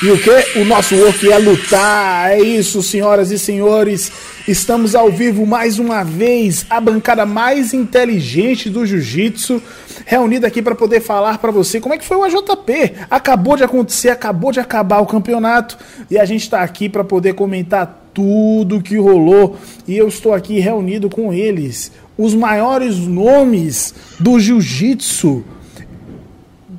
E 0.00 0.12
o 0.12 0.16
que? 0.16 0.60
O 0.60 0.64
nosso 0.64 0.94
work 0.94 1.28
é 1.28 1.38
lutar. 1.38 2.30
É 2.30 2.40
isso, 2.40 2.84
senhoras 2.84 3.32
e 3.32 3.38
senhores. 3.38 4.12
Estamos 4.46 4.94
ao 4.94 5.10
vivo 5.10 5.44
mais 5.44 5.80
uma 5.80 6.04
vez, 6.04 6.64
a 6.70 6.80
bancada 6.80 7.26
mais 7.26 7.74
inteligente 7.74 8.70
do 8.70 8.86
jiu-jitsu, 8.86 9.60
reunida 10.06 10.46
aqui 10.46 10.62
para 10.62 10.76
poder 10.76 11.00
falar 11.00 11.38
para 11.38 11.50
você 11.50 11.80
como 11.80 11.94
é 11.94 11.98
que 11.98 12.06
foi 12.06 12.16
o 12.16 12.22
AJP. 12.22 12.94
Acabou 13.10 13.56
de 13.56 13.64
acontecer, 13.64 14.10
acabou 14.10 14.52
de 14.52 14.60
acabar 14.60 15.00
o 15.00 15.06
campeonato 15.06 15.76
e 16.08 16.16
a 16.16 16.24
gente 16.24 16.42
está 16.42 16.62
aqui 16.62 16.88
para 16.88 17.02
poder 17.02 17.34
comentar 17.34 18.08
tudo 18.14 18.80
que 18.80 18.96
rolou. 18.96 19.56
E 19.86 19.98
eu 19.98 20.06
estou 20.06 20.32
aqui 20.32 20.60
reunido 20.60 21.10
com 21.10 21.32
eles, 21.32 21.90
os 22.16 22.34
maiores 22.34 22.96
nomes 22.98 23.92
do 24.20 24.38
jiu-jitsu. 24.38 25.44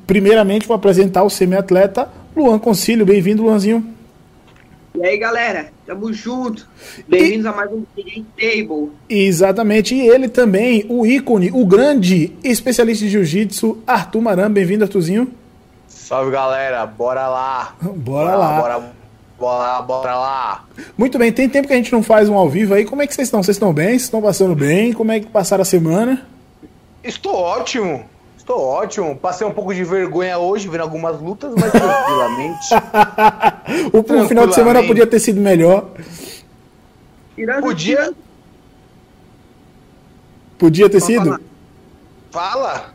Primeiramente, 0.06 0.66
vou 0.66 0.74
apresentar 0.74 1.22
o 1.22 1.30
semi-atleta 1.30 2.19
Luan 2.36 2.58
Concílio. 2.58 3.04
Bem-vindo, 3.04 3.42
Luanzinho. 3.42 3.84
E 4.94 5.04
aí, 5.04 5.16
galera, 5.16 5.72
tamo 5.86 6.12
junto. 6.12 6.68
Bem-vindos 7.08 7.44
e... 7.44 7.48
a 7.48 7.52
mais 7.52 7.70
um 7.72 7.84
Game 7.96 8.26
Table. 8.36 8.90
Exatamente, 9.08 9.94
e 9.94 10.00
ele 10.00 10.28
também, 10.28 10.84
o 10.88 11.06
ícone, 11.06 11.50
o 11.52 11.64
grande 11.64 12.32
especialista 12.42 13.04
de 13.04 13.10
jiu-jitsu, 13.10 13.78
Arthur 13.86 14.20
Maran. 14.20 14.50
Bem-vindo, 14.50 14.84
Arthurzinho. 14.84 15.32
Salve, 15.88 16.32
galera, 16.32 16.84
bora 16.86 17.28
lá. 17.28 17.74
Bora, 17.80 17.94
bora 17.96 18.36
lá. 18.36 18.60
Bora, 18.60 18.92
bora 19.38 19.58
lá, 19.58 19.82
bora 19.82 20.14
lá. 20.16 20.64
Muito 20.98 21.18
bem, 21.18 21.32
tem 21.32 21.48
tempo 21.48 21.68
que 21.68 21.72
a 21.72 21.76
gente 21.76 21.92
não 21.92 22.02
faz 22.02 22.28
um 22.28 22.34
ao 22.34 22.48
vivo 22.48 22.74
aí. 22.74 22.84
Como 22.84 23.00
é 23.00 23.06
que 23.06 23.14
vocês 23.14 23.28
estão? 23.28 23.42
Vocês 23.42 23.56
estão 23.56 23.72
bem? 23.72 23.90
Vocês 23.90 24.02
estão 24.02 24.20
passando 24.20 24.54
bem? 24.54 24.92
Como 24.92 25.12
é 25.12 25.20
que 25.20 25.26
passaram 25.26 25.62
a 25.62 25.64
semana? 25.64 26.26
Estou 27.02 27.34
ótimo. 27.34 28.04
Estou 28.50 28.64
ótimo. 28.64 29.16
Passei 29.16 29.46
um 29.46 29.52
pouco 29.52 29.72
de 29.72 29.84
vergonha 29.84 30.36
hoje, 30.36 30.66
vendo 30.66 30.80
algumas 30.80 31.20
lutas, 31.20 31.54
mas 31.54 31.70
tranquilamente. 31.70 32.66
o, 33.86 34.02
tranquilamente. 34.02 34.28
final 34.28 34.46
de 34.48 34.54
semana 34.56 34.82
podia 34.82 35.06
ter 35.06 35.20
sido 35.20 35.40
melhor. 35.40 35.88
Podia. 37.60 38.12
Podia 40.58 40.90
ter 40.90 40.98
Pode 40.98 41.12
sido? 41.12 41.24
Falar. 41.26 41.40
Fala. 42.32 42.94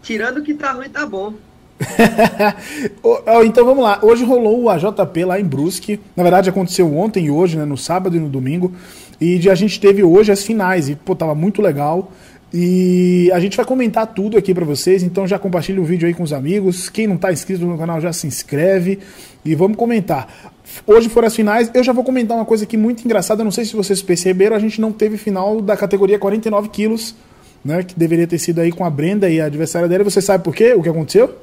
Tirando 0.00 0.44
que 0.44 0.54
tá 0.54 0.70
ruim, 0.70 0.88
tá 0.88 1.04
bom. 1.04 1.34
então 3.44 3.66
vamos 3.66 3.82
lá. 3.82 3.98
Hoje 4.00 4.24
rolou 4.24 4.62
o 4.62 4.70
AJP 4.70 5.24
lá 5.24 5.40
em 5.40 5.44
Brusque. 5.44 5.98
Na 6.14 6.22
verdade, 6.22 6.50
aconteceu 6.50 6.96
ontem 6.96 7.24
e 7.24 7.30
hoje, 7.32 7.58
né? 7.58 7.64
No 7.64 7.76
sábado 7.76 8.16
e 8.16 8.20
no 8.20 8.28
domingo. 8.28 8.72
E 9.20 9.48
a 9.50 9.56
gente 9.56 9.80
teve 9.80 10.04
hoje 10.04 10.30
as 10.30 10.44
finais. 10.44 10.88
E, 10.88 10.94
pô, 10.94 11.16
tava 11.16 11.34
muito 11.34 11.60
legal. 11.60 12.12
E 12.56 13.32
a 13.32 13.40
gente 13.40 13.56
vai 13.56 13.66
comentar 13.66 14.06
tudo 14.06 14.38
aqui 14.38 14.54
para 14.54 14.64
vocês, 14.64 15.02
então 15.02 15.26
já 15.26 15.40
compartilha 15.40 15.80
o 15.80 15.84
vídeo 15.84 16.06
aí 16.06 16.14
com 16.14 16.22
os 16.22 16.32
amigos. 16.32 16.88
Quem 16.88 17.04
não 17.04 17.16
está 17.16 17.32
inscrito 17.32 17.66
no 17.66 17.76
canal 17.76 18.00
já 18.00 18.12
se 18.12 18.28
inscreve 18.28 19.00
e 19.44 19.56
vamos 19.56 19.76
comentar. 19.76 20.52
Hoje 20.86 21.08
foram 21.08 21.26
as 21.26 21.34
finais, 21.34 21.68
eu 21.74 21.82
já 21.82 21.92
vou 21.92 22.04
comentar 22.04 22.36
uma 22.36 22.44
coisa 22.44 22.62
aqui 22.62 22.76
muito 22.76 23.04
engraçada, 23.04 23.42
não 23.42 23.50
sei 23.50 23.64
se 23.64 23.74
vocês 23.74 24.00
perceberam, 24.00 24.54
a 24.54 24.60
gente 24.60 24.80
não 24.80 24.92
teve 24.92 25.16
final 25.16 25.60
da 25.60 25.76
categoria 25.76 26.16
49 26.16 26.68
quilos, 26.68 27.16
né, 27.64 27.82
que 27.82 27.98
deveria 27.98 28.26
ter 28.26 28.38
sido 28.38 28.60
aí 28.60 28.70
com 28.70 28.84
a 28.84 28.90
Brenda 28.90 29.28
e 29.28 29.40
a 29.40 29.46
adversária 29.46 29.88
dela. 29.88 30.04
Você 30.04 30.22
sabe 30.22 30.44
por 30.44 30.54
quê? 30.54 30.74
O 30.74 30.82
que 30.82 30.88
aconteceu? 30.88 31.36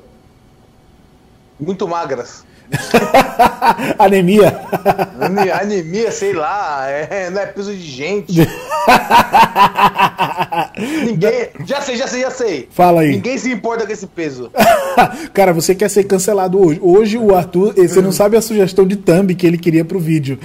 Muito 1.59 1.86
magras. 1.90 2.46
Anemia. 4.00 4.62
Anemia, 5.62 6.12
sei 6.12 6.34
lá, 6.34 6.86
é, 6.88 7.30
não 7.30 7.42
é 7.42 7.46
peso 7.46 7.74
de 7.74 7.82
gente. 7.82 8.34
Ninguém. 11.06 11.50
Já 11.66 11.82
sei, 11.82 11.96
já 11.98 12.08
sei, 12.08 12.22
já 12.22 12.32
sei. 12.32 12.70
Fala 12.72 13.02
aí. 13.02 13.12
Ninguém 13.12 13.38
se 13.38 13.52
importa 13.52 13.86
com 13.86 13.92
esse 13.92 14.08
peso. 14.08 14.50
Cara, 15.34 15.54
você 15.54 15.76
quer 15.76 15.90
ser 15.90 16.06
cancelado 16.06 16.60
hoje. 16.60 16.80
Hoje 16.82 17.18
o 17.18 17.36
Arthur, 17.36 17.74
você 17.76 18.02
não 18.02 18.12
sabe 18.12 18.38
a 18.38 18.42
sugestão 18.42 18.88
de 18.88 18.96
thumb 18.96 19.36
que 19.36 19.46
ele 19.46 19.58
queria 19.58 19.86
pro 19.86 20.00
vídeo. 20.00 20.40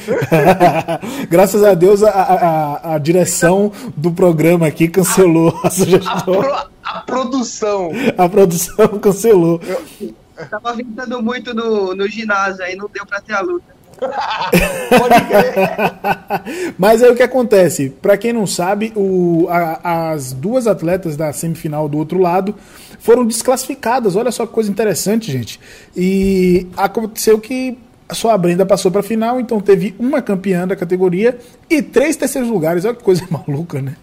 Graças 1.31 1.63
a 1.65 1.75
Deus, 1.75 2.03
a, 2.03 2.11
a, 2.11 2.95
a, 2.95 2.99
direção 2.99 3.73
do 3.97 4.11
programa 4.11 4.67
aqui 4.67 4.89
cancelou 4.89 5.59
a 5.63 5.71
sugestão. 5.71 6.13
A, 6.13 6.23
pro, 6.23 6.53
a 6.83 7.01
produção. 7.01 7.91
A 8.17 8.29
produção 8.29 8.89
cancelou. 9.01 9.61
Eu... 9.67 10.15
Tava 10.51 10.75
ventando 10.75 11.23
muito 11.23 11.55
no, 11.55 11.95
no 11.95 12.09
ginásio, 12.09 12.63
aí 12.63 12.77
não 12.77 12.89
deu 12.93 13.07
pra 13.07 13.21
ter 13.21 13.33
a 13.33 13.41
luta. 13.41 13.77
Mas 16.79 17.03
aí 17.03 17.11
o 17.11 17.17
que 17.17 17.23
acontece? 17.23 17.91
Para 17.91 18.17
quem 18.17 18.33
não 18.33 18.47
sabe, 18.47 18.93
o, 18.95 19.47
a, 19.49 20.13
as 20.13 20.33
duas 20.33 20.67
atletas 20.67 21.17
da 21.17 21.33
semifinal 21.33 21.89
do 21.89 21.99
outro 21.99 22.19
lado 22.19 22.55
foram 22.99 23.25
desclassificadas. 23.25 24.17
Olha 24.17 24.31
só 24.31 24.47
que 24.47 24.53
coisa 24.53 24.71
interessante, 24.71 25.33
gente. 25.33 25.59
E 25.97 26.67
aconteceu 26.77 27.41
que 27.41 27.79
só 28.13 28.31
a 28.31 28.39
Brenda 28.39 28.65
passou 28.65 28.91
para 28.91 29.01
a 29.01 29.05
final, 29.05 29.41
então 29.41 29.61
teve 29.61 29.95
uma 29.99 30.23
campeã 30.23 30.67
da 30.67 30.77
categoria 30.77 31.39
e 31.69 31.83
três 31.83 32.17
terceiros 32.17 32.51
lugares. 32.51 32.85
Olha 32.85 32.95
que 32.95 33.03
coisa 33.03 33.27
maluca, 33.31 33.83
né? 33.83 33.97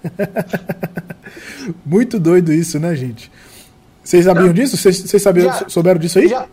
Muito 1.85 2.19
doido 2.19 2.51
isso, 2.51 2.79
né, 2.79 2.95
gente? 2.95 3.31
Vocês 4.03 4.25
sabiam 4.25 4.47
não, 4.47 4.53
disso? 4.53 4.77
Vocês, 4.77 4.99
vocês 4.99 5.21
sabiam, 5.21 5.45
já, 5.45 5.69
souberam 5.69 5.99
disso 5.99 6.19
aí? 6.19 6.27
Já, 6.27 6.45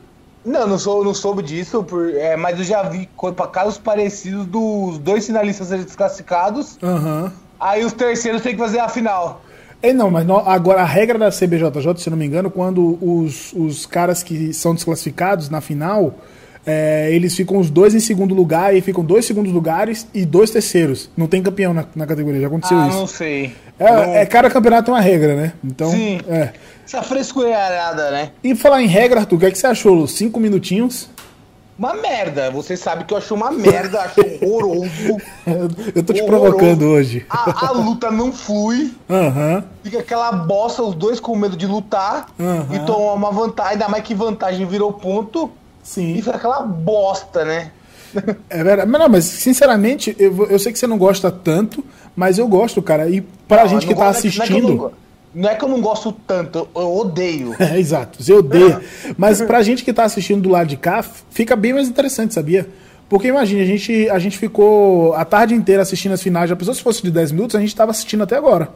não, 0.44 0.66
não, 0.66 0.78
sou, 0.78 1.04
não 1.04 1.12
soube 1.12 1.42
disso, 1.42 1.82
por, 1.82 2.08
é, 2.14 2.36
mas 2.36 2.58
eu 2.58 2.64
já 2.64 2.82
vi 2.82 3.08
casos 3.52 3.76
parecidos 3.76 4.46
dos 4.46 4.98
dois 4.98 5.26
finalistas 5.26 5.68
serem 5.68 5.84
desclassificados. 5.84 6.78
Uhum. 6.82 7.30
Aí 7.58 7.84
os 7.84 7.92
terceiros 7.92 8.40
têm 8.40 8.52
que 8.52 8.58
fazer 8.58 8.78
a 8.78 8.88
final. 8.88 9.42
É, 9.82 9.92
não, 9.92 10.10
mas 10.10 10.28
agora 10.46 10.82
a 10.82 10.84
regra 10.84 11.18
da 11.18 11.30
CBJJ, 11.30 11.96
se 11.98 12.10
não 12.10 12.16
me 12.16 12.26
engano, 12.26 12.50
quando 12.50 12.98
os, 13.00 13.52
os 13.54 13.86
caras 13.86 14.22
que 14.22 14.52
são 14.52 14.74
desclassificados 14.74 15.48
na 15.48 15.60
final, 15.60 16.14
é, 16.66 17.10
eles 17.12 17.34
ficam 17.34 17.58
os 17.58 17.70
dois 17.70 17.94
em 17.94 18.00
segundo 18.00 18.34
lugar 18.34 18.74
e 18.74 18.80
ficam 18.82 19.02
dois 19.02 19.24
segundos 19.24 19.52
lugares 19.52 20.06
e 20.12 20.24
dois 20.24 20.50
terceiros. 20.50 21.10
Não 21.16 21.26
tem 21.26 21.42
campeão 21.42 21.72
na, 21.72 21.84
na 21.94 22.06
categoria, 22.06 22.40
já 22.40 22.46
aconteceu 22.46 22.78
ah, 22.78 22.88
isso. 22.88 22.98
não 22.98 23.06
sei. 23.06 23.54
É, 23.80 23.90
não... 23.90 24.14
é, 24.14 24.26
cada 24.26 24.50
campeonato 24.50 24.84
tem 24.84 24.94
uma 24.94 25.00
regra, 25.00 25.34
né? 25.34 25.52
Então, 25.64 25.90
Sim. 25.90 26.20
É. 26.28 26.50
Essa 26.84 27.02
frescurada, 27.02 28.10
né? 28.10 28.32
E 28.44 28.54
falar 28.54 28.82
em 28.82 28.86
regra, 28.86 29.20
Arthur, 29.20 29.36
o 29.36 29.38
que, 29.38 29.46
é 29.46 29.50
que 29.50 29.58
você 29.58 29.66
achou? 29.66 30.06
Cinco 30.06 30.38
minutinhos? 30.38 31.08
Uma 31.78 31.94
merda. 31.94 32.50
Você 32.50 32.76
sabe 32.76 33.04
que 33.04 33.14
eu 33.14 33.16
acho 33.16 33.34
uma 33.34 33.50
merda, 33.50 34.02
acho 34.02 34.20
horroroso. 34.20 35.16
eu 35.96 36.02
tô 36.02 36.12
te 36.12 36.20
horroroso. 36.20 36.52
provocando 36.52 36.82
hoje. 36.82 37.24
A, 37.30 37.68
a, 37.68 37.70
luta 37.70 38.10
não 38.10 38.30
flui. 38.30 38.92
Uhum. 39.08 39.62
Fica 39.82 40.00
aquela 40.00 40.30
bosta, 40.30 40.82
os 40.82 40.94
dois 40.94 41.18
com 41.18 41.34
medo 41.34 41.56
de 41.56 41.66
lutar. 41.66 42.26
Uhum. 42.38 42.74
E 42.74 42.80
tomar 42.80 43.14
uma 43.14 43.32
vantagem, 43.32 43.72
ainda 43.72 43.88
mais 43.88 44.04
que 44.04 44.14
vantagem 44.14 44.66
virou 44.66 44.92
ponto. 44.92 45.50
Sim. 45.82 46.16
E 46.16 46.20
fica 46.20 46.36
aquela 46.36 46.60
bosta, 46.60 47.46
né? 47.46 47.70
É 48.50 48.62
verdade. 48.62 48.90
Mas, 48.90 49.00
não, 49.00 49.08
mas 49.08 49.24
sinceramente, 49.24 50.14
eu, 50.18 50.46
eu 50.50 50.58
sei 50.58 50.72
que 50.72 50.78
você 50.78 50.86
não 50.86 50.98
gosta 50.98 51.30
tanto, 51.30 51.82
mas 52.14 52.38
eu 52.38 52.46
gosto, 52.48 52.82
cara. 52.82 53.08
E 53.08 53.20
pra 53.46 53.62
não, 53.62 53.68
gente 53.68 53.86
que 53.86 53.94
tá 53.94 54.08
assistindo. 54.08 54.74
Não 54.74 54.86
é 54.86 54.88
que, 54.88 54.94
não 55.34 55.50
é 55.50 55.54
que 55.54 55.64
eu 55.64 55.68
não 55.68 55.80
gosto 55.80 56.12
tanto, 56.12 56.68
eu 56.74 56.96
odeio. 56.96 57.54
É, 57.60 57.78
exato, 57.78 58.22
você 58.22 58.32
odeia. 58.32 58.80
Mas 59.16 59.40
pra 59.40 59.62
gente 59.62 59.84
que 59.84 59.92
tá 59.92 60.04
assistindo 60.04 60.42
do 60.42 60.48
lado 60.48 60.66
de 60.66 60.76
cá, 60.76 61.02
fica 61.02 61.54
bem 61.56 61.72
mais 61.72 61.88
interessante, 61.88 62.34
sabia? 62.34 62.68
Porque 63.08 63.26
imagine, 63.26 63.60
a 63.60 63.66
gente, 63.66 64.08
a 64.08 64.18
gente 64.20 64.38
ficou 64.38 65.14
a 65.14 65.24
tarde 65.24 65.52
inteira 65.52 65.82
assistindo 65.82 66.12
as 66.12 66.22
finais. 66.22 66.48
Já 66.48 66.54
pensou 66.54 66.72
se 66.74 66.82
fosse 66.82 67.02
de 67.02 67.10
10 67.10 67.32
minutos, 67.32 67.56
a 67.56 67.60
gente 67.60 67.74
tava 67.74 67.90
assistindo 67.90 68.22
até 68.22 68.36
agora. 68.36 68.68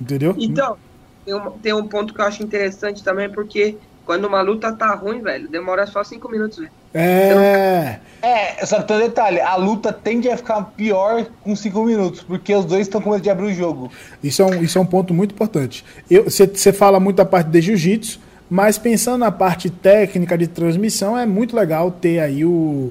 Entendeu? 0.00 0.34
Então, 0.36 0.76
tem 1.24 1.34
um, 1.34 1.50
tem 1.50 1.72
um 1.72 1.86
ponto 1.86 2.12
que 2.12 2.20
eu 2.20 2.24
acho 2.24 2.42
interessante 2.42 3.04
também, 3.04 3.30
porque 3.30 3.76
quando 4.08 4.24
uma 4.24 4.40
luta 4.40 4.72
tá 4.72 4.94
ruim, 4.94 5.20
velho, 5.20 5.50
demora 5.50 5.86
só 5.86 6.02
cinco 6.02 6.30
minutos, 6.30 6.56
velho. 6.56 6.70
É. 6.94 7.98
É, 8.22 8.64
só 8.64 8.80
que 8.80 8.88
tem 8.88 8.96
um 8.96 9.00
detalhe, 9.00 9.38
a 9.38 9.54
luta 9.54 9.92
tende 9.92 10.30
a 10.30 10.36
ficar 10.38 10.62
pior 10.74 11.26
com 11.42 11.54
cinco 11.54 11.84
minutos, 11.84 12.22
porque 12.22 12.54
os 12.54 12.64
dois 12.64 12.86
estão 12.86 13.02
com 13.02 13.10
medo 13.10 13.20
de 13.20 13.28
abrir 13.28 13.48
o 13.48 13.54
jogo. 13.54 13.92
Isso 14.24 14.40
é 14.40 14.46
um, 14.46 14.62
isso 14.62 14.78
é 14.78 14.80
um 14.80 14.86
ponto 14.86 15.12
muito 15.12 15.34
importante. 15.34 15.84
Você 16.24 16.72
fala 16.72 16.98
muito 16.98 17.16
da 17.16 17.26
parte 17.26 17.50
de 17.50 17.60
jiu-jitsu, 17.60 18.18
mas 18.48 18.78
pensando 18.78 19.18
na 19.18 19.30
parte 19.30 19.68
técnica 19.68 20.38
de 20.38 20.46
transmissão, 20.46 21.16
é 21.16 21.26
muito 21.26 21.54
legal 21.54 21.90
ter 21.90 22.18
aí 22.18 22.46
o, 22.46 22.90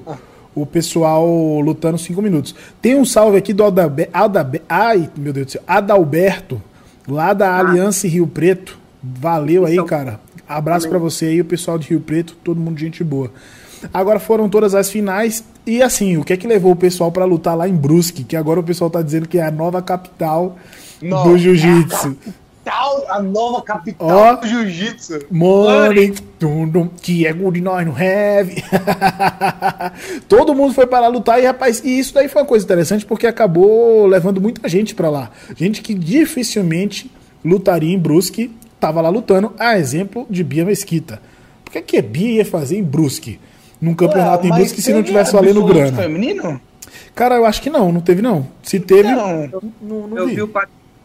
o 0.54 0.64
pessoal 0.64 1.26
lutando 1.58 1.98
cinco 1.98 2.22
minutos. 2.22 2.54
Tem 2.80 2.94
um 2.94 3.04
salve 3.04 3.36
aqui 3.36 3.52
do 3.52 3.64
Adalberto, 3.64 4.64
ai, 4.68 5.10
meu 5.16 5.32
Deus 5.32 5.46
do 5.46 5.52
céu, 5.54 5.62
Adalberto, 5.66 6.62
lá 7.08 7.32
da 7.32 7.50
ah. 7.50 7.58
Aliança 7.58 8.06
Rio 8.06 8.28
Preto. 8.28 8.78
Valeu 9.02 9.66
aí, 9.66 9.74
então, 9.74 9.86
cara. 9.86 10.27
Abraço 10.48 10.88
para 10.88 10.98
você 10.98 11.26
aí, 11.26 11.40
o 11.40 11.44
pessoal 11.44 11.78
de 11.78 11.88
Rio 11.88 12.00
Preto, 12.00 12.36
todo 12.42 12.58
mundo 12.58 12.78
gente 12.78 13.04
boa. 13.04 13.30
Agora 13.92 14.18
foram 14.18 14.48
todas 14.48 14.74
as 14.74 14.90
finais 14.90 15.44
e 15.66 15.82
assim, 15.82 16.16
o 16.16 16.24
que 16.24 16.32
é 16.32 16.36
que 16.36 16.46
levou 16.46 16.72
o 16.72 16.76
pessoal 16.76 17.12
para 17.12 17.24
lutar 17.24 17.56
lá 17.56 17.68
em 17.68 17.76
Brusque, 17.76 18.24
que 18.24 18.36
agora 18.36 18.58
o 18.60 18.62
pessoal 18.62 18.90
tá 18.90 19.02
dizendo 19.02 19.28
que 19.28 19.38
é 19.38 19.44
a 19.44 19.50
nova 19.50 19.82
capital 19.82 20.56
do 21.00 21.38
jiu-jitsu. 21.38 22.16
É 22.64 22.70
a, 22.70 23.16
a 23.16 23.22
nova 23.22 23.62
capital 23.62 24.36
do 24.38 24.46
jiu-jitsu. 24.46 25.26
Morning, 25.30 26.14
que 27.00 27.26
é 27.26 27.32
good 27.32 27.60
nós 27.60 27.86
no 27.86 27.94
heavy. 27.98 28.64
Todo 30.28 30.54
mundo 30.54 30.74
foi 30.74 30.86
para 30.86 31.00
lá 31.00 31.08
lutar 31.08 31.40
e 31.40 31.46
rapaz, 31.46 31.82
e 31.84 31.98
isso 31.98 32.14
daí 32.14 32.28
foi 32.28 32.42
uma 32.42 32.48
coisa 32.48 32.64
interessante 32.64 33.06
porque 33.06 33.26
acabou 33.26 34.06
levando 34.06 34.40
muita 34.40 34.68
gente 34.68 34.94
para 34.94 35.08
lá. 35.08 35.30
Gente 35.56 35.82
que 35.82 35.94
dificilmente 35.94 37.10
lutaria 37.44 37.94
em 37.94 37.98
Brusque 37.98 38.50
tava 38.80 39.00
lá 39.00 39.08
lutando, 39.08 39.52
a 39.58 39.76
exemplo 39.78 40.26
de 40.30 40.42
Bia 40.44 40.64
Mesquita. 40.64 41.20
Por 41.64 41.72
que, 41.72 41.82
que 41.82 42.02
Bia 42.02 42.36
ia 42.38 42.44
fazer 42.44 42.78
em 42.78 42.82
Brusque? 42.84 43.38
num 43.80 43.94
campeonato 43.94 44.44
Ué, 44.44 44.50
em 44.52 44.58
busca 44.60 44.80
se 44.82 44.92
não 44.92 45.04
tivesse 45.04 45.32
valendo 45.32 45.60
absoluto 45.60 45.72
grana. 45.72 45.96
feminino? 46.02 46.60
Cara, 47.14 47.36
eu 47.36 47.46
acho 47.46 47.62
que 47.62 47.70
não, 47.70 47.92
não 47.92 48.00
teve 48.00 48.20
não. 48.20 48.44
Se 48.60 48.80
teve, 48.80 49.08
Não. 49.08 49.48
não, 49.80 50.08
não 50.08 50.18
Eu 50.18 50.26
vi. 50.26 50.34
vi 50.34 50.42
o 50.42 50.50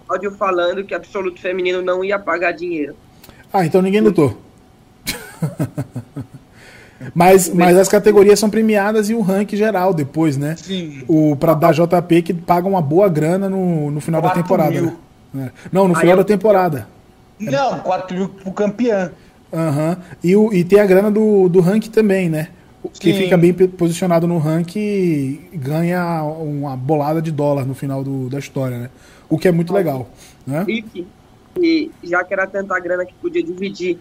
áudio 0.09 0.31
falando 0.31 0.83
que 0.83 0.95
absoluto 0.95 1.39
feminino 1.39 1.83
não 1.83 2.03
ia 2.03 2.17
pagar 2.17 2.51
dinheiro. 2.51 2.95
Ah, 3.53 3.63
então 3.63 3.79
ninguém 3.79 4.01
lutou. 4.01 4.35
mas, 7.13 7.49
mas 7.49 7.77
as 7.77 7.89
categorias 7.89 8.39
são 8.39 8.49
premiadas 8.49 9.09
e 9.09 9.13
o 9.13 9.21
ranking 9.21 9.57
geral 9.57 9.93
depois, 9.93 10.37
né? 10.37 10.55
Sim. 10.57 11.03
O 11.07 11.35
pra 11.35 11.53
dar 11.53 11.73
JP 11.73 12.21
que 12.21 12.33
paga 12.33 12.67
uma 12.67 12.81
boa 12.81 13.09
grana 13.09 13.49
no, 13.49 13.91
no 13.91 13.99
final 14.01 14.21
da 14.21 14.29
temporada. 14.31 14.81
né? 14.81 14.93
É. 15.35 15.49
Não, 15.71 15.87
no 15.87 15.95
Aí 15.95 16.01
final 16.01 16.15
eu- 16.15 16.23
da 16.23 16.27
temporada. 16.27 16.87
Não, 17.39 17.80
4 17.80 18.15
mil 18.18 18.30
pro 18.30 18.51
campeão. 18.51 19.09
Aham. 19.51 19.97
E, 20.24 20.35
o, 20.35 20.51
e 20.53 20.63
tem 20.63 20.80
a 20.80 20.85
grana 20.85 21.12
do, 21.12 21.47
do 21.50 21.59
ranking 21.59 21.89
também, 21.91 22.30
né? 22.30 22.47
Quem 23.00 23.13
Sim. 23.13 23.19
fica 23.24 23.38
bem 23.38 23.53
posicionado 23.53 24.27
no 24.27 24.38
ranking 24.38 25.39
ganha 25.53 26.21
uma 26.24 26.75
bolada 26.75 27.21
de 27.21 27.31
dólar 27.31 27.65
no 27.65 27.74
final 27.74 28.03
do- 28.03 28.30
da 28.30 28.38
história, 28.39 28.77
né? 28.77 28.89
O 29.30 29.38
que 29.38 29.47
é 29.47 29.51
muito 29.51 29.74
legal. 29.74 30.09
Né? 30.45 30.63
Rick, 30.68 31.07
e 31.62 31.89
já 32.03 32.24
que 32.24 32.33
era 32.33 32.45
tanta 32.45 32.77
grana 32.80 33.06
que 33.06 33.13
podia 33.13 33.41
dividir 33.41 33.97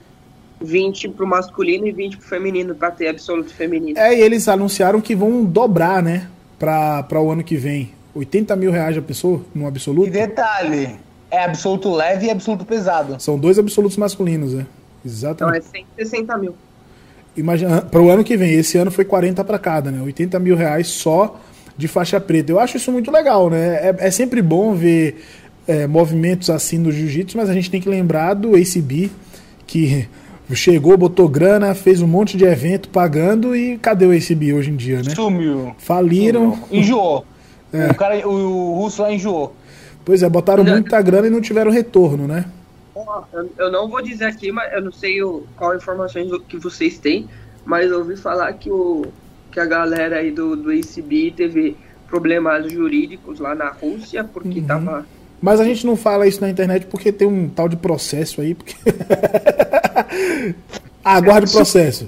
20 0.61 1.08
pro 1.11 1.26
masculino 1.26 1.87
e 1.87 1.93
20 1.93 2.17
pro 2.17 2.26
feminino 2.26 2.75
pra 2.75 2.90
ter 2.90 3.08
absoluto 3.08 3.52
feminino. 3.55 3.99
É, 3.99 4.17
e 4.17 4.20
eles 4.20 4.49
anunciaram 4.49 5.00
que 5.00 5.14
vão 5.14 5.44
dobrar, 5.44 6.02
né? 6.02 6.26
Pra, 6.58 7.02
pra 7.05 7.20
o 7.20 7.31
ano 7.31 7.44
que 7.44 7.56
vem. 7.56 7.90
80 8.14 8.55
mil 8.56 8.70
reais 8.70 8.96
a 8.99 9.02
pessoa 9.02 9.40
no 9.55 9.64
E 9.64 9.67
absoluto. 9.69 10.11
detalhe, 10.11 10.96
é 11.32 11.44
absoluto 11.44 11.90
leve 11.90 12.26
e 12.26 12.31
absoluto 12.31 12.67
pesado. 12.67 13.17
São 13.19 13.38
dois 13.38 13.58
absolutos 13.58 13.96
masculinos, 13.96 14.52
né? 14.52 14.67
Então 15.02 15.11
Exatamente. 15.11 15.67
é 15.73 16.05
160 16.05 16.37
mil. 16.37 16.55
Imagina, 17.34 17.81
para 17.81 18.02
o 18.02 18.11
ano 18.11 18.23
que 18.23 18.37
vem, 18.37 18.52
esse 18.52 18.76
ano 18.76 18.90
foi 18.90 19.06
40 19.06 19.43
para 19.43 19.58
cada, 19.58 19.90
né? 19.90 20.02
80 20.02 20.38
mil 20.38 20.55
reais 20.55 20.88
só 20.88 21.40
de 21.75 21.88
faixa 21.88 22.20
preta. 22.20 22.52
Eu 22.52 22.61
acho 22.61 22.76
isso 22.76 22.93
muito 22.93 23.11
legal, 23.11 23.49
né? 23.49 23.76
É, 23.76 23.96
é 23.99 24.11
sempre 24.11 24.43
bom 24.43 24.75
ver 24.75 25.25
é, 25.67 25.87
movimentos 25.87 26.50
assim 26.50 26.76
no 26.76 26.93
jiu-jitsu, 26.93 27.38
mas 27.38 27.49
a 27.49 27.55
gente 27.55 27.70
tem 27.70 27.81
que 27.81 27.88
lembrar 27.88 28.35
do 28.35 28.55
ACB, 28.55 29.11
que 29.67 30.06
chegou, 30.52 30.99
botou 30.99 31.26
grana, 31.31 31.75
fez 31.75 32.02
um 32.02 32.06
monte 32.06 32.37
de 32.37 32.44
evento 32.44 32.90
pagando 32.90 33.56
e 33.56 33.78
cadê 33.78 34.05
o 34.05 34.12
ACB 34.12 34.52
hoje 34.52 34.70
em 34.70 34.76
dia, 34.76 35.02
né? 35.02 35.14
Sumiu. 35.14 35.75
Faliram. 35.78 36.52
Sumiu. 36.52 36.67
Enjoou. 36.70 37.25
É. 37.75 37.90
O, 37.90 37.94
cara, 37.94 38.28
o, 38.28 38.75
o 38.75 38.75
russo 38.82 39.00
lá 39.00 39.11
enjoou. 39.11 39.55
Pois 40.04 40.22
é, 40.22 40.28
botaram 40.28 40.64
muita 40.64 41.00
grana 41.00 41.26
e 41.26 41.31
não 41.31 41.40
tiveram 41.40 41.70
retorno, 41.70 42.26
né? 42.26 42.44
Eu, 43.58 43.70
não 43.70 43.88
vou 43.88 44.02
dizer 44.02 44.25
aqui, 44.26 44.52
mas 44.52 44.72
eu 44.72 44.82
não 44.82 44.93
sei 44.93 45.22
o, 45.22 45.44
qual 45.56 45.76
informações 45.76 46.31
que 46.49 46.56
vocês 46.58 46.99
têm, 46.99 47.28
mas 47.64 47.90
eu 47.90 47.99
ouvi 47.99 48.16
falar 48.16 48.52
que, 48.54 48.70
o, 48.70 49.06
que 49.50 49.58
a 49.60 49.64
galera 49.64 50.16
aí 50.16 50.31
do, 50.31 50.56
do 50.56 50.70
ACB 50.70 51.32
teve 51.37 51.76
problemas 52.08 52.70
jurídicos 52.70 53.38
lá 53.38 53.54
na 53.54 53.70
Rússia, 53.70 54.22
porque 54.22 54.60
Uhum. 54.60 54.66
tava. 54.66 55.06
Mas 55.40 55.60
a 55.60 55.64
gente 55.64 55.87
não 55.87 55.96
fala 55.96 56.26
isso 56.26 56.40
na 56.40 56.50
internet 56.50 56.87
porque 56.87 57.10
tem 57.10 57.26
um 57.26 57.49
tal 57.49 57.69
de 57.69 57.76
processo 57.76 58.40
aí. 58.40 58.54
Porque... 58.54 58.75
Aguarde 61.02 61.49
o 61.49 61.52
processo. 61.52 62.06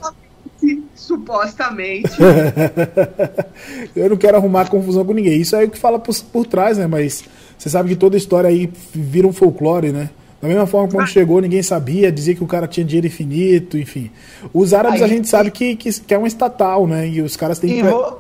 Supostamente. 0.94 2.12
Eu 3.96 4.11
não 4.11 4.17
quero 4.17 4.37
arrumar 4.37 4.69
confusão 4.69 5.05
com 5.05 5.12
ninguém. 5.12 5.41
Isso 5.41 5.56
aí 5.56 5.64
é 5.64 5.67
o 5.67 5.70
que 5.70 5.79
fala 5.79 5.99
por, 5.99 6.14
por 6.32 6.46
trás, 6.46 6.79
né? 6.79 6.87
Mas 6.87 7.25
você 7.59 7.69
sabe 7.71 7.89
que 7.91 7.97
toda 7.97 8.17
história 8.17 8.49
aí 8.51 8.71
vira 8.93 9.27
um 9.27 9.33
folclore, 9.33 9.91
né? 9.93 10.11
Da 10.43 10.49
mesma 10.49 10.67
forma 10.67 10.89
quando 10.93 11.06
chegou, 11.06 11.41
ninguém 11.41 11.62
sabia, 11.62 12.12
dizia 12.12 12.35
que 12.35 12.45
o 12.45 12.47
cara 12.47 12.67
tinha 12.69 12.85
dinheiro 12.85 13.06
infinito, 13.06 13.79
enfim. 13.79 14.11
Os 14.53 14.75
árabes 14.75 15.01
a 15.01 15.05
Aí- 15.06 15.11
gente 15.11 15.27
sabe 15.29 15.51
que, 15.51 15.75
que, 15.75 15.91
que 16.01 16.12
é 16.15 16.19
uma 16.19 16.29
estatal, 16.29 16.87
né? 16.87 17.09
E 17.09 17.23
os 17.23 17.35
caras 17.37 17.59
têm 17.59 17.71
E, 17.71 17.75
que. 17.77 17.83
vo- 17.83 18.19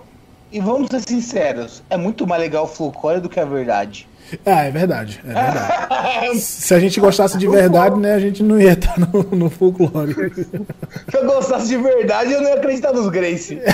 e 0.50 0.60
vamos 0.60 0.88
ser 0.88 1.00
sinceros, 1.00 1.82
é 1.90 1.96
muito 1.98 2.26
mais 2.26 2.40
legal 2.40 2.64
o 2.64 2.68
folclore 2.68 3.20
do 3.20 3.28
que 3.28 3.38
a 3.40 3.44
verdade. 3.44 4.08
Ah, 4.46 4.62
é 4.64 4.70
verdade, 4.70 5.20
é 5.22 5.34
verdade. 5.34 6.38
Se 6.40 6.72
a 6.72 6.80
gente 6.80 6.98
gostasse 6.98 7.36
de 7.36 7.46
verdade, 7.46 7.96
né, 8.00 8.14
a 8.14 8.18
gente 8.20 8.42
não 8.42 8.58
ia 8.58 8.72
estar 8.72 8.98
no, 8.98 9.22
no 9.36 9.50
folclore. 9.50 10.14
Se 10.34 10.46
eu 11.16 11.26
gostasse 11.26 11.68
de 11.68 11.76
verdade, 11.76 12.32
eu 12.32 12.40
não 12.40 12.48
ia 12.48 12.54
acreditar 12.54 12.92
nos 12.94 13.08
Grace. 13.10 13.60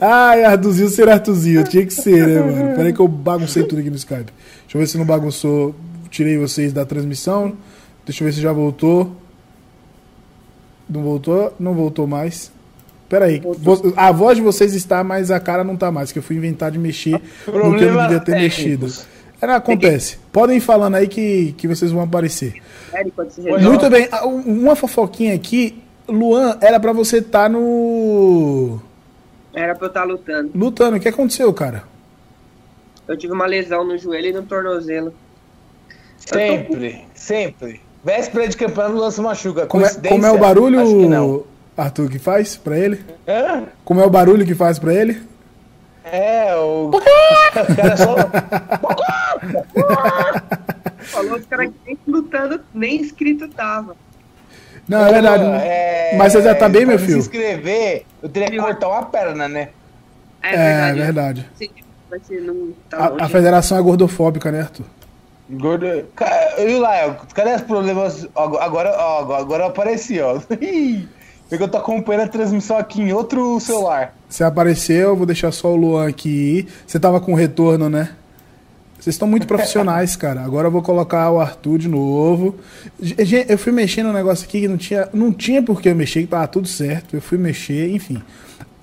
Ai, 0.00 0.44
Artuzil 0.44 0.88
ser 0.88 1.08
Artuzil, 1.08 1.64
tinha 1.64 1.84
que 1.86 1.92
ser, 1.94 2.26
né, 2.26 2.40
mano? 2.40 2.76
Peraí 2.76 2.92
que 2.92 3.00
eu 3.00 3.08
baguncei 3.08 3.62
tudo 3.64 3.80
aqui 3.80 3.90
no 3.90 3.96
Skype. 3.96 4.24
Deixa 4.62 4.76
eu 4.76 4.80
ver 4.80 4.86
se 4.86 4.98
não 4.98 5.04
bagunçou. 5.04 5.74
Tirei 6.10 6.36
vocês 6.38 6.72
da 6.72 6.84
transmissão. 6.84 7.52
Deixa 8.04 8.22
eu 8.22 8.26
ver 8.26 8.32
se 8.32 8.40
já 8.40 8.52
voltou. 8.52 9.14
Não 10.88 11.02
voltou? 11.02 11.54
Não 11.58 11.74
voltou 11.74 12.06
mais. 12.06 12.50
Peraí. 13.08 13.40
Vo- 13.58 13.92
A 13.96 14.10
voz 14.12 14.36
de 14.36 14.42
vocês 14.42 14.74
está, 14.74 15.02
mas 15.04 15.30
a 15.30 15.38
cara 15.40 15.62
não 15.64 15.76
tá 15.76 15.90
mais, 15.90 16.10
que 16.12 16.18
eu 16.18 16.22
fui 16.22 16.36
inventar 16.36 16.70
de 16.70 16.78
mexer 16.78 17.20
no 17.46 17.76
que 17.76 17.84
eu 17.84 17.92
não 17.92 18.02
devia 18.02 18.20
ter 18.20 18.32
mexido. 18.42 18.86
É, 19.40 19.46
não, 19.46 19.54
acontece. 19.54 20.18
Podem 20.32 20.58
ir 20.58 20.60
falando 20.60 20.96
aí 20.96 21.08
que, 21.08 21.54
que 21.56 21.66
vocês 21.66 21.90
vão 21.90 22.02
aparecer. 22.02 22.54
Muito 23.68 23.88
bem. 23.90 24.08
Ah, 24.12 24.26
um- 24.26 24.40
Uma 24.62 24.76
fofoquinha 24.76 25.34
aqui. 25.34 25.82
Luan, 26.08 26.56
era 26.60 26.78
pra 26.80 26.92
você 26.92 27.18
estar 27.18 27.48
no. 27.48 28.80
Era 29.54 29.74
pra 29.74 29.86
eu 29.86 29.88
estar 29.88 30.04
lutando. 30.04 30.50
Lutando. 30.54 30.96
O 30.96 31.00
que 31.00 31.08
aconteceu, 31.08 31.52
cara? 31.52 31.82
Eu 33.08 33.16
tive 33.16 33.32
uma 33.32 33.46
lesão 33.46 33.84
no 33.84 33.98
joelho 33.98 34.28
e 34.28 34.32
no 34.32 34.42
tornozelo. 34.42 35.12
Sempre, 36.16 37.04
sempre. 37.14 37.80
Véspera 38.04 38.48
de 38.48 38.56
campeonato, 38.56 38.94
o 38.94 38.98
lance 38.98 39.20
machuca. 39.20 39.66
Como 39.66 39.84
é, 39.84 39.92
como 39.92 40.24
é 40.24 40.28
o 40.28 40.32
Acho 40.32 40.34
que 40.34 40.40
barulho, 40.40 41.08
não. 41.08 41.44
Arthur, 41.76 42.10
que 42.10 42.18
faz 42.18 42.56
pra 42.56 42.78
ele? 42.78 43.04
Hã? 43.26 43.64
Como 43.84 44.00
é 44.00 44.06
o 44.06 44.10
barulho 44.10 44.46
que 44.46 44.54
faz 44.54 44.78
pra 44.78 44.94
ele? 44.94 45.20
É, 46.04 46.54
o. 46.56 46.90
o 46.90 47.00
cara 47.74 47.96
só. 47.96 48.14
Falou 51.00 51.38
os 51.38 51.46
caras 51.46 51.68
que 51.68 51.74
nem 51.86 51.98
lutando, 52.06 52.60
nem 52.72 53.00
inscrito 53.00 53.48
tava. 53.48 53.96
Não, 54.90 55.06
é 55.06 55.12
verdade. 55.12 55.44
É, 55.44 56.16
Mas 56.18 56.32
você 56.32 56.42
já 56.42 56.54
tá 56.54 56.68
bem, 56.68 56.84
meu 56.84 56.98
me 56.98 57.04
filho? 57.04 57.22
se 57.22 57.28
inscrever, 57.28 58.04
eu 58.22 58.28
teria 58.28 58.50
que 58.50 58.58
cortar 58.58 58.88
uma 58.88 59.02
perna, 59.04 59.48
né? 59.48 59.68
É, 60.42 60.54
É 60.54 60.92
verdade. 60.92 61.00
verdade. 61.00 61.50
Você 62.10 62.40
não 62.40 62.72
tá 62.90 63.14
A, 63.20 63.24
a 63.26 63.28
federação 63.28 63.78
é 63.78 63.82
gordofóbica, 63.82 64.50
né, 64.50 64.62
Arthur? 64.62 64.84
Gordo. 65.48 65.86
Ca- 66.16 66.54
E 66.58 66.76
lá, 66.78 67.16
cadê 67.34 67.54
os 67.54 67.62
problemas? 67.62 68.26
Agora, 68.34 68.90
ó, 68.98 69.20
agora- 69.20 69.40
agora 69.40 69.62
eu 69.64 69.68
apareci, 69.68 70.20
ó. 70.20 70.40
Porque 71.48 71.64
eu 71.64 71.68
tô 71.68 71.78
acompanhando 71.78 72.24
a 72.24 72.28
transmissão 72.28 72.76
aqui 72.76 73.00
em 73.02 73.12
outro 73.12 73.58
celular. 73.58 74.14
Você 74.28 74.44
apareceu, 74.44 75.16
vou 75.16 75.26
deixar 75.26 75.50
só 75.52 75.68
o 75.72 75.76
Luan 75.76 76.08
aqui. 76.08 76.68
Você 76.86 76.98
tava 77.00 77.20
com 77.20 77.34
retorno, 77.34 77.88
né? 77.90 78.10
Vocês 79.00 79.14
estão 79.14 79.26
muito 79.26 79.46
profissionais, 79.46 80.14
cara. 80.16 80.42
Agora 80.42 80.68
eu 80.68 80.70
vou 80.70 80.82
colocar 80.82 81.30
o 81.30 81.40
Arthur 81.40 81.78
de 81.78 81.88
novo. 81.88 82.54
Eu 83.48 83.56
fui 83.58 83.72
mexer 83.72 84.02
no 84.02 84.12
negócio 84.12 84.46
aqui 84.46 84.60
que 84.60 84.68
não 84.68 84.76
tinha, 84.76 85.08
não 85.12 85.32
tinha 85.32 85.62
por 85.62 85.80
que 85.80 85.88
eu 85.88 85.94
mexer, 85.96 86.20
que 86.22 86.26
tava 86.28 86.46
tudo 86.46 86.68
certo. 86.68 87.16
Eu 87.16 87.22
fui 87.22 87.38
mexer, 87.38 87.90
enfim. 87.90 88.22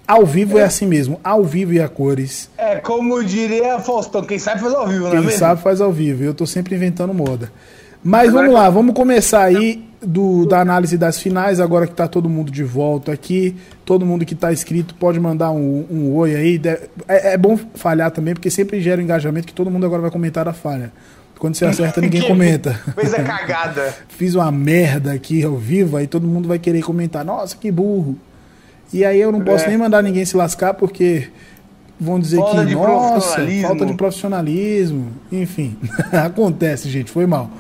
Ao 0.07 0.25
vivo 0.25 0.57
é 0.57 0.63
assim 0.63 0.85
mesmo, 0.87 1.19
ao 1.21 1.43
vivo 1.43 1.73
e 1.73 1.81
a 1.81 1.87
cores. 1.89 2.49
É, 2.57 2.77
como 2.77 3.21
diria 3.25 3.77
Faustão, 3.79 4.23
quem 4.23 4.39
sabe 4.39 4.61
faz 4.61 4.73
ao 4.73 4.87
vivo, 4.87 5.01
não 5.01 5.07
é 5.09 5.11
Quem 5.11 5.21
mesmo? 5.21 5.37
sabe 5.37 5.61
faz 5.61 5.81
ao 5.81 5.91
vivo. 5.91 6.23
Eu 6.23 6.33
tô 6.33 6.45
sempre 6.47 6.73
inventando 6.75 7.13
moda. 7.13 7.51
Mas 8.03 8.31
vamos 8.31 8.53
lá, 8.53 8.69
vamos 8.69 8.93
começar 8.95 9.43
aí 9.43 9.85
do, 10.01 10.45
da 10.45 10.61
análise 10.61 10.97
das 10.97 11.19
finais, 11.19 11.59
agora 11.59 11.87
que 11.87 11.93
tá 11.93 12.07
todo 12.07 12.29
mundo 12.29 12.51
de 12.51 12.63
volta 12.63 13.11
aqui. 13.11 13.55
Todo 13.83 14.05
mundo 14.05 14.25
que 14.25 14.35
tá 14.35 14.53
inscrito 14.53 14.95
pode 14.95 15.19
mandar 15.19 15.51
um, 15.51 15.85
um 15.89 16.13
oi 16.15 16.35
aí. 16.35 16.61
É, 17.07 17.33
é 17.33 17.37
bom 17.37 17.57
falhar 17.75 18.11
também, 18.11 18.33
porque 18.33 18.49
sempre 18.49 18.79
gera 18.81 19.01
um 19.01 19.03
engajamento 19.03 19.47
que 19.47 19.53
todo 19.53 19.71
mundo 19.71 19.85
agora 19.85 20.01
vai 20.01 20.11
comentar 20.11 20.47
a 20.47 20.53
falha. 20.53 20.91
Quando 21.39 21.55
você 21.55 21.65
acerta, 21.65 22.01
ninguém 22.01 22.21
comenta. 22.27 22.73
Fez 22.95 23.13
a 23.13 23.23
cagada. 23.23 23.93
Fiz 24.09 24.35
uma 24.35 24.51
merda 24.51 25.11
aqui 25.13 25.43
ao 25.43 25.55
vivo, 25.55 25.97
aí 25.97 26.07
todo 26.07 26.27
mundo 26.27 26.47
vai 26.47 26.59
querer 26.59 26.81
comentar. 26.83 27.23
Nossa, 27.25 27.55
que 27.57 27.71
burro. 27.71 28.17
E 28.93 29.03
aí 29.03 29.19
eu 29.19 29.31
não 29.31 29.41
posso 29.41 29.65
É. 29.65 29.69
nem 29.69 29.77
mandar 29.77 30.01
ninguém 30.01 30.23
se 30.23 30.37
lascar, 30.37 30.73
porque 30.73 31.27
vão 31.99 32.19
dizer 32.19 32.37
Falta 32.37 32.65
que, 32.65 32.73
nossa, 32.73 33.47
falta 33.61 33.85
de 33.85 33.93
profissionalismo. 33.95 35.11
Enfim, 35.31 35.77
acontece, 36.11 36.89
gente, 36.89 37.11
foi 37.11 37.25
mal. 37.25 37.51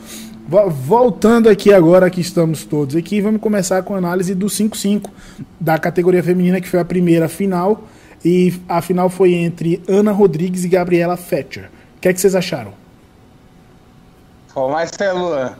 Vo- 0.47 0.69
Voltando 0.69 1.49
aqui 1.49 1.73
agora 1.73 2.09
que 2.09 2.21
estamos 2.21 2.63
todos 2.63 2.95
aqui, 2.95 3.19
vamos 3.21 3.41
começar 3.41 3.81
com 3.83 3.95
a 3.95 3.97
análise 3.97 4.33
do 4.33 4.47
5-5 4.47 5.09
da 5.59 5.77
categoria 5.77 6.23
feminina, 6.23 6.61
que 6.61 6.67
foi 6.67 6.79
a 6.79 6.85
primeira 6.85 7.27
final. 7.27 7.83
E 8.25 8.53
a 8.67 8.81
final 8.81 9.09
foi 9.09 9.33
entre 9.33 9.81
Ana 9.87 10.11
Rodrigues 10.11 10.63
e 10.63 10.67
Gabriela 10.67 11.15
Fetcher. 11.17 11.69
O 11.97 11.99
que 12.01 12.07
é 12.09 12.13
que 12.13 12.19
vocês 12.19 12.35
acharam? 12.35 12.73
Começa 14.53 14.91
aí, 15.03 15.11
Luan. 15.13 15.53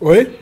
Oi? 0.00 0.40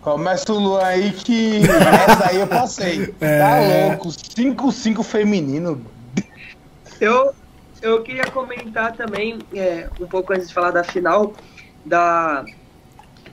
Começa 0.00 0.52
o 0.52 0.58
Luan 0.58 0.82
aí 0.84 1.10
que 1.12 1.60
essa 2.08 2.28
aí 2.30 2.36
eu 2.40 2.46
passei. 2.46 3.12
É. 3.20 3.38
Tá 3.40 3.88
louco. 3.88 4.08
5-5 4.08 5.02
feminino. 5.02 5.80
Eu, 7.00 7.32
eu 7.82 8.02
queria 8.02 8.24
comentar 8.26 8.92
também, 8.96 9.38
é, 9.54 9.88
um 10.00 10.06
pouco 10.06 10.32
antes 10.32 10.48
de 10.48 10.54
falar 10.54 10.70
da 10.70 10.82
final, 10.84 11.34
da 11.84 12.44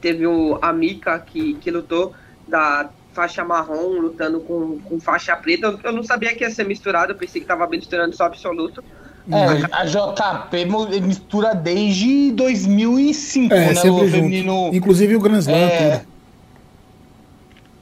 teve 0.04 0.28
o 0.28 0.60
a 0.62 0.74
Mika 0.74 1.18
que, 1.18 1.54
que 1.56 1.72
lutou 1.72 2.14
da 2.46 2.90
faixa 3.14 3.44
marrom 3.46 4.00
lutando 4.02 4.42
com, 4.42 4.80
com 4.80 5.00
faixa 5.00 5.34
preta. 5.38 5.68
Eu, 5.68 5.80
eu 5.82 5.92
não 5.94 6.04
sabia 6.04 6.36
que 6.36 6.44
ia 6.44 6.52
ser 6.52 6.66
misturado, 6.66 7.14
eu 7.14 7.16
pensei 7.16 7.40
que 7.42 7.48
tava 7.48 7.66
misturando 7.68 8.14
só 8.16 8.26
absoluto. 8.26 8.84
É, 9.32 9.66
a 9.72 9.86
JP 9.86 10.66
mistura 11.02 11.56
desde 11.56 12.34
2005, 12.34 13.54
É, 13.54 13.74
né? 13.74 13.82
O 13.82 13.84
junto. 13.86 14.12
feminino. 14.12 14.70
Inclusive 14.74 15.16
o 15.16 15.20
Grand 15.22 15.40
Slam, 15.40 15.56
É. 15.56 16.02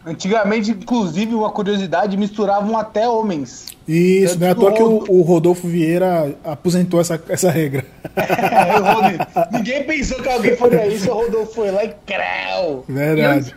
Antigamente, 0.06 0.72
inclusive, 0.72 1.36
uma 1.36 1.52
curiosidade, 1.52 2.18
misturavam 2.18 2.76
até 2.78 3.08
homens. 3.08 3.68
Isso, 3.88 4.38
Tanto 4.40 4.62
não 4.62 4.68
é 4.68 4.72
à 4.72 4.74
que 4.74 4.80
toa 4.80 4.90
o 4.90 5.04
que 5.04 5.12
o, 5.12 5.16
o 5.20 5.22
Rodolfo 5.22 5.68
Vieira 5.68 6.36
aposentou 6.44 7.00
essa, 7.00 7.22
essa 7.30 7.52
regra. 7.52 7.86
É, 8.16 8.80
o 8.80 8.84
Rodolfo- 8.84 9.28
Ninguém 9.54 9.84
pensou 9.84 10.18
que 10.22 10.30
alguém 10.30 10.56
faria 10.56 10.88
isso, 10.88 11.10
o 11.12 11.14
Rodolfo 11.14 11.54
foi 11.54 11.70
lá 11.72 11.84
e 11.86 11.94
creu. 12.06 12.84
Verdade. 12.88 13.56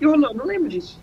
E 0.00 0.04
eu 0.04 0.16
não, 0.16 0.32
não 0.32 0.46
lembro 0.46 0.68
disso. 0.68 0.98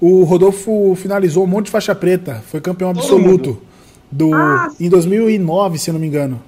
O 0.00 0.24
Rodolfo 0.24 0.94
finalizou 0.96 1.44
um 1.44 1.46
monte 1.46 1.66
de 1.66 1.70
faixa 1.72 1.94
preta, 1.94 2.42
foi 2.46 2.60
campeão 2.60 2.88
absoluto 2.90 3.60
do 4.10 4.32
Ah, 4.34 4.70
em 4.80 4.88
2009, 4.88 5.78
se 5.78 5.90
eu 5.90 5.92
não 5.92 6.00
me 6.00 6.06
engano. 6.06 6.40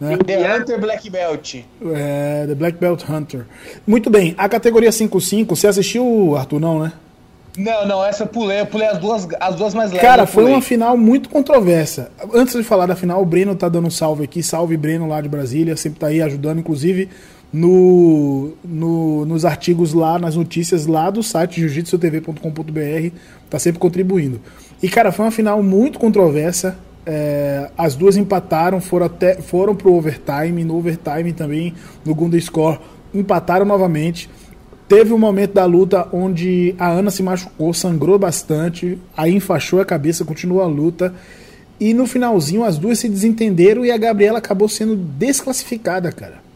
Né? 0.00 0.16
The 0.18 0.56
Hunter 0.56 0.80
Black 0.80 1.08
Belt. 1.10 1.54
É, 1.94 2.44
The 2.46 2.54
Black 2.54 2.78
Belt 2.78 3.02
Hunter. 3.08 3.46
Muito 3.86 4.10
bem, 4.10 4.34
a 4.36 4.48
categoria 4.48 4.90
5-5, 4.90 5.46
você 5.48 5.66
assistiu, 5.68 6.36
Arthur, 6.36 6.60
não, 6.60 6.78
né? 6.80 6.92
Não, 7.56 7.86
não, 7.86 8.04
essa 8.04 8.24
eu 8.24 8.26
pulei, 8.26 8.60
eu 8.60 8.66
pulei 8.66 8.86
as 8.86 8.98
duas, 8.98 9.26
as 9.40 9.54
duas 9.54 9.72
mais 9.72 9.90
leves. 9.90 10.06
Cara, 10.06 10.26
foi 10.26 10.44
uma 10.44 10.60
final 10.60 10.94
muito 10.94 11.30
controversa. 11.30 12.10
Antes 12.34 12.54
de 12.54 12.62
falar 12.62 12.84
da 12.84 12.94
final, 12.94 13.22
o 13.22 13.24
Breno 13.24 13.54
tá 13.56 13.66
dando 13.66 13.86
um 13.86 13.90
salve 13.90 14.24
aqui. 14.24 14.42
Salve, 14.42 14.76
Breno, 14.76 15.08
lá 15.08 15.22
de 15.22 15.28
Brasília. 15.30 15.74
Sempre 15.74 15.98
tá 16.00 16.08
aí 16.08 16.20
ajudando, 16.20 16.58
inclusive 16.58 17.08
no, 17.50 18.52
no- 18.62 19.24
nos 19.24 19.46
artigos 19.46 19.94
lá, 19.94 20.18
nas 20.18 20.36
notícias 20.36 20.84
lá 20.86 21.08
do 21.08 21.22
site 21.22 21.58
jiu-jitsutv.com.br. 21.62 23.16
Tá 23.48 23.58
sempre 23.58 23.78
contribuindo. 23.78 24.38
E, 24.82 24.88
cara, 24.90 25.10
foi 25.10 25.24
uma 25.24 25.30
final 25.32 25.62
muito 25.62 25.98
controversa. 25.98 26.76
É, 27.06 27.70
as 27.78 27.94
duas 27.94 28.16
empataram, 28.16 28.80
foram, 28.80 29.06
até, 29.06 29.36
foram 29.36 29.74
pro 29.74 29.94
overtime. 29.94 30.64
No 30.64 30.76
overtime 30.76 31.32
também, 31.32 31.72
no 32.04 32.14
Gunda 32.14 32.38
Score, 32.40 32.80
empataram 33.14 33.64
novamente. 33.64 34.28
Teve 34.88 35.12
um 35.12 35.18
momento 35.18 35.54
da 35.54 35.64
luta 35.64 36.06
onde 36.12 36.74
a 36.78 36.88
Ana 36.88 37.10
se 37.10 37.22
machucou, 37.22 37.72
sangrou 37.72 38.18
bastante, 38.18 38.98
aí 39.16 39.34
enfaixou 39.34 39.80
a 39.80 39.84
cabeça, 39.84 40.24
continuou 40.24 40.62
a 40.62 40.66
luta. 40.66 41.14
E 41.78 41.92
no 41.92 42.06
finalzinho 42.06 42.64
as 42.64 42.78
duas 42.78 42.98
se 42.98 43.08
desentenderam 43.08 43.84
e 43.84 43.90
a 43.90 43.98
Gabriela 43.98 44.38
acabou 44.38 44.68
sendo 44.68 44.96
desclassificada, 44.96 46.10
cara. 46.12 46.46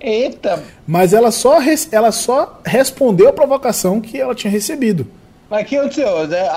Eita, 0.00 0.62
Mas 0.86 1.14
ela 1.14 1.30
só, 1.30 1.58
ela 1.90 2.12
só 2.12 2.60
respondeu 2.64 3.28
a 3.28 3.32
provocação 3.32 4.00
que 4.00 4.20
ela 4.20 4.34
tinha 4.34 4.50
recebido. 4.50 5.06
Mas 5.50 5.62
o 5.62 5.64
que 5.66 5.76
aconteceu? 5.76 6.08
É, 6.32 6.48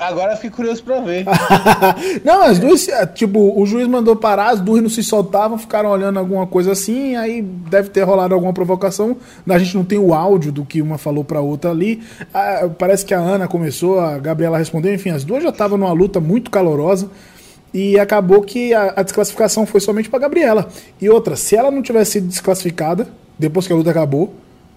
Agora 0.00 0.32
eu 0.32 0.36
fiquei 0.36 0.50
curioso 0.50 0.82
pra 0.82 1.00
ver. 1.00 1.24
não, 2.24 2.42
as 2.42 2.58
duas, 2.58 2.86
eh, 2.88 3.06
tipo, 3.06 3.60
o 3.60 3.66
juiz 3.66 3.88
mandou 3.88 4.14
parar, 4.14 4.50
as 4.50 4.60
duas 4.60 4.82
não 4.82 4.88
se 4.88 5.02
soltavam, 5.02 5.58
ficaram 5.58 5.90
olhando 5.90 6.18
alguma 6.18 6.46
coisa 6.46 6.72
assim, 6.72 7.16
aí 7.16 7.42
deve 7.42 7.88
ter 7.88 8.02
rolado 8.02 8.34
alguma 8.34 8.52
provocação. 8.52 9.16
A 9.48 9.58
gente 9.58 9.76
não 9.76 9.84
tem 9.84 9.98
o 9.98 10.12
áudio 10.12 10.52
do 10.52 10.64
que 10.64 10.82
uma 10.82 10.98
falou 10.98 11.24
pra 11.24 11.40
outra 11.40 11.70
ali. 11.70 12.02
Ah, 12.32 12.68
parece 12.78 13.04
que 13.04 13.14
a 13.14 13.18
Ana 13.18 13.48
começou, 13.48 13.98
a 13.98 14.18
Gabriela 14.18 14.58
respondeu, 14.58 14.94
enfim, 14.94 15.10
as 15.10 15.24
duas 15.24 15.42
já 15.42 15.48
estavam 15.48 15.78
numa 15.78 15.92
luta 15.92 16.20
muito 16.20 16.50
calorosa. 16.50 17.08
E 17.72 17.98
acabou 17.98 18.40
que 18.42 18.72
a, 18.72 18.94
a 18.96 19.02
desclassificação 19.02 19.66
foi 19.66 19.80
somente 19.80 20.08
pra 20.08 20.20
Gabriela. 20.20 20.68
E 21.00 21.10
outra, 21.10 21.34
se 21.34 21.56
ela 21.56 21.72
não 21.72 21.82
tivesse 21.82 22.12
sido 22.12 22.28
desclassificada, 22.28 23.08
depois 23.36 23.66
que 23.66 23.72
a 23.72 23.76
luta 23.76 23.90
acabou, 23.90 24.32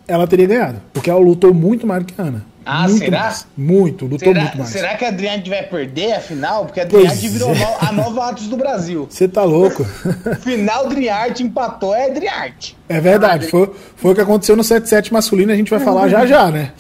ela 0.08 0.26
teria 0.26 0.48
ganhado. 0.48 0.82
Porque 0.94 1.10
ela 1.10 1.20
lutou 1.20 1.54
muito 1.54 1.86
mais 1.86 2.04
do 2.04 2.12
que 2.12 2.20
a 2.20 2.26
Ana. 2.26 2.46
Ah, 2.68 2.88
muito 2.88 3.00
será? 3.00 3.20
Mais. 3.22 3.48
Muito, 3.56 4.06
lutou 4.06 4.20
Será, 4.20 4.42
muito 4.42 4.58
mais. 4.58 4.70
será 4.70 4.96
que 4.96 5.06
a 5.06 5.08
Adriane 5.08 5.50
vai 5.50 5.64
perder 5.64 6.14
a 6.14 6.20
final? 6.20 6.66
Porque 6.66 6.82
a 6.82 6.84
Adriane 6.84 7.30
virou 7.30 7.52
é. 7.52 7.78
a 7.80 7.92
nova 7.94 8.30
Atos 8.30 8.48
do 8.48 8.58
Brasil. 8.58 9.08
Você 9.10 9.28
tá 9.28 9.44
louco? 9.44 9.86
Final 10.44 10.90
Driarte 10.90 11.44
empatou, 11.44 11.96
é 11.96 12.10
Driarte. 12.10 12.78
É 12.90 13.00
verdade, 13.00 13.48
foi, 13.48 13.72
foi 13.96 14.12
o 14.12 14.16
que 14.16 14.22
aconteceu 14.22 14.56
no 14.58 14.64
7-7 14.64 15.12
masculino, 15.14 15.52
a 15.52 15.56
gente 15.56 15.70
vai 15.70 15.80
falar 15.80 16.10
já 16.10 16.26
já, 16.26 16.52
né? 16.52 16.74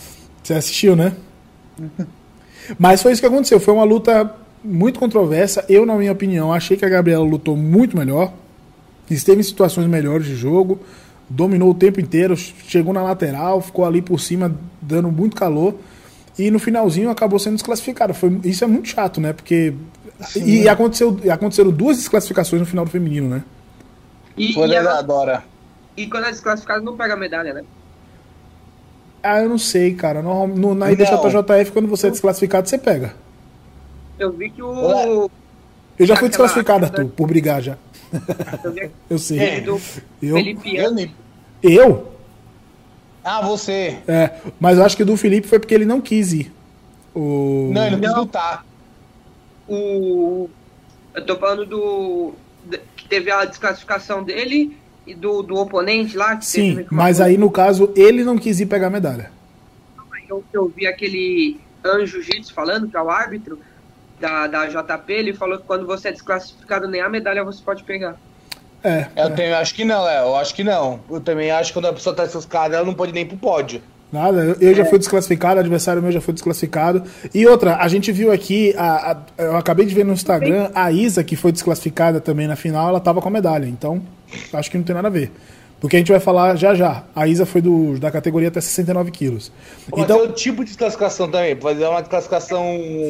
Você 0.44 0.53
assistiu, 0.53 0.96
né? 0.96 1.13
Mas 2.77 3.01
foi 3.01 3.13
isso 3.13 3.22
que 3.22 3.27
aconteceu, 3.27 3.60
foi 3.60 3.74
uma 3.74 3.86
luta 3.86 4.29
muito 4.63 5.00
controversa. 5.00 5.63
Eu, 5.70 5.86
na 5.86 5.96
minha 5.96 6.12
opinião, 6.12 6.51
achei 6.51 6.75
que 6.75 6.84
a 6.84 6.89
Gabriela 6.89 7.24
lutou 7.24 7.56
muito 7.56 7.98
melhor, 7.98 8.34
esteve 9.10 9.39
em 9.39 9.44
situações 9.44 9.88
melhores 9.88 10.25
de 10.25 10.36
jogo, 10.36 10.79
dominou 11.29 11.72
o 11.72 11.74
tempo 11.74 12.00
inteiro, 12.00 12.36
chegou 12.36 12.93
na 12.93 13.01
lateral, 13.03 13.62
ficou 13.62 13.86
ali 13.86 14.01
por 14.01 14.19
cima, 14.19 14.55
dando 14.81 15.12
muito 15.12 15.36
calor. 15.36 15.75
E 16.38 16.51
no 16.51 16.60
finalzinho 16.60 17.10
acabou 17.10 17.39
sendo 17.39 17.55
desclassificada. 17.55 18.13
Foi, 18.13 18.39
isso 18.43 18.63
é 18.63 18.67
muito 18.67 18.88
chato, 18.88 19.19
né? 19.19 19.34
Porque. 19.34 19.74
E, 20.36 20.67
aconteceu, 20.69 21.19
e 21.24 21.29
aconteceram 21.29 21.72
duas 21.72 21.98
desclassificações 21.98 22.60
no 22.60 22.65
final 22.65 22.86
do 22.86 22.91
feminino, 22.91 23.27
né? 23.27 23.43
E, 24.38 24.53
Foi 24.53 24.67
e, 24.67 24.75
ela- 24.75 24.93
da 24.96 25.01
Dora. 25.01 25.43
e 25.96 26.07
quando 26.07 26.25
é 26.25 26.31
desclassificado 26.31 26.84
não 26.84 26.96
pega 26.96 27.15
medalha, 27.15 27.53
né? 27.53 27.63
Ah, 29.22 29.41
eu 29.41 29.50
não 29.50 29.57
sei, 29.57 29.93
cara. 29.96 30.22
No, 30.22 30.48
no, 30.48 30.75
na 30.75 30.86
Não. 30.86 30.93
IBJJF, 30.93 31.72
quando 31.72 31.88
você 31.88 32.07
é 32.07 32.12
desclassificado, 32.12 32.69
você 32.69 32.77
pega. 32.77 33.15
Eu 34.19 34.31
vi 34.31 34.50
que 34.51 34.62
o. 34.62 35.29
Eu 35.98 36.05
já 36.05 36.15
fui 36.15 36.27
desclassificado, 36.29 36.86
Arthur, 36.86 37.07
por 37.07 37.27
brigar 37.27 37.62
já. 37.62 37.77
Eu 39.09 39.19
sei. 39.19 39.39
aquele 39.39 39.61
do 39.61 39.81
Eu? 40.21 40.35
Felipe 40.35 40.77
Eu? 41.61 42.11
Ah, 43.23 43.41
você. 43.41 43.97
É, 44.07 44.39
mas 44.59 44.77
eu 44.77 44.85
acho 44.85 44.95
que 44.95 45.03
o 45.03 45.05
do 45.05 45.17
Felipe 45.17 45.47
foi 45.47 45.59
porque 45.59 45.73
ele 45.73 45.85
não 45.85 45.99
quis 45.99 46.31
ir. 46.31 46.51
O... 47.13 47.71
Não, 47.73 47.85
ele 47.85 47.97
não 47.97 48.01
quis 48.01 48.15
lutar. 48.15 48.65
O. 49.67 50.49
Eu 51.13 51.25
tô 51.25 51.35
falando 51.37 51.65
do. 51.65 52.33
Que 52.95 53.07
teve 53.07 53.31
a 53.31 53.43
desclassificação 53.43 54.23
dele 54.23 54.77
e 55.05 55.13
do, 55.13 55.41
do 55.41 55.55
oponente 55.55 56.15
lá. 56.15 56.37
Que 56.37 56.45
Sim, 56.45 56.75
teve 56.75 56.87
mas 56.89 57.19
aí 57.19 57.37
no 57.37 57.51
caso 57.51 57.91
ele 57.95 58.23
não 58.23 58.37
quis 58.37 58.59
ir 58.59 58.65
pegar 58.65 58.89
medalha. 58.89 59.31
eu, 60.29 60.43
eu 60.53 60.71
vi 60.73 60.87
aquele 60.87 61.59
Anjo 61.83 62.21
Jitsu 62.21 62.53
falando, 62.53 62.87
que 62.87 62.95
é 62.95 63.01
o 63.01 63.09
árbitro 63.09 63.59
da, 64.19 64.47
da 64.47 64.65
JP, 64.65 65.12
ele 65.13 65.33
falou 65.33 65.57
que 65.57 65.63
quando 65.65 65.86
você 65.86 66.09
é 66.09 66.12
desclassificado 66.12 66.88
nem 66.88 67.01
a 67.01 67.09
medalha 67.09 67.43
você 67.43 67.62
pode 67.63 67.83
pegar. 67.83 68.15
É, 68.83 69.07
Eu 69.15 69.31
tenho, 69.31 69.55
acho 69.55 69.74
que 69.74 69.83
não, 69.83 70.03
Léo. 70.03 70.27
Eu 70.27 70.36
acho 70.36 70.53
que 70.53 70.63
não. 70.63 71.00
Eu 71.09 71.19
também 71.19 71.50
acho 71.51 71.69
que 71.69 71.74
quando 71.74 71.88
a 71.88 71.93
pessoa 71.93 72.15
tá 72.15 72.24
desclassificada, 72.24 72.75
ela 72.77 72.86
não 72.86 72.93
pode 72.93 73.12
nem 73.12 73.25
pro 73.25 73.36
pódio. 73.38 73.81
nada. 74.12 74.39
Eu, 74.41 74.55
eu 74.69 74.74
já 74.75 74.86
fui 74.86 75.00
desclassificado, 75.00 75.59
adversário 75.59 76.01
meu 76.01 76.12
já 76.12 76.21
foi 76.21 76.33
desclassificado. 76.33 77.03
E 77.33 77.45
outra, 77.47 77.75
a 77.77 77.88
gente 77.88 78.12
viu 78.12 78.31
aqui, 78.31 78.74
a- 78.77 79.12
a- 79.38 79.43
eu 79.43 79.57
acabei 79.57 79.86
de 79.86 79.93
ver 79.93 80.05
no 80.05 80.13
Instagram, 80.13 80.69
a 80.74 80.91
Isa, 80.91 81.24
que 81.24 81.36
foi 81.36 81.51
desclassificada 81.51 82.21
também 82.21 82.47
na 82.47 82.55
final, 82.55 82.88
ela 82.89 83.00
tava 83.01 83.19
com 83.21 83.27
a 83.27 83.31
medalha. 83.31 83.65
Então, 83.65 84.01
acho 84.53 84.71
que 84.71 84.77
não 84.77 84.83
tem 84.86 84.95
nada 84.95 85.07
a 85.07 85.12
ver. 85.12 85.31
Porque 85.79 85.96
a 85.96 86.00
gente 86.00 86.12
vai 86.12 86.19
falar 86.19 86.55
já 86.55 86.74
já. 86.74 87.03
A 87.15 87.27
Isa 87.27 87.46
foi 87.46 87.62
do, 87.62 88.00
da 88.00 88.10
categoria 88.10 88.48
até 88.48 88.60
69 88.60 89.12
quilos. 89.12 89.51
Então, 89.96 90.22
ser 90.22 90.29
o 90.29 90.31
tipo 90.34 90.63
de 90.63 90.69
desclassificação 90.69 91.29
também. 91.29 91.55
Ser 91.60 91.88
uma 91.88 92.01
desclassificação 92.01 92.65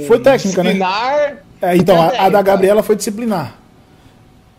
Foi 0.06 0.20
técnica, 0.20 0.64
né? 0.64 0.72
disciplinar. 0.72 1.38
É, 1.62 1.76
então, 1.78 2.02
a, 2.02 2.26
a 2.26 2.30
da. 2.30 2.42
Gabriela 2.42 2.84
foi 2.84 2.96
disciplinar. 2.98 3.56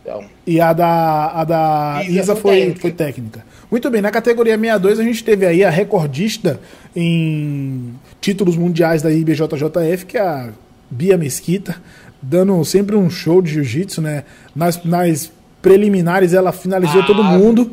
Então, 0.02 0.24
E 0.46 0.58
a 0.58 0.72
da, 0.72 1.32
a 1.34 1.44
da 1.44 2.00
Isa 2.04 2.20
Isa 2.20 2.36
foi 2.36 2.40
foi, 2.42 2.56
técnica. 2.60 2.80
foi 2.80 2.90
técnica. 2.92 3.44
Muito 3.70 3.90
bem, 3.90 4.00
na 4.00 4.10
categoria 4.10 4.54
62 4.56 4.98
a 5.00 5.02
gente 5.02 5.22
teve 5.22 5.44
aí 5.44 5.62
a 5.62 5.68
recordista 5.68 6.58
em 6.96 7.94
títulos 8.20 8.56
mundiais 8.56 9.02
da 9.02 9.10
IBJJF, 9.10 10.06
que 10.06 10.16
é 10.16 10.22
a 10.22 10.48
Bia 10.90 11.18
Mesquita, 11.18 11.76
dando 12.22 12.64
sempre 12.64 12.96
um 12.96 13.10
show 13.10 13.42
de 13.42 13.50
jiu-jitsu, 13.52 14.00
né? 14.00 14.24
Nas, 14.56 14.82
nas 14.82 15.30
preliminares 15.60 16.32
ela 16.32 16.52
finalizou 16.52 17.02
Ah. 17.02 17.06
todo 17.06 17.22
mundo. 17.22 17.70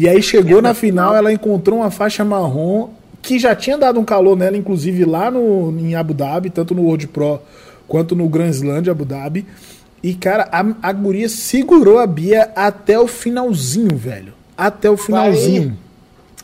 E 0.00 0.08
aí 0.08 0.22
chegou 0.22 0.62
na 0.62 0.72
final, 0.72 1.14
ela 1.14 1.30
encontrou 1.30 1.80
uma 1.80 1.90
faixa 1.90 2.24
marrom 2.24 2.88
que 3.20 3.38
já 3.38 3.54
tinha 3.54 3.76
dado 3.76 4.00
um 4.00 4.04
calor 4.04 4.34
nela, 4.34 4.56
inclusive 4.56 5.04
lá 5.04 5.30
no, 5.30 5.78
em 5.78 5.94
Abu 5.94 6.14
Dhabi, 6.14 6.48
tanto 6.48 6.74
no 6.74 6.84
World 6.84 7.06
Pro 7.08 7.38
quanto 7.86 8.16
no 8.16 8.26
Grand 8.26 8.48
Slam 8.48 8.80
de 8.80 8.88
Abu 8.88 9.04
Dhabi. 9.04 9.44
E, 10.02 10.14
cara, 10.14 10.48
a, 10.50 10.88
a 10.88 10.90
guria 10.90 11.28
segurou 11.28 11.98
a 11.98 12.06
Bia 12.06 12.50
até 12.56 12.98
o 12.98 13.06
finalzinho, 13.06 13.94
velho. 13.94 14.32
Até 14.56 14.88
o 14.88 14.96
finalzinho. 14.96 15.76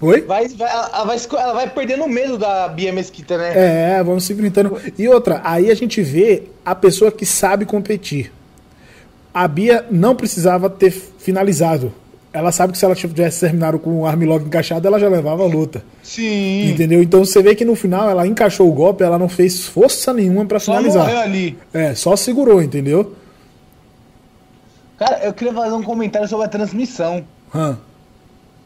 Oi? 0.02 0.20
vai, 0.20 0.48
vai, 0.48 0.70
ela, 0.70 1.04
vai, 1.06 1.18
ela 1.38 1.52
vai 1.54 1.70
perdendo 1.70 2.04
o 2.04 2.08
medo 2.10 2.36
da 2.36 2.68
Bia 2.68 2.92
Mesquita, 2.92 3.38
né? 3.38 3.52
É, 3.54 4.02
vamos 4.04 4.24
se 4.24 4.34
enfrentando. 4.34 4.76
E 4.98 5.08
outra, 5.08 5.40
aí 5.42 5.70
a 5.70 5.74
gente 5.74 6.02
vê 6.02 6.42
a 6.62 6.74
pessoa 6.74 7.10
que 7.10 7.24
sabe 7.24 7.64
competir. 7.64 8.30
A 9.32 9.48
Bia 9.48 9.86
não 9.90 10.14
precisava 10.14 10.68
ter 10.68 10.90
finalizado. 10.90 11.90
Ela 12.36 12.52
sabe 12.52 12.72
que 12.74 12.78
se 12.78 12.84
ela 12.84 12.94
tivesse 12.94 13.40
terminado 13.40 13.78
com 13.78 14.02
o 14.02 14.06
armlock 14.06 14.44
encaixado, 14.44 14.86
ela 14.86 15.00
já 15.00 15.08
levava 15.08 15.42
a 15.42 15.46
luta. 15.46 15.82
Sim. 16.02 16.68
Entendeu? 16.68 17.02
Então 17.02 17.24
você 17.24 17.42
vê 17.42 17.54
que 17.54 17.64
no 17.64 17.74
final 17.74 18.10
ela 18.10 18.26
encaixou 18.26 18.68
o 18.68 18.72
golpe, 18.72 19.02
ela 19.02 19.18
não 19.18 19.26
fez 19.28 19.64
força 19.64 20.12
nenhuma 20.12 20.44
pra 20.44 20.60
Só 20.60 20.74
morreu 20.74 20.92
finalizar. 20.92 21.22
ali. 21.22 21.56
É, 21.72 21.94
só 21.94 22.14
segurou, 22.14 22.60
entendeu? 22.62 23.14
Cara, 24.98 25.20
eu 25.24 25.32
queria 25.32 25.54
fazer 25.54 25.74
um 25.74 25.82
comentário 25.82 26.28
sobre 26.28 26.44
a 26.44 26.48
transmissão. 26.48 27.24
Hã. 27.54 27.78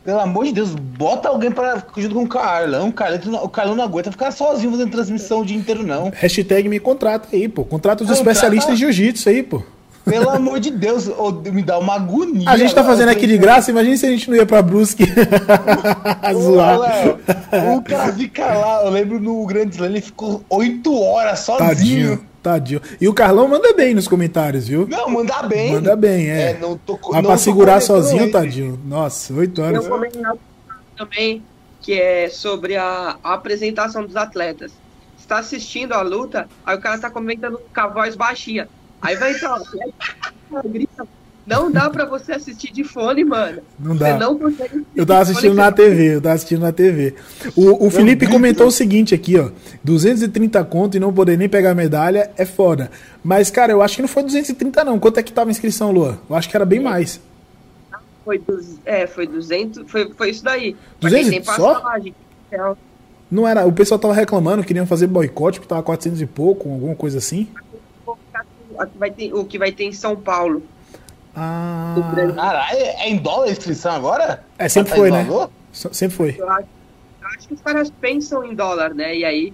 Pelo 0.05 0.19
amor 0.19 0.47
de 0.47 0.53
Deus, 0.53 0.75
bota 0.75 1.29
alguém 1.29 1.53
para 1.53 1.85
junto 1.97 2.15
com 2.17 2.25
o 2.25 2.29
Carlão. 2.29 2.89
O 2.89 2.93
Carlão, 2.93 3.45
o 3.45 3.49
Carlão 3.49 3.77
não 3.77 3.85
aguenta 3.85 4.11
ficar 4.11 4.33
sozinho 4.33 4.73
fazendo 4.73 4.91
transmissão 4.91 5.43
o 5.43 5.45
dia 5.45 5.57
inteiro, 5.57 5.87
não. 5.87 6.11
Hashtag 6.12 6.69
me 6.69 6.81
contrata 6.81 7.29
aí, 7.33 7.49
pô. 7.49 7.65
Contrata 7.65 8.03
os 8.03 8.09
Contrata... 8.09 8.31
especialistas 8.31 8.75
em 8.75 8.77
jiu-jitsu 8.77 9.29
aí, 9.29 9.45
pô. 9.45 9.62
Pelo 10.11 10.31
amor 10.31 10.61
de 10.61 10.71
Deus, 10.71 11.11
me 11.52 11.62
dá 11.62 11.79
uma 11.79 11.95
agonia. 11.95 12.49
A 12.49 12.57
gente 12.57 12.75
tá 12.75 12.85
fazendo 12.85 13.09
aqui 13.09 13.26
de 13.26 13.38
graça, 13.38 13.71
imagina 13.71 13.97
se 13.97 14.07
a 14.07 14.11
gente 14.11 14.29
não 14.29 14.37
ia 14.37 14.45
pra 14.45 14.61
Brusque 14.61 15.05
zoar. 16.35 16.81
o 17.76 17.83
cara 17.83 18.12
fica 18.12 18.47
lá, 18.47 18.85
eu 18.85 18.90
lembro 18.90 19.21
no 19.21 19.47
Grande 19.47 19.75
Slam, 19.75 19.90
ele 19.90 20.00
ficou 20.00 20.45
oito 20.50 20.99
horas 21.00 21.40
sozinho. 21.40 21.69
Tadinho. 21.69 22.26
Tadinho. 22.43 22.81
E 23.00 23.09
o 23.09 23.14
Carlão 23.14 23.47
manda 23.49 23.73
bem 23.75 23.95
nos 23.95 24.09
comentários, 24.09 24.67
viu? 24.67 24.87
Não, 24.88 25.11
manda 25.11 25.43
bem. 25.43 25.73
Manda 25.73 25.95
bem, 25.95 26.31
é. 26.31 26.50
é 26.50 26.59
não 26.59 26.76
tô, 26.76 26.99
Mas 27.12 27.26
pra 27.26 27.37
segurar 27.37 27.81
sozinho, 27.81 28.31
tadinho. 28.31 28.81
Nossa, 28.85 29.33
oito 29.35 29.62
horas. 29.62 29.85
Eu 29.85 30.00
também 30.97 31.43
que 31.81 31.95
é 31.95 32.29
sobre 32.29 32.76
a, 32.76 33.17
a, 33.23 33.35
apresentação 33.35 34.05
dos 34.05 34.17
atletas. 34.17 34.73
Você 35.17 35.26
tá 35.26 35.38
assistindo 35.38 35.93
a 35.93 36.02
luta, 36.02 36.49
aí 36.64 36.76
o 36.76 36.81
cara 36.81 36.99
tá 36.99 37.11
comentando 37.11 37.59
com 37.59 37.81
a 37.81 37.87
voz 37.87 38.14
baixinha. 38.14 38.69
Aí 39.02 39.16
vai 39.16 39.33
entrar 39.33 39.57
atleta, 39.57 41.07
não 41.47 41.71
dá 41.71 41.90
pra 41.90 42.04
você 42.04 42.33
assistir 42.33 42.73
de 42.73 42.85
fone, 42.85 43.25
mano. 43.25 43.61
Não 43.78 43.97
dá. 43.97 44.12
Você 44.12 44.19
não 44.19 44.38
consegue 44.38 44.87
Eu 44.95 45.04
tava 45.04 45.21
assistindo 45.23 45.54
na 45.54 45.73
TV, 45.73 46.14
eu 46.14 46.21
tava 46.21 46.35
assistindo 46.37 46.61
na 46.61 46.73
TV. 46.73 47.14
O, 47.57 47.87
o 47.87 47.90
Felipe 47.90 48.26
comentou 48.28 48.69
o 48.69 48.71
seguinte 48.71 49.14
aqui, 49.14 49.37
ó. 49.37 49.50
230 49.83 50.62
conto 50.64 50.97
e 50.97 51.00
não 51.00 51.12
poder 51.12 51.37
nem 51.37 51.49
pegar 51.49 51.75
medalha 51.75 52.30
é 52.37 52.45
foda. 52.45 52.90
Mas, 53.25 53.50
cara, 53.50 53.73
eu 53.73 53.83
acho 53.83 53.97
que 53.97 54.02
não 54.02 54.09
foi 54.09 54.23
230 54.23 54.85
não. 54.85 54.99
Quanto 55.00 55.19
é 55.19 55.23
que 55.23 55.33
tava 55.33 55.50
a 55.50 55.52
inscrição, 55.52 55.90
Lua? 55.90 56.21
Eu 56.28 56.37
acho 56.37 56.49
que 56.49 56.57
era 56.57 56.64
bem 56.64 56.78
mais. 56.78 57.21
Foi, 58.25 58.38
du... 58.38 58.61
é, 58.85 59.09
foi 59.09 59.26
200, 59.26 59.90
foi, 59.90 60.12
foi 60.12 60.30
isso 60.30 60.45
daí. 60.45 60.76
200 61.00 61.52
só? 61.52 61.83
Não 63.28 63.47
era, 63.47 63.66
o 63.66 63.73
pessoal 63.73 63.99
tava 63.99 64.14
reclamando, 64.14 64.62
queriam 64.62 64.87
fazer 64.87 65.07
boicote, 65.07 65.59
porque 65.59 65.69
tava 65.69 65.83
400 65.83 66.21
e 66.21 66.26
pouco, 66.26 66.71
alguma 66.71 66.95
coisa 66.95 67.19
assim. 67.19 67.49
Vai 68.97 69.11
ter, 69.11 69.33
o 69.33 69.45
que 69.45 69.59
vai 69.59 69.73
ter 69.73 69.85
em 69.85 69.93
São 69.93 70.17
Paulo. 70.17 70.63
Ah. 71.35 71.95
Caralho, 72.35 72.79
é 72.79 73.09
em 73.09 73.17
dólar 73.17 73.47
a 73.47 73.51
inscrição 73.51 73.93
agora? 73.93 74.43
É, 74.59 74.69
sempre 74.69 74.91
tá 74.91 74.97
foi, 74.97 75.11
né? 75.11 75.27
Sempre 75.73 76.17
foi. 76.17 76.37
Eu 76.39 76.51
acho, 76.51 76.69
eu 77.23 77.29
acho, 77.29 77.49
que 77.49 77.55
os 77.55 77.61
caras 77.61 77.91
pensam 78.01 78.45
em 78.45 78.55
dólar, 78.55 78.93
né? 78.93 79.17
E 79.17 79.25
aí 79.25 79.53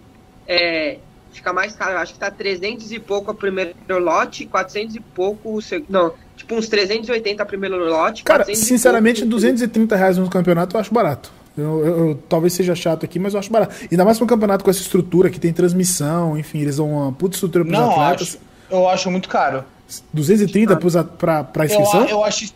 é, 0.48 0.98
fica 1.32 1.52
mais 1.52 1.74
caro. 1.74 1.92
Eu 1.92 1.98
acho 1.98 2.14
que 2.14 2.18
tá 2.18 2.30
300 2.30 2.90
e 2.92 2.98
pouco 2.98 3.30
a 3.30 3.34
primeiro 3.34 3.74
lote, 3.98 4.46
400 4.46 4.96
e 4.96 5.00
pouco 5.00 5.54
o 5.54 5.60
segundo. 5.60 5.90
Não, 5.90 6.14
tipo 6.34 6.54
uns 6.54 6.68
380 6.68 7.42
a 7.42 7.46
primeiro 7.46 7.76
lote. 7.76 8.24
Cara, 8.24 8.44
sinceramente, 8.54 9.20
pouco, 9.20 9.36
230 9.36 9.96
reais 9.96 10.18
no 10.18 10.30
campeonato 10.30 10.76
eu 10.76 10.80
acho 10.80 10.92
barato. 10.92 11.30
Eu, 11.56 11.86
eu, 11.86 12.08
eu, 12.08 12.22
talvez 12.28 12.52
seja 12.52 12.74
chato 12.74 13.04
aqui, 13.04 13.18
mas 13.18 13.32
eu 13.32 13.40
acho 13.40 13.50
barato. 13.50 13.74
Ainda 13.90 14.04
mais 14.04 14.18
para 14.18 14.24
um 14.24 14.28
campeonato 14.28 14.62
com 14.62 14.70
essa 14.70 14.80
estrutura, 14.80 15.30
que 15.30 15.40
tem 15.40 15.52
transmissão, 15.52 16.36
enfim, 16.36 16.60
eles 16.60 16.76
dão 16.76 16.90
uma 16.90 17.12
puta 17.12 17.34
estrutura 17.34 17.64
pros 17.64 17.78
Não, 17.78 17.90
atletas. 17.92 18.28
Acho, 18.28 18.38
eu 18.70 18.88
acho 18.88 19.10
muito 19.10 19.28
caro. 19.28 19.64
230 20.12 20.76
para 21.16 21.46
a 21.54 21.64
inscrição? 21.64 22.02
Eu, 22.02 22.08
eu, 22.08 22.24
acho, 22.24 22.52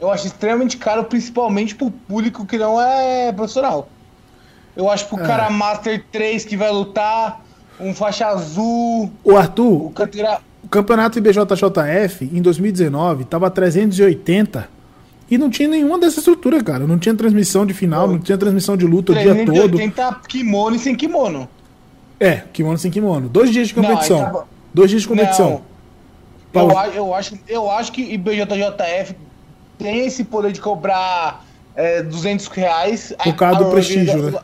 eu 0.00 0.10
acho 0.10 0.26
extremamente 0.26 0.76
caro, 0.76 1.04
principalmente 1.04 1.74
para 1.74 1.86
o 1.86 1.90
público 1.90 2.46
que 2.46 2.58
não 2.58 2.80
é 2.80 3.32
profissional. 3.32 3.88
Eu 4.76 4.90
acho 4.90 5.06
pro 5.06 5.20
é. 5.20 5.26
cara 5.26 5.50
Master 5.50 6.04
3 6.10 6.44
que 6.44 6.56
vai 6.56 6.70
lutar, 6.70 7.42
um 7.78 7.94
faixa 7.94 8.26
azul. 8.26 9.10
O 9.22 9.36
Arthur, 9.36 9.86
o, 9.86 9.90
canteira... 9.90 10.40
o 10.62 10.68
campeonato 10.68 11.18
IBJJF 11.18 12.24
em 12.32 12.40
2019 12.40 13.24
tava 13.24 13.50
380 13.50 14.68
e 15.30 15.38
não 15.38 15.48
tinha 15.48 15.68
nenhuma 15.68 15.98
dessa 15.98 16.18
estrutura, 16.18 16.62
cara. 16.62 16.86
Não 16.86 16.98
tinha 16.98 17.14
transmissão 17.14 17.64
de 17.64 17.72
final, 17.72 18.08
não 18.08 18.18
tinha 18.18 18.36
transmissão 18.36 18.76
de 18.76 18.86
luta 18.86 19.12
o 19.12 19.14
dia 19.14 19.34
todo. 19.34 19.76
380 19.76 20.20
kimono 20.28 20.76
e 20.76 20.78
sem 20.78 20.94
kimono. 20.94 21.48
É, 22.18 22.42
kimono 22.52 22.76
sem 22.78 22.90
kimono. 22.90 23.28
Dois 23.28 23.50
dias 23.50 23.68
de 23.68 23.74
competição. 23.74 24.32
Não. 24.32 24.59
Dois 24.72 24.90
dias 24.90 25.02
de 25.02 25.08
competição. 25.08 25.62
Não. 26.52 26.62
Eu, 26.62 26.92
eu, 26.92 27.14
acho, 27.14 27.38
eu 27.46 27.70
acho 27.70 27.92
que 27.92 28.02
IBJJF 28.02 29.14
tem 29.78 30.06
esse 30.06 30.24
poder 30.24 30.52
de 30.52 30.60
cobrar 30.60 31.44
é, 31.74 32.02
200 32.02 32.46
reais. 32.48 33.14
Por 33.22 33.36
causa 33.36 33.64
do 33.64 33.70
prestígio, 33.70 34.30
né? 34.30 34.40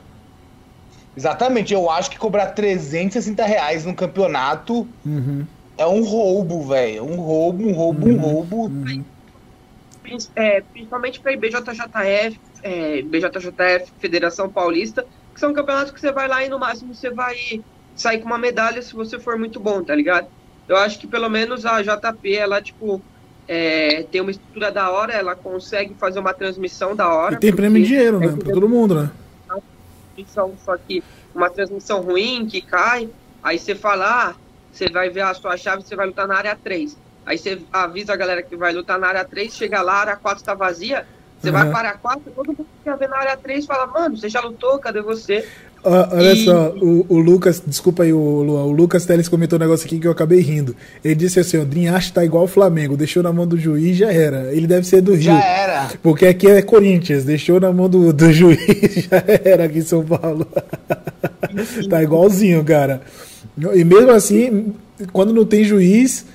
Exatamente, 1.16 1.72
eu 1.72 1.90
acho 1.90 2.10
que 2.10 2.18
cobrar 2.18 2.46
360 2.48 3.42
reais 3.44 3.86
no 3.86 3.94
campeonato 3.94 4.86
uhum. 5.04 5.46
é 5.78 5.86
um 5.86 6.04
roubo, 6.04 6.62
velho. 6.66 7.04
Um 7.04 7.16
roubo, 7.16 7.66
um 7.66 7.72
roubo, 7.72 8.06
uhum. 8.06 8.14
um 8.14 8.18
roubo. 8.18 8.56
Uhum. 8.66 9.04
É, 10.36 10.60
principalmente 10.60 11.18
para 11.18 11.32
IBJJF, 11.32 12.38
é, 12.62 13.02
BJJF, 13.02 13.92
Federação 13.98 14.48
Paulista, 14.48 15.06
que 15.34 15.40
são 15.40 15.52
campeonatos 15.54 15.90
que 15.90 16.00
você 16.00 16.12
vai 16.12 16.28
lá 16.28 16.44
e 16.44 16.48
no 16.48 16.58
máximo 16.58 16.94
você 16.94 17.10
vai 17.10 17.34
sair 17.96 18.18
com 18.18 18.26
uma 18.26 18.38
medalha 18.38 18.80
se 18.82 18.94
você 18.94 19.18
for 19.18 19.38
muito 19.38 19.58
bom, 19.58 19.82
tá 19.82 19.94
ligado? 19.94 20.28
eu 20.68 20.76
acho 20.76 20.98
que 20.98 21.06
pelo 21.06 21.28
menos 21.28 21.64
a 21.64 21.80
JP, 21.82 22.34
ela, 22.34 22.60
tipo, 22.60 23.00
é, 23.46 24.04
tem 24.10 24.20
uma 24.20 24.30
estrutura 24.30 24.70
da 24.72 24.90
hora, 24.90 25.12
ela 25.12 25.36
consegue 25.36 25.94
fazer 25.94 26.18
uma 26.18 26.34
transmissão 26.34 26.96
da 26.96 27.08
hora. 27.08 27.34
E 27.34 27.38
tem 27.38 27.54
prêmio 27.54 27.80
em 27.80 27.84
dinheiro, 27.84 28.18
né? 28.18 28.28
Pra 28.28 28.52
todo 28.52 28.68
mundo, 28.68 28.94
né? 29.02 29.10
Só 30.28 30.76
que 30.76 31.04
uma 31.34 31.50
transmissão 31.50 32.00
ruim 32.00 32.46
que 32.46 32.60
cai, 32.60 33.08
aí 33.42 33.58
você 33.58 33.74
fala, 33.74 34.30
ah, 34.30 34.34
você 34.72 34.88
vai 34.88 35.10
ver 35.10 35.20
a 35.20 35.34
sua 35.34 35.56
chave, 35.56 35.82
você 35.82 35.94
vai 35.94 36.06
lutar 36.06 36.26
na 36.26 36.36
área 36.36 36.56
3. 36.56 36.96
Aí 37.24 37.36
você 37.36 37.60
avisa 37.72 38.12
a 38.12 38.16
galera 38.16 38.42
que 38.42 38.56
vai 38.56 38.72
lutar 38.72 38.98
na 38.98 39.08
área 39.08 39.24
3, 39.24 39.52
chega 39.52 39.82
lá, 39.82 39.94
a 39.94 40.00
área 40.00 40.16
4 40.16 40.38
está 40.40 40.54
vazia, 40.54 41.06
você 41.38 41.48
uhum. 41.48 41.52
vai 41.52 41.68
para 41.70 41.76
a 41.76 41.80
área 41.80 41.98
4, 41.98 42.32
todo 42.34 42.46
mundo 42.48 42.56
que 42.64 42.84
quer 42.84 42.96
ver 42.96 43.08
na 43.08 43.18
área 43.18 43.36
3 43.36 43.66
fala, 43.66 43.86
mano, 43.86 44.16
você 44.16 44.28
já 44.28 44.40
lutou, 44.40 44.78
cadê 44.78 45.02
você? 45.02 45.46
Olha 45.86 46.32
e... 46.32 46.44
só, 46.44 46.74
o, 46.80 47.06
o, 47.08 47.18
Lucas, 47.18 47.62
desculpa 47.66 48.02
aí, 48.02 48.12
o, 48.12 48.42
Luan, 48.42 48.64
o 48.64 48.72
Lucas 48.72 49.06
Teles 49.06 49.28
comentou 49.28 49.58
um 49.58 49.62
negócio 49.62 49.86
aqui 49.86 49.98
que 49.98 50.06
eu 50.06 50.10
acabei 50.12 50.40
rindo. 50.40 50.74
Ele 51.04 51.14
disse 51.14 51.40
assim: 51.40 51.58
o 51.58 51.64
Drinhaste 51.64 52.12
tá 52.12 52.24
igual 52.24 52.44
o 52.44 52.48
Flamengo, 52.48 52.96
deixou 52.96 53.22
na 53.22 53.32
mão 53.32 53.46
do 53.46 53.58
juiz 53.58 53.96
já 53.96 54.12
era. 54.12 54.52
Ele 54.52 54.66
deve 54.66 54.86
ser 54.86 55.00
do 55.00 55.12
Rio. 55.12 55.22
Já 55.22 55.44
era. 55.44 55.90
Porque 56.02 56.26
aqui 56.26 56.48
é 56.48 56.62
Corinthians, 56.62 57.24
deixou 57.24 57.60
na 57.60 57.72
mão 57.72 57.88
do, 57.88 58.12
do 58.12 58.30
juiz, 58.32 59.06
já 59.10 59.22
era 59.44 59.64
aqui 59.64 59.78
em 59.78 59.82
São 59.82 60.04
Paulo. 60.04 60.46
tá 61.88 62.02
igualzinho, 62.02 62.64
cara. 62.64 63.00
E 63.74 63.84
mesmo 63.84 64.10
assim, 64.10 64.74
quando 65.12 65.32
não 65.32 65.44
tem 65.44 65.64
juiz 65.64 66.26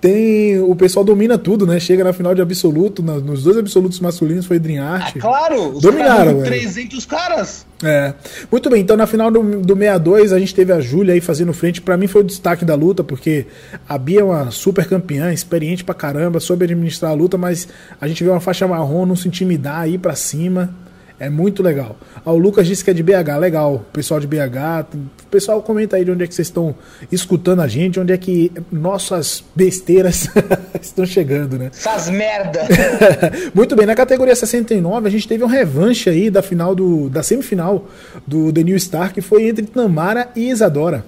tem 0.00 0.60
o 0.60 0.76
pessoal 0.76 1.04
domina 1.04 1.36
tudo, 1.36 1.66
né? 1.66 1.80
Chega 1.80 2.04
na 2.04 2.12
final 2.12 2.34
de 2.34 2.40
absoluto, 2.40 3.02
nos 3.02 3.42
dois 3.42 3.56
absolutos 3.56 3.98
masculinos 3.98 4.46
foi 4.46 4.58
Dream 4.58 4.84
Art. 4.84 5.16
Ah, 5.16 5.20
claro, 5.20 5.76
os 5.76 5.82
dominaram. 5.82 6.42
300 6.42 7.04
caras. 7.04 7.66
É. 7.82 8.12
Muito 8.50 8.68
bem, 8.68 8.82
então 8.82 8.96
na 8.96 9.06
final 9.06 9.30
do, 9.30 9.40
do 9.60 9.74
62 9.74 10.32
a 10.32 10.38
gente 10.38 10.54
teve 10.54 10.72
a 10.72 10.80
Júlia 10.80 11.14
aí 11.14 11.20
fazendo 11.20 11.52
frente. 11.52 11.80
Para 11.80 11.96
mim 11.96 12.06
foi 12.06 12.22
o 12.22 12.24
destaque 12.24 12.64
da 12.64 12.74
luta, 12.74 13.04
porque 13.04 13.46
a 13.88 13.96
Bia 13.96 14.20
é 14.20 14.24
uma 14.24 14.50
super 14.50 14.86
campeã, 14.86 15.32
experiente 15.32 15.84
pra 15.84 15.94
caramba, 15.94 16.40
soube 16.40 16.64
administrar 16.64 17.12
a 17.12 17.14
luta, 17.14 17.38
mas 17.38 17.68
a 18.00 18.08
gente 18.08 18.24
vê 18.24 18.30
uma 18.30 18.40
faixa 18.40 18.66
marrom 18.66 19.06
não 19.06 19.14
se 19.14 19.28
intimidar 19.28 19.80
aí 19.80 19.96
para 19.96 20.14
cima. 20.16 20.74
É 21.20 21.28
muito 21.28 21.64
legal. 21.64 21.96
Ah, 22.24 22.30
o 22.30 22.38
Lucas 22.38 22.66
disse 22.66 22.84
que 22.84 22.90
é 22.90 22.94
de 22.94 23.02
BH, 23.02 23.38
legal. 23.40 23.84
Pessoal 23.92 24.20
de 24.20 24.26
BH, 24.26 24.86
pessoal 25.28 25.60
comenta 25.60 25.96
aí 25.96 26.04
de 26.04 26.12
onde 26.12 26.22
é 26.22 26.26
que 26.28 26.34
vocês 26.34 26.46
estão 26.46 26.74
escutando 27.10 27.60
a 27.60 27.66
gente, 27.66 27.98
onde 27.98 28.12
é 28.12 28.16
que 28.16 28.52
nossas 28.70 29.42
besteiras 29.54 30.28
estão 30.80 31.04
chegando, 31.04 31.58
né? 31.58 31.70
Essas 31.72 32.08
merda. 32.08 32.60
muito 33.52 33.74
bem, 33.74 33.84
na 33.84 33.96
categoria 33.96 34.34
69 34.36 35.08
a 35.08 35.10
gente 35.10 35.26
teve 35.26 35.42
um 35.42 35.48
revanche 35.48 36.08
aí 36.08 36.30
da 36.30 36.40
final 36.40 36.74
do 36.74 37.10
da 37.10 37.22
semifinal 37.22 37.86
do 38.26 38.52
The 38.52 38.62
New 38.62 38.78
Star 38.78 39.12
que 39.12 39.20
foi 39.20 39.48
entre 39.48 39.66
Tamara 39.66 40.30
e 40.36 40.48
Isadora. 40.50 41.04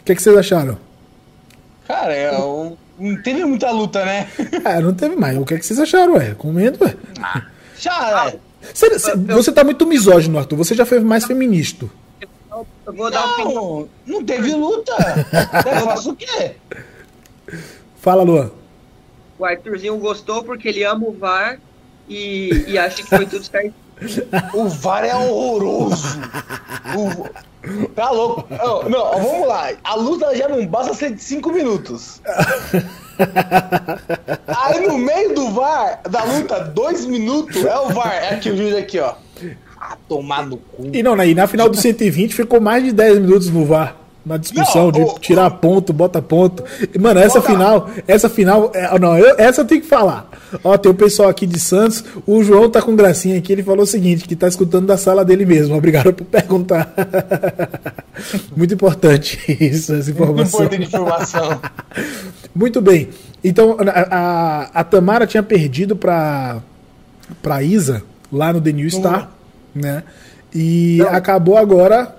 O 0.00 0.04
que, 0.04 0.12
é 0.12 0.14
que 0.14 0.22
vocês 0.22 0.36
acharam? 0.36 0.78
Cara, 1.86 2.16
eu... 2.16 2.78
É 2.82 2.86
não 2.98 3.22
teve 3.22 3.44
muita 3.44 3.70
luta, 3.70 4.02
né? 4.04 4.26
É, 4.64 4.80
não 4.80 4.94
teve 4.94 5.16
mais. 5.16 5.36
O 5.36 5.44
que, 5.44 5.52
é 5.52 5.58
que 5.58 5.66
vocês 5.66 5.78
acharam, 5.78 6.14
ué? 6.14 6.34
Comendo, 6.34 6.78
ué. 6.82 6.94
Ah, 7.20 7.42
já, 7.78 8.30
é. 8.32 8.38
Você, 8.72 9.16
você 9.16 9.52
tá 9.52 9.64
muito 9.64 9.86
misógino, 9.86 10.38
Arthur. 10.38 10.56
Você 10.56 10.74
já 10.74 10.86
foi 10.86 11.00
mais 11.00 11.24
feminista. 11.24 11.86
Eu 12.86 12.92
vou 12.92 13.10
dar 13.10 13.38
não, 13.38 13.88
não 14.06 14.24
teve 14.24 14.54
luta. 14.54 14.92
Eu 15.66 15.80
faço 15.86 16.10
o 16.10 16.16
quê? 16.16 16.52
Fala, 18.00 18.22
Luan. 18.22 18.50
O 19.38 19.44
Arthurzinho 19.44 19.96
gostou 19.98 20.42
porque 20.42 20.68
ele 20.68 20.84
ama 20.84 21.06
o 21.06 21.12
VAR 21.12 21.60
e, 22.08 22.64
e 22.68 22.78
acha 22.78 23.02
que 23.02 23.08
foi 23.08 23.26
tudo 23.26 23.44
certo. 23.44 23.74
O 24.54 24.68
VAR 24.68 25.04
é 25.04 25.14
horroroso. 25.14 26.18
O... 26.96 27.88
Tá 27.94 28.10
louco? 28.10 28.46
Não, 28.48 28.88
não, 28.88 29.10
vamos 29.10 29.48
lá. 29.48 29.72
A 29.82 29.94
luta 29.96 30.34
já 30.36 30.48
não 30.48 30.64
basta 30.66 30.94
ser 30.94 31.14
de 31.14 31.22
5 31.22 31.50
minutos. 31.52 32.22
Aí 34.46 34.86
no 34.86 34.98
meio 34.98 35.34
do 35.34 35.50
VAR, 35.50 36.00
da 36.08 36.24
luta, 36.24 36.60
dois 36.60 37.04
minutos, 37.06 37.64
é 37.64 37.78
o 37.78 37.88
VAR. 37.88 38.14
É 38.14 38.34
aqui 38.34 38.50
o 38.50 38.56
juiz 38.56 38.74
aqui, 38.74 38.98
ó. 38.98 39.14
Ah, 39.78 39.96
tomar 40.08 40.46
no 40.46 40.56
cu. 40.56 40.90
E 40.92 41.02
não, 41.02 41.22
e 41.22 41.34
na 41.34 41.46
final 41.46 41.68
do 41.68 41.76
120 41.76 42.34
ficou 42.34 42.60
mais 42.60 42.82
de 42.82 42.92
10 42.92 43.18
minutos 43.18 43.50
no 43.50 43.64
VAR. 43.64 44.05
Na 44.26 44.36
discussão 44.36 44.86
Não, 44.86 44.90
de 44.92 45.00
o- 45.02 45.18
tirar 45.20 45.48
ponto, 45.52 45.92
bota 45.92 46.20
ponto. 46.20 46.64
Mano, 46.98 47.20
essa 47.20 47.38
Bota- 47.38 47.52
final, 47.52 47.90
essa 48.08 48.28
final, 48.28 48.72
é, 48.74 48.98
não, 48.98 49.16
eu- 49.16 49.36
essa 49.38 49.60
eu 49.60 49.64
tenho 49.64 49.80
que 49.80 49.86
falar. 49.86 50.28
Ó, 50.64 50.76
tem 50.76 50.90
o 50.90 50.94
pessoal 50.94 51.28
aqui 51.28 51.46
de 51.46 51.60
Santos, 51.60 52.02
o 52.26 52.42
João 52.42 52.68
tá 52.68 52.82
com 52.82 52.96
gracinha 52.96 53.38
aqui, 53.38 53.52
ele 53.52 53.62
falou 53.62 53.84
o 53.84 53.86
seguinte, 53.86 54.26
que 54.26 54.34
tá 54.34 54.48
escutando 54.48 54.84
da 54.86 54.96
sala 54.96 55.24
dele 55.24 55.46
mesmo. 55.46 55.76
Obrigado 55.76 56.12
por 56.12 56.24
perguntar. 56.24 56.92
Muito 58.56 58.74
importante 58.74 59.38
isso, 59.60 59.94
essa 59.94 60.10
Muito 60.10 60.10
informação. 60.10 60.60
importante 60.64 60.86
informação. 60.88 61.60
Muito 62.54 62.80
bem. 62.80 63.08
Então, 63.44 63.76
a, 63.78 64.16
a, 64.16 64.80
a 64.80 64.84
Tamara 64.84 65.26
tinha 65.26 65.42
perdido 65.42 65.94
para 65.94 66.58
para 67.42 67.62
Isa 67.62 68.02
lá 68.32 68.52
no 68.52 68.60
The 68.60 68.72
New 68.72 68.88
Star, 68.90 69.30
né? 69.74 70.02
E 70.54 70.96
Não. 70.98 71.08
acabou 71.08 71.56
agora. 71.56 72.16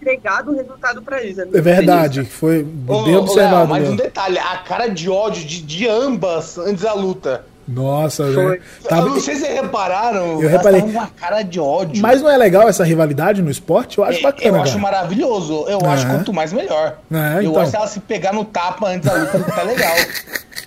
Entregado 0.00 0.52
o 0.52 0.56
resultado 0.56 1.02
pra 1.02 1.22
Isa. 1.24 1.48
É 1.52 1.60
verdade, 1.60 2.24
foi 2.24 2.62
bem 2.62 3.16
ô, 3.16 3.20
observado. 3.20 3.56
Léo, 3.58 3.68
mas 3.68 3.88
um 3.88 3.96
detalhe, 3.96 4.38
a 4.38 4.58
cara 4.58 4.86
de 4.88 5.10
ódio 5.10 5.44
de, 5.44 5.60
de 5.62 5.88
ambas 5.88 6.56
antes 6.58 6.82
da 6.84 6.92
luta. 6.94 7.44
Nossa, 7.66 8.24
Foi. 8.32 8.58
né? 8.58 8.60
Tava- 8.88 9.02
Eu 9.02 9.08
não 9.10 9.20
sei 9.20 9.34
se 9.34 9.42
vocês 9.42 9.60
repararam, 9.60 10.40
Eu 10.40 10.48
reparei. 10.48 10.80
uma 10.80 11.06
cara 11.08 11.42
de 11.42 11.60
ódio. 11.60 12.00
Mas 12.00 12.22
não 12.22 12.30
é 12.30 12.36
legal 12.38 12.66
essa 12.66 12.82
rivalidade 12.82 13.42
no 13.42 13.50
esporte? 13.50 13.98
Eu 13.98 14.04
acho 14.04 14.22
bacana. 14.22 14.56
eu 14.56 14.62
acho 14.62 14.72
cara. 14.72 14.82
maravilhoso. 14.82 15.66
Eu 15.68 15.78
É. 15.82 15.86
acho 15.88 16.06
quanto 16.06 16.32
mais 16.32 16.50
melhor. 16.50 16.96
É, 17.12 17.38
eu 17.38 17.42
então. 17.50 17.60
acho 17.60 17.70
que 17.72 17.76
ela 17.76 17.86
se 17.86 18.00
pegar 18.00 18.32
no 18.32 18.42
tapa 18.46 18.88
antes 18.88 19.06
da 19.06 19.12
luta 19.18 19.38
tá 19.52 19.62
legal. 19.64 19.94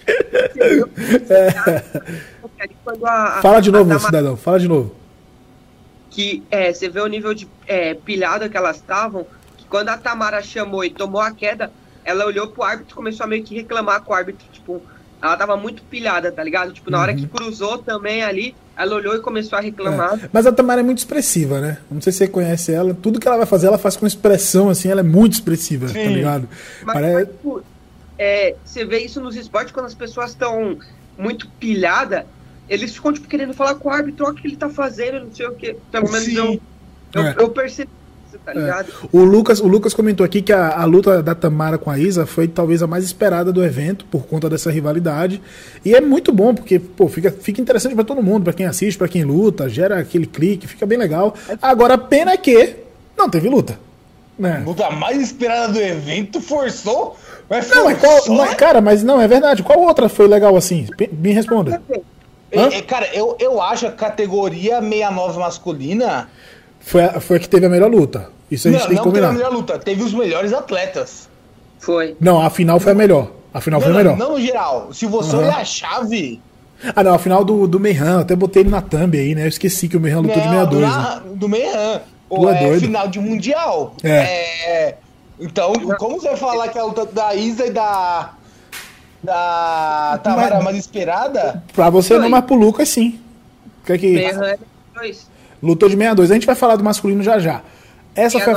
Quando 2.84 3.06
a- 3.06 3.38
a- 3.38 3.42
Fala 3.42 3.62
de 3.62 3.72
novo, 3.72 4.00
cidadão, 4.00 4.38
fala 4.38 4.60
de 4.60 4.68
novo. 4.68 4.94
Que 6.12 6.44
é, 6.52 6.72
você 6.72 6.88
vê 6.90 7.00
o 7.02 7.08
nível 7.08 7.34
de 7.34 7.48
é, 7.66 7.94
pilhada 7.96 8.48
que 8.48 8.56
elas 8.58 8.76
estavam, 8.76 9.26
que 9.58 9.66
quando 9.66 9.90
a 9.90 9.98
Tamara 9.98 10.44
chamou 10.44 10.84
e 10.86 10.90
tomou 10.92 11.22
a 11.22 11.32
queda, 11.32 11.72
ela 12.06 12.26
olhou 12.26 12.48
pro 12.48 12.62
árbitro 12.64 12.92
e 12.92 12.96
começou 12.96 13.24
a 13.24 13.28
meio 13.28 13.44
que 13.44 13.56
reclamar 13.56 14.02
com 14.04 14.12
o 14.12 14.16
árbitro, 14.16 14.46
tipo, 14.52 14.82
ela 15.22 15.38
tava 15.38 15.56
muito 15.56 15.82
pilhada, 15.84 16.32
tá 16.32 16.44
ligado? 16.44 16.74
Tipo, 16.74 16.92
na 16.92 17.00
hora 17.00 17.12
Uhum. 17.14 17.18
que 17.18 17.28
cruzou 17.28 17.78
também 17.78 18.24
ali, 18.24 18.54
ela 18.76 18.96
olhou 18.96 19.16
e 19.16 19.20
começou 19.22 19.58
a 19.58 19.62
reclamar. 19.62 20.16
É. 20.22 20.30
Mas 20.34 20.46
a 20.46 20.52
Tamara 20.52 20.82
é 20.82 20.84
muito 20.84 20.98
expressiva, 20.98 21.60
né? 21.62 21.78
Não 21.90 22.02
sei 22.02 22.12
se 22.12 22.18
você 22.20 22.28
conhece 22.28 22.74
ela. 22.74 22.94
Tudo 22.94 23.20
que 23.20 23.28
ela 23.28 23.38
vai 23.38 23.46
fazer, 23.46 23.68
ela 23.68 23.78
faz 23.78 23.96
com 23.96 24.06
expressão, 24.08 24.70
assim, 24.70 24.90
ela 24.90 25.02
é 25.02 25.04
muito 25.04 25.34
expressiva, 25.34 25.86
tá 25.88 25.94
Sim. 25.94 26.08
ligado? 26.14 26.50
Mas, 26.84 26.94
Pare- 26.94 27.14
mas, 27.14 27.28
tipo, 27.28 27.64
é, 28.18 28.56
você 28.66 28.84
vê 28.84 29.00
isso 29.00 29.22
nos 29.22 29.36
esportes 29.36 29.72
quando 29.72 29.86
as 29.86 29.94
pessoas 29.96 30.32
estão 30.32 30.78
muito 31.18 31.48
pilhadas, 31.60 32.24
eles 32.70 32.94
ficam, 32.94 33.12
tipo, 33.14 33.28
querendo 33.28 33.54
falar 33.54 33.76
com 33.76 33.90
o 33.90 33.92
árbitro, 33.92 34.28
o 34.28 34.34
que 34.34 34.48
ele 34.48 34.56
tá 34.56 34.70
fazendo, 34.70 35.26
não 35.26 35.34
sei 35.34 35.46
o 35.48 35.52
que. 35.54 35.76
Pelo 35.92 36.10
menos 36.10 36.26
Sim. 36.26 36.36
eu, 36.38 36.62
eu, 37.16 37.22
É. 37.22 37.36
eu 37.38 37.50
percebi 37.50 37.90
isso, 38.30 38.40
tá 38.46 38.54
ligado? 38.54 38.88
O 39.12 39.20
Lucas, 39.24 39.60
o 39.60 39.68
Lucas 39.68 39.94
comentou 39.94 40.26
aqui 40.26 40.42
que 40.42 40.54
a, 40.54 40.80
a 40.80 40.86
luta 40.86 41.22
da 41.22 41.36
Tamara 41.36 41.78
com 41.78 41.90
a 41.92 42.00
Isa 42.00 42.26
foi 42.26 42.48
talvez 42.48 42.82
a 42.82 42.88
mais 42.88 43.04
esperada 43.04 43.52
do 43.52 43.62
evento 43.64 44.06
por 44.06 44.26
conta 44.26 44.50
dessa 44.50 44.72
rivalidade. 44.72 45.42
E 45.84 45.94
é 45.94 46.00
muito 46.00 46.32
bom, 46.32 46.56
porque 46.56 46.80
pô, 46.80 47.10
fica, 47.10 47.30
fica 47.30 47.60
interessante 47.62 47.94
pra 47.94 48.06
todo 48.06 48.24
mundo, 48.24 48.46
pra 48.46 48.54
quem 48.54 48.66
assiste, 48.66 48.98
pra 48.98 49.10
quem 49.10 49.24
luta, 49.26 49.68
gera 49.68 50.00
aquele 50.00 50.26
clique, 50.26 50.66
fica 50.68 50.86
bem 50.86 50.98
legal. 50.98 51.36
Agora, 51.62 51.96
a 51.96 51.98
pena 51.98 52.32
é 52.32 52.38
que 52.38 52.76
não 53.18 53.30
teve 53.30 53.50
luta. 53.50 53.78
Né? 54.40 54.64
Luta 54.66 54.90
mais 54.90 55.22
esperada 55.22 55.74
do 55.74 55.80
evento 55.80 56.40
forçou. 56.42 57.16
Mas 57.50 57.70
Não, 57.70 57.84
mas 57.84 58.00
qual, 58.00 58.16
mas, 58.30 58.50
né? 58.52 58.56
cara, 58.56 58.80
mas 58.82 59.04
não, 59.04 59.20
é 59.22 59.28
verdade. 59.28 59.62
Qual 59.62 59.78
outra 59.82 60.08
foi 60.08 60.26
legal 60.28 60.56
assim? 60.56 60.88
Me 61.12 61.32
responda. 61.34 61.82
É, 62.52 62.78
é, 62.78 62.82
cara, 62.82 63.08
eu, 63.14 63.36
eu 63.40 63.62
acho 63.62 63.88
a 63.88 63.92
categoria 63.92 64.82
69 64.82 65.40
masculina. 65.40 66.30
Foi 66.80 67.04
a, 67.04 67.20
foi 67.22 67.38
a 67.38 67.40
que 67.40 67.48
teve 67.50 67.66
a 67.66 67.70
melhor 67.70 67.90
luta. 67.90 68.30
Isso 68.50 68.68
a 68.68 68.72
gente 68.72 68.82
não, 68.82 68.88
tem 68.90 68.98
que 68.98 69.06
não 69.06 69.12
teve 69.14 69.26
a 69.26 69.30
combinar. 69.30 69.50
melhor 69.50 69.58
luta, 69.58 69.80
teve 69.80 70.04
os 70.04 70.14
melhores 70.14 70.52
atletas. 70.52 71.30
Foi. 71.80 72.16
Não, 72.20 72.42
a 72.42 72.50
final 72.50 72.80
foi 72.80 72.92
a 72.92 72.96
melhor. 72.96 73.32
A 73.54 73.62
final 73.62 73.80
foi 73.80 73.90
a 73.90 73.94
não, 73.94 73.98
melhor. 74.00 74.18
não 74.18 74.32
no 74.34 74.42
geral. 74.42 74.94
Se 74.94 75.06
você 75.06 75.36
Aham. 75.36 75.46
olhar 75.46 75.58
a 75.60 75.66
chave. 75.66 76.42
Ah, 76.96 77.04
não, 77.04 77.14
a 77.14 77.20
final 77.20 77.46
do, 77.46 77.68
do 77.68 77.80
Meihan, 77.80 78.14
eu 78.16 78.20
até 78.20 78.36
botei 78.36 78.64
ele 78.64 78.70
na 78.70 78.82
thumb 78.82 79.18
aí, 79.18 79.36
né? 79.36 79.44
Eu 79.44 79.48
esqueci 79.48 79.88
que 79.88 79.96
o 79.96 80.00
Meihan 80.00 80.20
lutou 80.22 80.42
de 80.42 80.48
não, 80.48 80.66
62. 80.70 80.82
né? 80.82 80.88
na- 80.98 81.20
do 81.36 81.48
Meihan. 81.50 82.02
Ou 82.30 82.50
é 82.50 82.56
é, 82.64 82.68
doido. 82.68 82.82
final 82.82 83.08
de 83.08 83.20
mundial. 83.20 83.94
É. 84.04 84.10
É, 84.90 84.98
Então, 85.40 85.74
como 86.00 86.20
você 86.20 86.30
vai 86.30 86.38
falar 86.38 86.68
que 86.70 86.80
a 86.80 86.84
luta 86.84 87.06
da 87.06 87.34
Isa 87.36 87.66
e 87.68 87.72
da. 87.72 88.34
Da 89.24 90.20
Tamara 90.24 90.56
Mas- 90.56 90.64
mais 90.64 90.78
esperada? 90.78 91.64
Pra 91.74 91.90
você 91.90 92.14
não, 92.16 92.22
Foi. 92.22 92.30
mas 92.30 92.46
pro 92.46 92.56
Lucas 92.56 92.90
sim. 92.90 93.20
Que 93.86 93.94
é 93.94 93.98
que 93.98 94.18
é 94.24 94.58
lutou 95.62 95.88
de 95.90 95.96
62. 95.96 96.32
A 96.32 96.34
gente 96.34 96.46
vai 96.46 96.56
falar 96.56 96.76
do 96.76 96.84
masculino 96.84 97.22
já 97.22 97.38
já. 97.40 97.62
Essa 98.16 98.38
E 98.38 98.42
a 98.42 98.46
foi, 98.46 98.54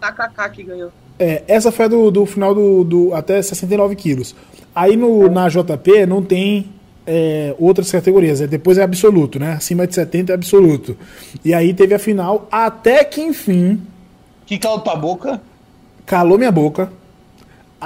Kaká 0.00 0.48
que 0.50 0.62
ganhou. 0.62 0.90
é, 1.18 1.42
essa 1.48 1.72
foi 1.72 1.86
a 1.86 1.88
do, 1.88 2.10
do 2.10 2.26
final 2.26 2.54
do, 2.54 2.84
do 2.84 3.14
até 3.14 3.40
69 3.42 3.96
quilos. 3.96 4.34
Aí 4.74 4.96
no, 4.96 5.28
na 5.28 5.48
JP 5.48 6.06
não 6.06 6.22
tem 6.22 6.68
é, 7.06 7.54
outras 7.58 7.90
categorias. 7.90 8.40
É, 8.40 8.46
depois 8.46 8.78
é 8.78 8.82
absoluto, 8.82 9.38
né? 9.38 9.52
Acima 9.54 9.86
de 9.86 9.94
70 9.94 10.32
é 10.32 10.34
absoluto. 10.34 10.96
E 11.44 11.52
aí 11.52 11.74
teve 11.74 11.94
a 11.94 11.98
final, 11.98 12.46
até 12.52 13.02
que 13.04 13.20
enfim 13.20 13.80
Que 14.44 14.58
calou 14.58 14.80
tua 14.80 14.94
boca? 14.96 15.40
calou 16.04 16.38
minha 16.38 16.52
boca. 16.52 16.90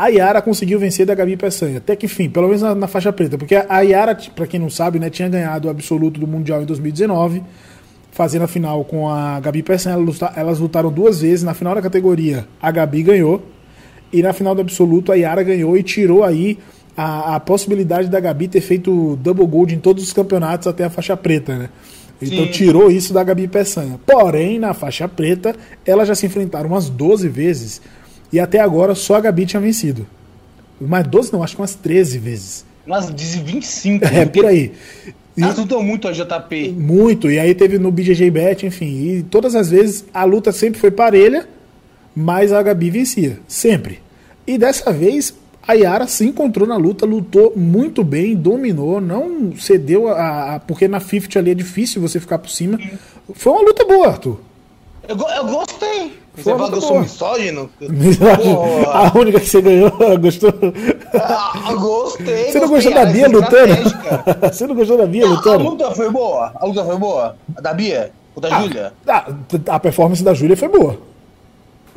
A 0.01 0.09
Yara 0.09 0.41
conseguiu 0.41 0.79
vencer 0.79 1.05
da 1.05 1.15
Gabi 1.15 1.37
Peçanha. 1.37 1.77
Até 1.77 1.95
que 1.95 2.07
enfim, 2.07 2.31
pelo 2.31 2.47
menos 2.47 2.63
na, 2.63 2.75
na 2.75 2.87
faixa 2.87 3.13
preta. 3.13 3.37
Porque 3.37 3.55
a 3.55 3.81
Yara, 3.83 4.17
pra 4.35 4.47
quem 4.47 4.59
não 4.59 4.71
sabe, 4.71 4.99
né, 4.99 5.11
tinha 5.11 5.29
ganhado 5.29 5.69
o 5.69 5.71
absoluto 5.71 6.19
do 6.19 6.27
Mundial 6.27 6.63
em 6.63 6.65
2019, 6.65 7.43
fazendo 8.11 8.45
a 8.45 8.49
final 8.49 8.83
com 8.83 9.11
a 9.11 9.39
Gabi 9.41 9.63
Peçanha. 9.63 9.99
Elas 10.35 10.59
lutaram 10.59 10.91
duas 10.91 11.21
vezes. 11.21 11.43
Na 11.43 11.53
final 11.53 11.75
da 11.75 11.83
categoria, 11.83 12.47
a 12.63 12.71
Gabi 12.71 13.03
ganhou. 13.03 13.43
E 14.11 14.23
na 14.23 14.33
final 14.33 14.55
do 14.55 14.63
absoluto, 14.63 15.13
a 15.13 15.17
Yara 15.17 15.43
ganhou 15.43 15.77
e 15.77 15.83
tirou 15.83 16.25
aí 16.25 16.57
a, 16.97 17.37
a 17.37 17.41
possibilidade 17.41 18.09
da 18.09 18.21
Gabi 18.21 18.49
ter 18.49 18.63
feito 18.63 19.19
double 19.21 19.47
gold 19.47 19.75
em 19.75 19.79
todos 19.79 20.03
os 20.03 20.15
campeonatos 20.15 20.67
até 20.67 20.85
a 20.85 20.89
faixa 20.89 21.15
preta, 21.15 21.59
né? 21.59 21.69
Então 22.23 22.47
Sim. 22.47 22.51
tirou 22.53 22.91
isso 22.91 23.13
da 23.13 23.23
Gabi 23.23 23.47
Peçanha. 23.47 24.01
Porém, 24.07 24.59
na 24.59 24.73
faixa 24.73 25.07
preta, 25.07 25.55
elas 25.85 26.09
já 26.09 26.15
se 26.15 26.25
enfrentaram 26.25 26.71
umas 26.71 26.89
12 26.89 27.29
vezes 27.29 27.83
e 28.33 28.39
até 28.41 28.61
agora 28.61 28.95
só 28.95 29.17
a 29.17 29.21
Gabi 29.21 29.47
tinha 29.47 29.61
vencido. 29.61 30.07
Mas 30.81 31.07
12 31.07 31.33
não, 31.33 31.43
acho 31.43 31.55
que 31.57 31.61
umas 31.63 31.75
13 31.75 32.19
vezes. 32.19 32.65
Umas 32.87 33.11
25. 33.11 34.05
É, 34.05 34.25
por 34.27 34.47
aí. 34.47 34.73
E- 35.37 35.45
lutam 35.45 35.83
muito 35.83 36.09
a 36.09 36.13
JP. 36.13 36.71
muito. 36.77 37.31
E 37.31 37.39
aí 37.39 37.55
teve 37.55 37.79
no 37.79 37.91
BJJ 37.93 38.31
Bet, 38.31 38.67
enfim. 38.67 38.87
E 38.87 39.23
todas 39.23 39.55
as 39.55 39.71
vezes 39.71 40.05
a 40.13 40.25
luta 40.25 40.53
sempre 40.53 40.81
foi 40.81 40.91
parelha, 40.91 41.49
mas 42.15 42.53
a 42.53 42.63
Gabi 42.63 42.91
vencia. 42.91 43.39
Sempre. 43.47 44.01
E 44.47 44.59
dessa 44.59 44.93
vez 44.93 45.35
a 45.67 45.75
Yara 45.75 46.07
se 46.07 46.25
encontrou 46.25 46.67
na 46.67 46.77
luta, 46.77 47.07
lutou 47.07 47.53
muito 47.55 48.03
bem, 48.03 48.35
dominou, 48.35 49.01
não 49.01 49.55
cedeu 49.57 50.09
a. 50.09 50.55
a- 50.57 50.61
porque 50.61 50.89
na 50.89 50.99
50 50.99 51.39
ali 51.39 51.51
é 51.53 51.55
difícil 51.55 52.01
você 52.03 52.19
ficar 52.19 52.39
por 52.39 52.51
cima. 52.51 52.79
Foi 53.35 53.53
uma 53.53 53.63
luta 53.63 53.85
boa, 53.85 54.09
Arthur. 54.09 54.41
Eu, 55.09 55.17
eu 55.17 55.45
gostei. 55.47 56.13
Você 56.37 56.51
fala 56.57 56.71
que 56.71 56.77
eu 56.77 56.81
sou 56.81 57.01
misógino? 57.01 57.71
A 58.93 59.19
única 59.19 59.41
que 59.41 59.47
você 59.47 59.61
ganhou, 59.61 59.91
gostou? 60.21 60.53
Ah, 61.15 61.75
gostei. 61.75 62.51
Você 62.53 62.61
não 62.61 62.69
gostei, 62.69 62.93
gostou 62.93 62.95
da 62.95 63.01
é 63.01 63.13
Bia 63.13 63.29
lutando? 63.29 63.75
Você 64.53 64.67
não 64.67 64.75
gostou 64.75 64.97
da 64.99 65.07
Bia 65.07 65.27
Não, 65.27 65.33
a 65.33 65.35
lutando? 65.37 65.65
luta 65.65 65.91
foi 65.91 66.11
boa. 66.11 66.53
A 66.55 66.67
luta 66.67 66.85
foi 66.85 66.97
boa. 66.97 67.37
A 67.57 67.61
da 67.61 67.75
Bia? 67.75 68.13
O 68.35 68.41
da 68.41 68.49
Júlia? 68.61 68.93
Ah, 69.07 69.27
a 69.69 69.81
performance 69.81 70.23
da 70.23 70.33
Júlia 70.33 70.57
foi 70.57 70.69
boa. 70.69 70.99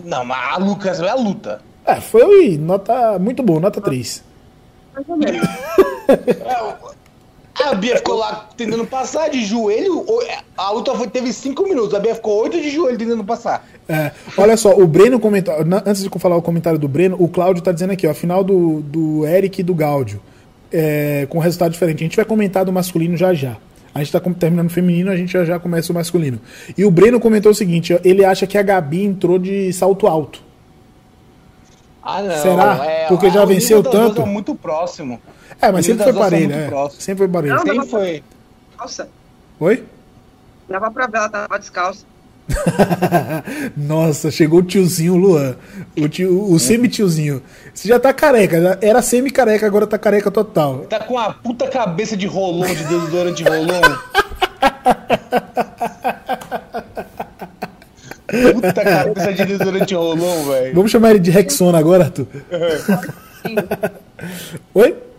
Não, 0.04 0.26
mas 0.26 0.56
a 0.56 0.58
Lucas 0.58 1.00
é 1.00 1.10
a 1.10 1.16
luta. 1.16 1.62
É, 1.86 2.02
foi 2.02 2.58
nota 2.58 3.20
muito 3.20 3.44
boa, 3.44 3.60
nota 3.60 3.80
3. 3.80 4.24
Mais 4.96 5.10
ou 5.10 5.18
menos. 5.18 5.48
A 7.62 7.76
Bia 7.76 7.98
ficou 7.98 8.16
lá 8.16 8.50
tentando 8.58 8.86
passar 8.86 9.30
de 9.30 9.44
joelho. 9.46 10.06
A 10.58 10.72
luta 10.72 10.94
foi, 10.96 11.08
teve 11.08 11.32
5 11.32 11.64
minutos. 11.64 11.94
A 11.94 12.00
Bia 12.00 12.16
ficou 12.16 12.42
8 12.44 12.62
de 12.62 12.70
joelho 12.70 12.98
tentando 12.98 13.24
passar. 13.24 13.68
É, 13.88 14.12
olha 14.38 14.58
só, 14.58 14.72
o 14.72 14.88
Breno 14.88 15.20
comentou. 15.20 15.54
Antes 15.86 16.02
de 16.02 16.10
eu 16.12 16.20
falar 16.20 16.36
o 16.36 16.42
comentário 16.42 16.80
do 16.80 16.88
Breno, 16.88 17.16
o 17.20 17.28
Cláudio 17.28 17.62
tá 17.62 17.72
dizendo 17.72 17.92
aqui, 17.94 18.08
ó, 18.08 18.14
final 18.14 18.44
do, 18.44 18.82
do 18.82 19.26
Eric 19.28 19.62
e 19.62 19.64
do 19.64 19.76
Gáudio. 19.76 20.20
é, 20.72 21.28
com 21.30 21.38
resultado 21.38 21.72
diferente. 21.72 22.00
A 22.04 22.08
gente 22.08 22.16
vai 22.16 22.26
comentar 22.26 22.66
do 22.66 22.74
masculino 22.74 23.16
já 23.16 23.32
já. 23.34 23.56
A 23.94 24.00
gente 24.00 24.12
tá 24.12 24.20
com- 24.20 24.34
terminando 24.34 24.68
o 24.68 24.72
feminino, 24.72 25.12
a 25.12 25.16
gente 25.16 25.32
já 25.32 25.46
já 25.46 25.60
começa 25.60 25.92
o 25.92 25.96
masculino. 25.96 26.40
E 26.76 26.84
o 26.84 26.90
Breno 26.90 27.20
comentou 27.20 27.52
o 27.52 27.56
seguinte: 27.56 27.96
ele 28.04 28.26
acha 28.26 28.48
que 28.48 28.58
a 28.58 28.64
Gabi 28.64 29.06
entrou 29.06 29.38
de 29.38 29.72
salto 29.72 30.08
alto. 30.08 30.42
Ah, 32.02 32.22
não. 32.22 32.36
Será? 32.36 33.06
Porque 33.08 33.30
já 33.30 33.46
venceu 33.46 33.84
tanto? 33.84 34.22
É 34.22 34.26
muito 34.26 34.56
próximo. 34.56 35.22
É, 35.64 35.72
mas 35.72 35.86
sempre 35.86 36.04
foi 36.04 36.12
é 36.12 36.16
parelho, 36.16 36.54
é. 36.54 36.68
próximo. 36.68 37.02
Sempre 37.02 37.18
foi 37.20 37.28
parelho. 37.30 37.56
Não, 37.56 37.66
Sempre 37.66 37.88
foi. 37.88 38.24
Nossa, 38.78 39.08
Oi? 39.62 39.84
dava 40.68 40.92
pra 40.92 41.08
ver, 41.08 41.18
ela 41.18 41.30
tava 41.30 41.58
descalça. 41.58 42.06
Nossa, 43.78 44.30
chegou 44.30 44.60
o 44.60 44.64
tiozinho 44.64 45.16
Luan. 45.16 45.56
O, 45.98 46.10
tio, 46.10 46.52
o 46.52 46.60
semi-tiozinho. 46.60 47.42
Você 47.74 47.88
já 47.88 47.98
tá 47.98 48.12
careca, 48.12 48.62
já 48.62 48.78
era 48.82 49.02
semi-careca, 49.02 49.66
agora 49.66 49.88
tá 49.88 49.98
careca 49.98 50.30
total. 50.30 50.80
Tá 50.80 51.00
com 51.00 51.18
a 51.18 51.32
puta 51.32 51.70
cabeça 51.70 52.18
de 52.18 52.28
rolão, 52.28 52.68
de 52.68 52.84
desodorante 52.84 53.44
rolão. 53.44 53.82
Puta 58.54 58.74
cabeça 58.74 59.34
de 59.34 59.46
desodorante 59.46 59.96
rolão, 59.96 60.44
velho. 60.46 60.76
Vamos 60.76 60.92
chamar 60.92 61.12
ele 61.12 61.20
de 61.20 61.32
Rexona 61.32 61.78
agora, 61.78 62.06
Arthur? 62.06 62.28
Oi? 64.76 65.13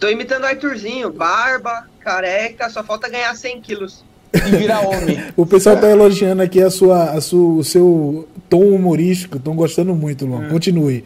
Tô 0.00 0.08
imitando 0.08 0.44
o 0.44 0.46
Arthurzinho. 0.46 1.12
Barba, 1.12 1.86
careca, 2.00 2.70
só 2.70 2.82
falta 2.82 3.08
ganhar 3.08 3.34
100 3.36 3.60
quilos. 3.60 4.02
E 4.34 4.56
virar 4.56 4.80
homem. 4.88 5.22
O 5.36 5.44
pessoal 5.44 5.76
tá 5.76 5.88
elogiando 5.90 6.40
aqui 6.42 6.62
a 6.62 6.70
sua, 6.70 7.10
a 7.10 7.20
sua, 7.20 7.56
o 7.58 7.64
seu 7.64 8.28
tom 8.48 8.62
humorístico. 8.70 9.36
Estão 9.36 9.54
gostando 9.54 9.94
muito, 9.94 10.24
Luan. 10.26 10.48
Continue. 10.48 11.04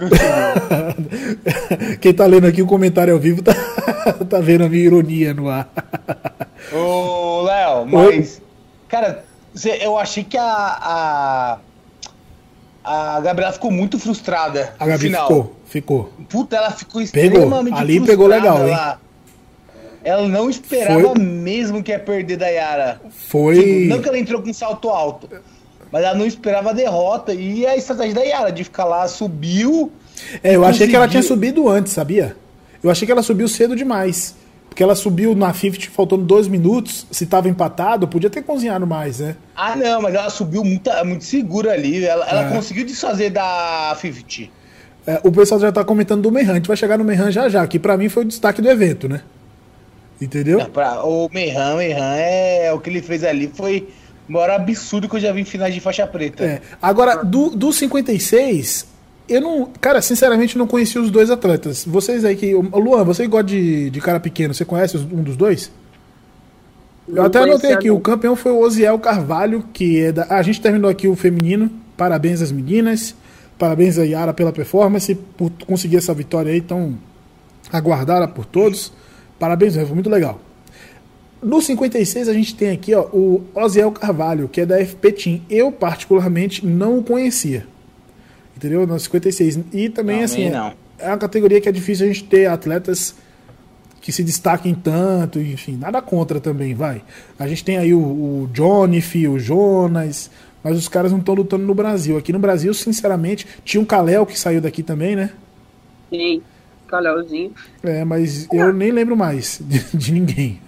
Quem 2.00 2.14
tá 2.14 2.26
lendo 2.26 2.46
aqui 2.46 2.62
o 2.62 2.66
comentário 2.66 3.12
ao 3.12 3.18
vivo 3.20 3.42
tá, 3.42 3.52
tá 4.28 4.40
vendo 4.40 4.64
a 4.64 4.68
minha 4.68 4.84
ironia 4.84 5.34
no 5.34 5.48
ar. 5.48 5.68
Ô, 6.72 7.42
Léo, 7.42 7.86
mas. 7.86 8.40
Cara, 8.88 9.24
cê- 9.54 9.78
eu 9.82 9.98
achei 9.98 10.24
que 10.24 10.36
a. 10.38 10.44
A, 10.44 11.58
a 12.84 13.20
Gabriela 13.20 13.52
ficou 13.52 13.70
muito 13.70 13.98
frustrada 13.98 14.72
A 14.78 14.86
Gabi 14.86 15.04
final. 15.04 15.26
ficou, 15.26 15.56
ficou. 15.66 16.12
Puta, 16.28 16.56
ela 16.56 16.70
ficou 16.70 17.02
Pegou. 17.12 17.38
extremamente 17.40 17.78
Ali 17.78 18.00
pegou 18.00 18.28
frustrada, 18.28 18.58
legal, 18.58 18.68
hein? 18.68 18.74
Ela, 18.74 19.00
ela 20.02 20.28
não 20.28 20.48
esperava 20.48 21.00
Foi- 21.14 21.18
mesmo 21.22 21.82
que 21.82 21.90
ia 21.92 21.98
perder 21.98 22.36
da 22.38 22.48
Yara. 22.48 23.00
Foi. 23.28 23.54
Tipo, 23.56 23.88
não 23.94 24.00
que 24.02 24.08
ela 24.08 24.18
entrou 24.18 24.40
com 24.42 24.52
salto 24.52 24.88
alto, 24.88 25.28
mas 25.92 26.02
ela 26.04 26.14
não 26.16 26.26
esperava 26.26 26.70
a 26.70 26.72
derrota. 26.72 27.34
E 27.34 27.66
a 27.66 27.76
estratégia 27.76 28.14
da 28.14 28.22
Yara 28.22 28.50
de 28.50 28.64
ficar 28.64 28.84
lá, 28.86 29.06
subiu. 29.08 29.92
É, 30.42 30.56
eu 30.56 30.64
achei 30.64 30.88
que 30.88 30.96
ela 30.96 31.06
tinha 31.08 31.20
conseguiu. 31.22 31.36
subido 31.36 31.68
antes, 31.68 31.92
sabia? 31.92 32.36
Eu 32.82 32.90
achei 32.90 33.04
que 33.04 33.12
ela 33.12 33.22
subiu 33.22 33.46
cedo 33.46 33.76
demais. 33.76 34.34
Porque 34.70 34.82
ela 34.82 34.94
subiu 34.94 35.34
na 35.34 35.52
50 35.52 35.90
faltando 35.90 36.24
dois 36.24 36.48
minutos. 36.48 37.06
Se 37.10 37.26
tava 37.26 37.48
empatado, 37.50 38.08
podia 38.08 38.30
ter 38.30 38.40
cozinhado 38.42 38.86
mais, 38.86 39.18
né? 39.18 39.36
Ah, 39.54 39.76
não, 39.76 40.00
mas 40.00 40.14
ela 40.14 40.30
subiu 40.30 40.64
muito, 40.64 40.88
muito 41.04 41.24
segura 41.24 41.72
ali. 41.72 42.02
Ela, 42.04 42.26
ela 42.26 42.48
É. 42.48 42.50
conseguiu 42.54 42.86
desfazer 42.86 43.28
da 43.30 43.94
50. 44.00 44.48
É, 45.06 45.20
o 45.22 45.30
pessoal 45.32 45.60
já 45.60 45.70
tá 45.72 45.84
comentando 45.84 46.22
do 46.22 46.30
Merran. 46.32 46.52
A 46.52 46.54
gente 46.56 46.68
vai 46.68 46.76
chegar 46.76 46.96
no 46.96 47.04
Merran 47.04 47.30
já 47.30 47.48
já, 47.48 47.66
que 47.66 47.78
pra 47.78 47.96
mim 47.98 48.08
foi 48.08 48.22
o 48.22 48.26
destaque 48.26 48.62
do 48.62 48.70
evento, 48.70 49.06
né? 49.08 49.20
Entendeu? 50.20 50.60
É, 50.60 50.64
pra- 50.66 51.02
o 51.04 51.28
Meihan, 51.32 51.76
Meihan 51.76 52.14
é 52.16 52.72
o 52.72 52.78
que 52.78 52.90
ele 52.90 53.00
fez 53.02 53.24
ali 53.24 53.50
foi 53.54 53.88
o 54.28 54.32
maior 54.32 54.50
absurdo 54.50 55.08
que 55.08 55.16
eu 55.16 55.20
já 55.20 55.32
vi 55.32 55.40
em 55.40 55.44
finais 55.44 55.74
de 55.74 55.80
faixa 55.80 56.06
preta. 56.06 56.44
É. 56.44 56.60
Agora, 56.80 57.24
do, 57.24 57.50
do 57.50 57.72
56, 57.72 58.86
eu 59.30 59.40
não. 59.40 59.68
Cara, 59.80 60.02
sinceramente, 60.02 60.58
não 60.58 60.66
conheci 60.66 60.98
os 60.98 61.10
dois 61.10 61.30
atletas. 61.30 61.84
Vocês 61.86 62.24
aí 62.24 62.36
que. 62.36 62.54
Luan, 62.54 63.04
você 63.04 63.22
que 63.22 63.28
gosta 63.28 63.46
de, 63.46 63.88
de 63.90 64.00
cara 64.00 64.18
pequeno, 64.18 64.52
você 64.52 64.64
conhece 64.64 64.96
um 64.96 65.22
dos 65.22 65.36
dois? 65.36 65.70
Eu 67.08 67.14
Não 67.16 67.24
até 67.24 67.38
anotei 67.40 67.72
aqui, 67.72 67.88
não. 67.88 67.96
o 67.96 68.00
campeão 68.00 68.36
foi 68.36 68.52
o 68.52 68.60
Osiel 68.60 68.98
Carvalho, 68.98 69.64
que 69.72 70.00
é 70.00 70.12
da. 70.12 70.24
ah, 70.24 70.36
a 70.38 70.42
gente 70.42 70.60
terminou 70.60 70.90
aqui 70.90 71.08
o 71.08 71.16
feminino. 71.16 71.70
Parabéns 71.96 72.42
às 72.42 72.52
meninas. 72.52 73.14
Parabéns 73.58 73.98
a 73.98 74.04
Yara 74.04 74.32
pela 74.32 74.52
performance, 74.52 75.14
por 75.36 75.50
conseguir 75.66 75.98
essa 75.98 76.14
vitória 76.14 76.50
aí 76.50 76.60
tão 76.60 76.98
aguardada 77.72 78.26
por 78.26 78.44
todos. 78.46 78.92
Parabéns, 79.38 79.74
foi 79.74 79.84
muito 79.86 80.08
legal. 80.10 80.40
No 81.42 81.60
56 81.60 82.28
a 82.28 82.32
gente 82.32 82.54
tem 82.54 82.70
aqui 82.70 82.94
ó, 82.94 83.02
o 83.12 83.42
Osiel 83.54 83.90
Carvalho, 83.92 84.48
que 84.48 84.62
é 84.62 84.66
da 84.66 84.84
FP 84.84 85.12
Team. 85.12 85.40
Eu, 85.48 85.70
particularmente, 85.70 86.64
não 86.66 86.98
o 86.98 87.02
conhecia. 87.02 87.66
Entendeu? 88.60 88.86
No 88.86 89.00
56. 89.00 89.56
E 89.56 89.60
também, 89.60 89.90
Também 89.90 90.22
assim, 90.22 90.44
é- 90.44 90.50
não. 90.50 90.74
é 90.98 91.08
uma 91.08 91.16
categoria 91.16 91.58
que 91.62 91.68
é 91.68 91.72
difícil 91.72 92.04
a 92.04 92.08
gente 92.08 92.24
ter 92.24 92.44
atletas 92.44 93.14
que 94.02 94.12
se 94.12 94.22
destaquem 94.22 94.74
tanto, 94.74 95.40
enfim, 95.40 95.78
nada 95.78 96.02
contra 96.02 96.38
também, 96.38 96.74
vai. 96.74 97.02
A 97.38 97.48
gente 97.48 97.64
tem 97.64 97.78
aí 97.78 97.94
o, 97.94 97.98
o 98.00 98.50
Johnny, 98.52 99.02
o 99.28 99.38
Jonas, 99.38 100.30
mas 100.62 100.76
os 100.76 100.88
caras 100.88 101.10
não 101.10 101.20
estão 101.20 101.34
lutando 101.34 101.64
no 101.64 101.74
Brasil. 101.74 102.18
Aqui 102.18 102.34
no 102.34 102.38
Brasil, 102.38 102.72
sinceramente, 102.74 103.46
tinha 103.64 103.80
um 103.80 103.84
Kalel 103.84 104.26
que 104.26 104.38
saiu 104.38 104.60
daqui 104.60 104.82
também, 104.82 105.16
né? 105.16 105.30
Sim, 106.10 106.42
Calhauzinho. 106.86 107.54
É, 107.82 108.04
mas 108.04 108.46
eu 108.52 108.74
nem 108.74 108.90
lembro 108.90 109.16
mais 109.16 109.58
de, 109.64 109.78
de 109.96 110.12
ninguém. 110.12 110.60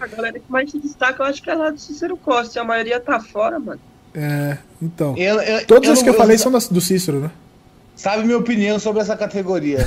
A 0.00 0.06
galera 0.08 0.40
que 0.40 0.50
mais 0.50 0.70
se 0.72 0.78
destaca, 0.80 1.22
eu 1.22 1.26
acho 1.26 1.40
que 1.40 1.50
é 1.50 1.54
lá 1.54 1.70
do 1.70 1.78
Cícero 1.78 2.16
Costa. 2.16 2.60
A 2.60 2.64
maioria 2.64 2.98
tá 2.98 3.20
fora, 3.20 3.60
mano. 3.60 3.80
É, 4.14 4.56
então. 4.82 5.16
Eu- 5.16 5.40
eu- 5.40 5.66
Todos 5.66 5.88
eu 5.98 6.02
que 6.04 6.10
eu 6.10 6.14
falei 6.14 6.36
são 6.38 6.50
do 6.52 6.80
Cícero, 6.80 7.20
né? 7.20 7.30
Sabe 7.94 8.24
minha 8.24 8.38
opinião 8.38 8.78
sobre 8.78 9.02
essa 9.02 9.16
categoria? 9.16 9.78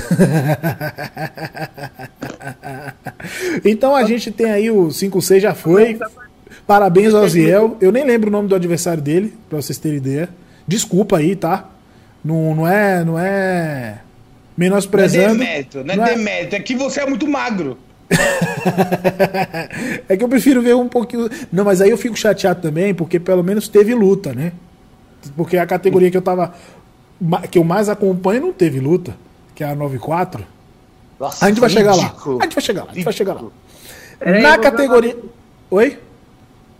Então 3.64 3.94
a 3.94 4.04
gente 4.04 4.30
tem 4.30 4.50
aí 4.50 4.70
o 4.70 4.88
5-6 4.88 5.40
já 5.40 5.54
foi. 5.54 5.98
Parabéns 6.66 7.14
ao 7.14 7.24
Aziel. 7.24 7.76
Eu 7.80 7.90
nem 7.92 8.04
lembro 8.04 8.28
o 8.28 8.32
nome 8.32 8.48
do 8.48 8.54
adversário 8.54 9.02
dele, 9.02 9.34
pra 9.48 9.60
vocês 9.60 9.78
terem 9.78 9.98
ideia. 9.98 10.28
Desculpa 10.66 11.18
aí, 11.18 11.34
tá? 11.36 11.68
Não, 12.24 12.54
não 12.54 12.68
é. 12.68 13.04
Não 13.04 13.18
é. 13.18 13.22
Não 13.24 13.24
é 13.24 14.00
Menosprezando. 14.56 15.38
demérito, 15.38 15.82
não 15.84 15.94
é, 15.94 15.96
Não 15.96 16.06
é- 16.06 16.14
demérito. 16.14 16.54
É 16.56 16.60
que 16.60 16.74
você 16.76 17.00
é 17.00 17.06
muito 17.06 17.26
magro. 17.26 17.76
É 20.08 20.16
que 20.16 20.24
eu 20.24 20.28
prefiro 20.28 20.62
ver 20.62 20.74
um 20.74 20.88
pouquinho. 20.88 21.28
Não, 21.52 21.64
mas 21.64 21.80
aí 21.80 21.90
eu 21.90 21.98
fico 21.98 22.16
chateado 22.16 22.60
também, 22.62 22.94
porque 22.94 23.18
pelo 23.18 23.42
menos 23.42 23.68
teve 23.68 23.94
luta, 23.94 24.32
né? 24.32 24.52
Porque 25.36 25.56
a 25.56 25.66
categoria 25.66 26.10
que 26.10 26.16
eu 26.16 26.22
tava. 26.22 26.54
que 27.50 27.58
eu 27.58 27.64
mais 27.64 27.88
acompanho 27.88 28.42
não 28.42 28.52
teve 28.52 28.80
luta, 28.80 29.16
que 29.54 29.64
é 29.64 29.68
a 29.68 29.74
94. 29.74 30.44
Nossa, 31.18 31.44
A 31.44 31.48
gente 31.48 31.60
vai 31.60 31.70
chegar 31.70 31.94
lá. 31.94 32.14
A 32.40 32.44
gente 32.44 32.54
vai 32.54 32.62
chegar 32.62 32.84
lá, 32.84 32.90
a 32.90 32.94
gente 32.94 33.04
vai 33.04 33.12
chegar 33.12 33.34
lá. 33.34 33.42
Peraí, 34.18 34.42
Na 34.42 34.58
categoria. 34.58 35.16
Oi? 35.70 35.98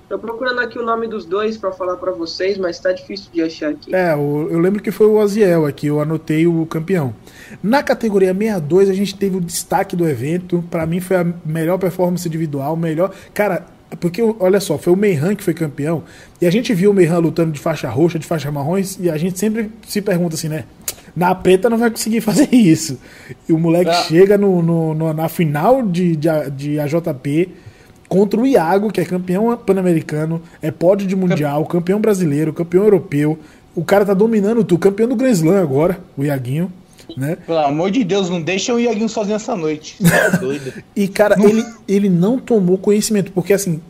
Tô 0.08 0.18
procurando 0.18 0.60
aqui 0.60 0.78
o 0.78 0.84
nome 0.84 1.08
dos 1.08 1.24
dois 1.24 1.56
pra 1.56 1.72
falar 1.72 1.96
pra 1.96 2.12
vocês, 2.12 2.58
mas 2.58 2.78
tá 2.78 2.92
difícil 2.92 3.30
de 3.32 3.42
achar 3.42 3.70
aqui. 3.70 3.94
É, 3.94 4.12
eu 4.12 4.58
lembro 4.58 4.82
que 4.82 4.90
foi 4.90 5.06
o 5.06 5.20
Aziel 5.20 5.66
aqui, 5.66 5.86
eu 5.86 6.00
anotei 6.00 6.46
o 6.46 6.66
campeão. 6.66 7.14
Na 7.62 7.82
categoria 7.82 8.32
62, 8.32 8.88
a 8.90 8.94
gente 8.94 9.14
teve 9.14 9.36
o 9.36 9.40
destaque 9.40 9.94
do 9.96 10.08
evento. 10.08 10.62
Pra 10.70 10.86
mim 10.86 11.00
foi 11.00 11.16
a 11.16 11.26
melhor 11.44 11.78
performance 11.78 12.26
individual, 12.26 12.76
melhor. 12.76 13.12
Cara, 13.32 13.66
porque 14.00 14.20
olha 14.40 14.60
só, 14.60 14.76
foi 14.76 14.92
o 14.92 14.96
Meihan 14.96 15.34
que 15.34 15.44
foi 15.44 15.54
campeão. 15.54 16.02
E 16.40 16.46
a 16.46 16.50
gente 16.50 16.74
viu 16.74 16.90
o 16.90 16.94
Meihan 16.94 17.18
lutando 17.18 17.52
de 17.52 17.60
faixa 17.60 17.88
roxa, 17.88 18.18
de 18.18 18.26
faixa 18.26 18.50
marrons, 18.50 18.98
e 19.00 19.08
a 19.10 19.16
gente 19.16 19.38
sempre 19.38 19.70
se 19.86 20.00
pergunta 20.02 20.34
assim, 20.34 20.48
né? 20.48 20.64
Na 21.14 21.32
preta 21.34 21.70
não 21.70 21.78
vai 21.78 21.90
conseguir 21.90 22.20
fazer 22.22 22.48
isso. 22.52 22.98
E 23.48 23.52
o 23.52 23.58
moleque 23.58 23.90
Ah. 23.90 24.02
chega 24.02 24.36
no, 24.36 24.60
no- 24.62 24.94
no- 24.94 25.12
na 25.12 25.28
final 25.28 25.82
de, 25.82 26.16
de, 26.16 26.28
A- 26.28 26.48
de 26.48 26.80
AJP 26.80 27.50
contra 28.08 28.38
o 28.40 28.46
Iago, 28.46 28.90
que 28.90 29.00
é 29.00 29.04
campeão 29.04 29.56
pan-americano, 29.56 30.42
é 30.60 30.70
pódio 30.70 31.06
de 31.06 31.14
mundial, 31.16 31.64
campeão 31.66 32.00
brasileiro, 32.00 32.52
campeão 32.52 32.84
europeu. 32.84 33.38
O 33.76 33.84
cara 33.84 34.04
tá 34.04 34.14
dominando 34.14 34.62
tudo, 34.64 34.78
campeão 34.80 35.08
do 35.08 35.16
Grand 35.16 35.30
Slam 35.32 35.60
agora, 35.60 35.98
o 36.16 36.24
Iaguinho, 36.24 36.70
né? 37.16 37.36
Pelo 37.46 37.58
amor 37.58 37.90
de 37.90 38.04
Deus, 38.04 38.28
não 38.28 38.40
deixa 38.40 38.74
o 38.74 38.80
Iaguinho 38.80 39.08
sozinho 39.08 39.36
essa 39.36 39.56
noite. 39.56 39.96
É 40.04 40.36
doido. 40.36 40.72
E, 40.94 41.08
cara, 41.08 41.36
ele, 41.42 41.64
ele 41.88 42.08
não 42.08 42.38
tomou 42.38 42.78
conhecimento, 42.78 43.32
porque 43.32 43.52
assim, 43.52 43.80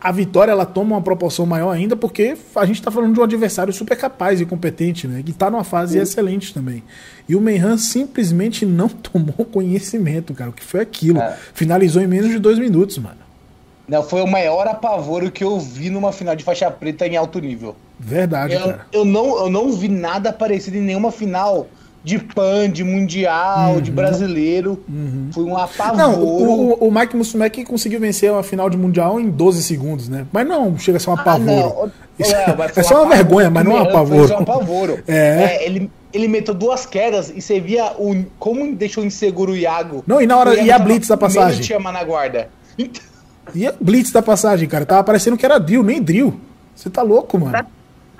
a 0.00 0.12
vitória 0.12 0.52
ela 0.52 0.64
toma 0.64 0.96
uma 0.96 1.02
proporção 1.02 1.44
maior 1.44 1.70
ainda, 1.70 1.96
porque 1.96 2.36
a 2.54 2.64
gente 2.64 2.80
tá 2.80 2.90
falando 2.90 3.14
de 3.14 3.20
um 3.20 3.22
adversário 3.22 3.72
super 3.72 3.96
capaz 3.96 4.40
e 4.40 4.46
competente, 4.46 5.06
né? 5.06 5.22
Que 5.24 5.32
tá 5.32 5.50
numa 5.50 5.64
fase 5.64 5.98
excelente 5.98 6.54
também. 6.54 6.82
E 7.28 7.34
o 7.34 7.40
Meihan 7.40 7.76
simplesmente 7.76 8.64
não 8.64 8.88
tomou 9.02 9.44
conhecimento, 9.44 10.32
cara. 10.34 10.50
O 10.50 10.52
que 10.52 10.64
foi 10.64 10.80
aquilo? 10.80 11.20
É. 11.20 11.36
Finalizou 11.54 12.00
em 12.02 12.06
menos 12.06 12.30
de 12.30 12.38
dois 12.38 12.58
minutos, 12.58 12.98
mano. 12.98 13.26
Não, 13.88 14.02
foi 14.02 14.20
o 14.20 14.26
maior 14.26 14.66
apavoro 14.66 15.30
que 15.30 15.44
eu 15.44 15.60
vi 15.60 15.90
numa 15.90 16.12
final 16.12 16.34
de 16.34 16.42
faixa 16.42 16.70
preta 16.70 17.06
em 17.06 17.16
alto 17.16 17.38
nível. 17.38 17.76
Verdade, 17.98 18.54
Eu, 18.54 18.60
cara. 18.60 18.86
eu, 18.92 19.04
não, 19.04 19.38
eu 19.38 19.50
não 19.50 19.72
vi 19.72 19.88
nada 19.88 20.32
parecido 20.32 20.76
em 20.76 20.82
nenhuma 20.82 21.12
final 21.12 21.68
de 22.06 22.20
PAN, 22.20 22.70
de 22.70 22.84
Mundial, 22.84 23.80
de 23.80 23.90
brasileiro. 23.90 24.80
Foi 25.32 25.42
um 25.42 25.56
apavoro. 25.56 25.96
Não, 25.98 26.22
o, 26.22 26.74
o, 26.84 26.86
o 26.86 26.92
Mike 26.92 27.16
Musumeci 27.16 27.64
conseguiu 27.64 27.98
vencer 27.98 28.32
a 28.32 28.44
final 28.44 28.70
de 28.70 28.76
Mundial 28.76 29.18
em 29.18 29.28
12 29.28 29.60
segundos, 29.64 30.08
né? 30.08 30.24
Mas 30.30 30.46
não 30.46 30.78
chega 30.78 30.98
a 30.98 31.00
ser 31.00 31.10
um 31.10 31.14
Ah, 31.14 31.20
apavoro. 31.20 31.44
não. 31.50 31.66
Ô, 31.68 31.90
Isso- 32.16 32.30
foi 32.32 32.64
é 32.80 32.82
só 32.84 32.94
uma 32.94 33.06
apavoro. 33.06 33.08
vergonha, 33.16 33.50
mas 33.50 33.64
não 33.64 33.76
é 33.76 33.80
um 33.80 33.88
apavoro. 33.88 34.32
um 34.34 34.38
apavoro. 34.38 34.98
É. 35.08 35.66
ele, 35.66 35.90
ele 36.12 36.28
meteu 36.28 36.54
duas 36.54 36.86
quedas 36.86 37.28
e 37.34 37.40
você 37.42 37.58
via 37.58 37.86
o, 37.98 38.24
como 38.38 38.72
deixou 38.76 39.04
inseguro 39.04 39.50
o 39.50 39.56
Iago. 39.56 40.04
Não, 40.06 40.22
e 40.22 40.28
na 40.28 40.36
hora- 40.38 40.54
e 40.60 40.70
a 40.70 40.78
blitz 40.78 41.08
da 41.08 41.16
passagem? 41.16 41.60
de 41.60 41.66
chamar 41.66 41.90
na 41.92 42.04
guarda. 42.04 42.48
Então, 42.78 43.02
E 43.52 43.66
a 43.66 43.74
blitz 43.80 44.12
da 44.12 44.22
passagem, 44.22 44.68
cara, 44.68 44.86
tava 44.86 45.02
parecendo 45.02 45.36
que 45.36 45.44
era 45.44 45.58
drill, 45.58 45.82
nem 45.82 46.00
drill. 46.00 46.38
Você 46.72 46.88
tá 46.88 47.02
louco, 47.02 47.36
mano. 47.36 47.50
Sabe 47.50 47.68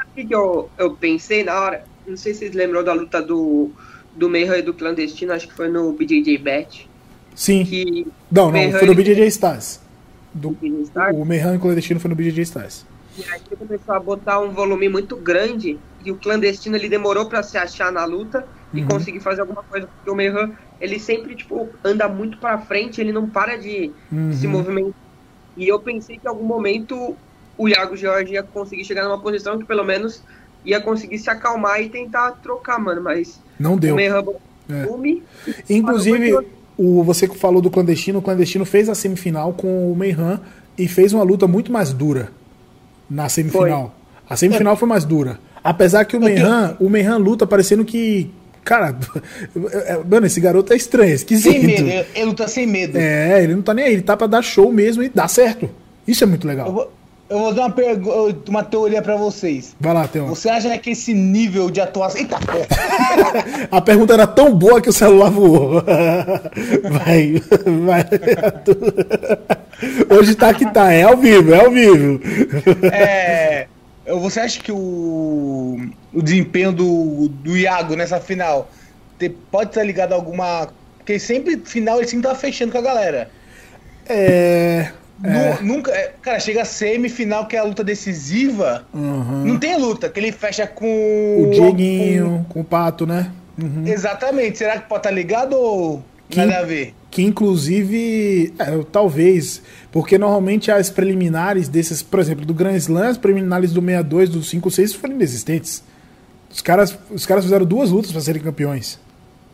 o 0.00 0.14
que 0.16 0.24
que 0.24 0.34
eu, 0.34 0.68
eu 0.76 0.90
pensei 0.90 1.44
na 1.44 1.60
hora? 1.60 1.84
Não 2.06 2.16
sei 2.16 2.32
se 2.32 2.40
vocês 2.40 2.54
lembram 2.54 2.84
da 2.84 2.92
luta 2.92 3.20
do, 3.22 3.72
do 4.14 4.28
Mayhem 4.28 4.58
e 4.58 4.62
do 4.62 4.74
Clandestino, 4.74 5.32
acho 5.32 5.48
que 5.48 5.54
foi 5.54 5.68
no 5.68 5.92
BJJ 5.92 6.38
Bet. 6.38 6.88
Sim. 7.34 7.64
Que 7.64 8.06
Não, 8.30 8.50
não, 8.50 8.70
foi 8.72 8.86
no 8.86 8.94
BJJ 8.94 9.26
Stars. 9.26 9.80
Do, 10.34 10.54
que 10.54 10.66
Stars, 10.82 11.16
o 11.16 11.24
Meihan 11.24 11.54
e 11.54 11.56
o 11.56 11.60
Clandestino 11.60 12.00
foi 12.00 12.10
no 12.10 12.16
BJJ 12.16 12.42
Stars. 12.42 12.86
E 13.18 13.22
aí 13.24 13.40
ele 13.50 13.56
começou 13.56 13.94
a 13.94 14.00
botar 14.00 14.40
um 14.40 14.50
volume 14.50 14.88
muito 14.88 15.16
grande 15.16 15.78
e 16.04 16.12
o 16.12 16.16
clandestino 16.18 16.76
ele 16.76 16.88
demorou 16.88 17.26
pra 17.28 17.42
se 17.42 17.56
achar 17.56 17.90
na 17.90 18.04
luta 18.04 18.46
e 18.74 18.82
Uhum. 18.82 18.88
conseguir 18.88 19.20
fazer 19.20 19.40
alguma 19.40 19.62
coisa. 19.64 19.86
Porque 19.86 20.10
o 20.10 20.14
Meihan, 20.14 20.50
ele 20.78 20.98
sempre, 21.00 21.34
tipo, 21.34 21.70
anda 21.82 22.08
muito 22.08 22.38
pra 22.38 22.58
frente, 22.58 23.00
ele 23.00 23.12
não 23.12 23.28
para 23.30 23.56
de 23.56 23.90
se 24.34 24.46
Uhum. 24.46 24.52
movimentar. 24.52 24.92
E 25.56 25.66
eu 25.66 25.80
pensei 25.80 26.18
que 26.18 26.26
em 26.26 26.30
algum 26.30 26.44
momento 26.46 27.16
o 27.56 27.68
Iago 27.68 27.96
Jorge 27.96 28.34
ia 28.34 28.42
conseguir 28.42 28.84
chegar 28.84 29.04
numa 29.04 29.22
posição 29.22 29.58
que 29.58 29.64
pelo 29.64 29.84
menos 29.84 30.22
ia 30.66 30.80
conseguir 30.80 31.18
se 31.18 31.30
acalmar 31.30 31.80
e 31.80 31.88
tentar 31.88 32.32
trocar, 32.42 32.78
mano. 32.78 33.00
Mas 33.00 33.40
não 33.58 33.78
deu. 33.78 33.96
É. 33.98 34.12
Inclusive, 35.70 36.38
o, 36.76 37.02
você 37.04 37.28
que 37.28 37.38
falou 37.38 37.62
do 37.62 37.70
clandestino, 37.70 38.18
o 38.18 38.22
clandestino 38.22 38.64
fez 38.64 38.88
a 38.88 38.94
semifinal 38.94 39.52
com 39.52 39.90
o 39.90 39.96
Meyhan 39.96 40.40
e 40.76 40.88
fez 40.88 41.12
uma 41.12 41.22
luta 41.22 41.46
muito 41.46 41.72
mais 41.72 41.92
dura 41.92 42.30
na 43.08 43.28
semifinal. 43.28 43.94
Foi. 43.94 44.34
A 44.34 44.36
semifinal 44.36 44.74
é. 44.74 44.76
foi 44.76 44.88
mais 44.88 45.04
dura. 45.04 45.38
Apesar 45.62 46.04
que 46.04 46.16
o 46.16 46.20
Meyhan, 46.20 46.76
o 46.80 46.90
Meyhan 46.90 47.16
luta 47.16 47.46
parecendo 47.46 47.84
que 47.84 48.30
Cara, 48.66 48.98
mano, 50.10 50.26
esse 50.26 50.40
garoto 50.40 50.72
é 50.72 50.76
estranho, 50.76 51.12
é 51.12 51.14
esquisito. 51.14 51.52
Sem 51.52 51.62
medo, 51.62 51.88
ele 51.88 52.24
luta 52.24 52.48
sem 52.48 52.66
medo. 52.66 52.98
É, 52.98 53.40
ele 53.44 53.54
não 53.54 53.62
tá 53.62 53.72
nem 53.72 53.84
aí, 53.84 53.92
ele 53.92 54.02
tá 54.02 54.16
pra 54.16 54.26
dar 54.26 54.42
show 54.42 54.72
mesmo 54.72 55.04
e 55.04 55.08
dá 55.08 55.28
certo. 55.28 55.70
Isso 56.06 56.24
é 56.24 56.26
muito 56.26 56.48
legal. 56.48 56.66
Eu 56.66 56.72
vou, 56.72 56.92
eu 57.28 57.38
vou 57.38 57.52
dar 57.52 57.66
uma, 57.66 57.74
uma 58.48 58.64
teoria 58.64 59.02
pra 59.02 59.16
vocês. 59.16 59.74
Vai 59.80 59.92
lá, 59.92 60.06
Theo. 60.06 60.26
Você 60.26 60.48
acha 60.48 60.76
que 60.78 60.90
esse 60.90 61.12
nível 61.12 61.70
de 61.70 61.80
atuação. 61.80 62.20
Eita, 62.20 62.38
A 63.70 63.80
pergunta 63.80 64.14
era 64.14 64.26
tão 64.26 64.54
boa 64.54 64.80
que 64.80 64.88
o 64.88 64.92
celular 64.92 65.30
voou. 65.30 65.82
Vai, 66.82 67.42
vai. 67.84 68.04
Hoje 70.16 70.34
tá 70.34 70.54
que 70.54 70.70
tá, 70.72 70.92
é 70.92 71.02
ao 71.02 71.16
vivo, 71.16 71.52
é 71.52 71.64
ao 71.64 71.70
vivo. 71.70 72.20
É. 72.92 73.66
Você 74.06 74.40
acha 74.40 74.60
que 74.60 74.70
o, 74.70 75.78
o 76.14 76.22
desempenho 76.22 76.72
do, 76.72 77.28
do 77.28 77.56
Iago 77.56 77.96
nessa 77.96 78.20
final 78.20 78.70
te, 79.18 79.28
pode 79.28 79.70
estar 79.70 79.82
ligado 79.82 80.12
a 80.12 80.14
alguma. 80.14 80.68
Porque 80.98 81.18
sempre, 81.18 81.60
final, 81.64 81.98
ele 81.98 82.08
sempre 82.08 82.28
tá 82.28 82.34
fechando 82.34 82.72
com 82.72 82.78
a 82.78 82.82
galera. 82.82 83.30
É. 84.08 84.92
é. 85.24 85.62
Nunca. 85.62 85.90
É, 85.92 86.12
cara, 86.20 86.38
chega 86.38 86.62
a 86.62 86.64
semifinal, 86.64 87.46
que 87.46 87.56
é 87.56 87.58
a 87.58 87.64
luta 87.64 87.82
decisiva. 87.82 88.86
Uhum. 88.92 89.44
Não 89.44 89.58
tem 89.58 89.78
luta, 89.78 90.08
que 90.08 90.20
ele 90.20 90.32
fecha 90.32 90.66
com. 90.66 91.44
O 91.44 91.50
Dieguinho, 91.50 92.44
com, 92.48 92.54
com 92.54 92.60
o 92.60 92.64
Pato, 92.64 93.06
né? 93.06 93.30
Uhum. 93.60 93.86
Exatamente. 93.86 94.58
Será 94.58 94.78
que 94.78 94.88
pode 94.88 95.00
estar 95.00 95.10
ligado 95.10 95.54
ou 95.54 96.04
que, 96.28 96.38
nada 96.38 96.58
a 96.58 96.62
ver? 96.62 96.94
Que 97.10 97.22
inclusive, 97.22 98.52
é, 98.58 98.84
talvez, 98.92 99.62
porque 99.90 100.18
normalmente 100.18 100.70
as 100.70 100.90
preliminares 100.90 101.68
desses, 101.68 102.02
por 102.02 102.20
exemplo, 102.20 102.44
do 102.44 102.52
Grand 102.52 102.76
Slam, 102.76 103.08
as 103.08 103.18
preliminares 103.18 103.72
do 103.72 103.80
62, 103.80 104.30
do 104.30 104.42
56 104.42 104.94
foram 104.94 105.14
inexistentes. 105.14 105.82
Os 106.52 106.60
caras, 106.60 106.96
os 107.10 107.24
caras 107.24 107.44
fizeram 107.44 107.64
duas 107.64 107.90
lutas 107.90 108.12
para 108.12 108.20
serem 108.20 108.42
campeões, 108.42 108.98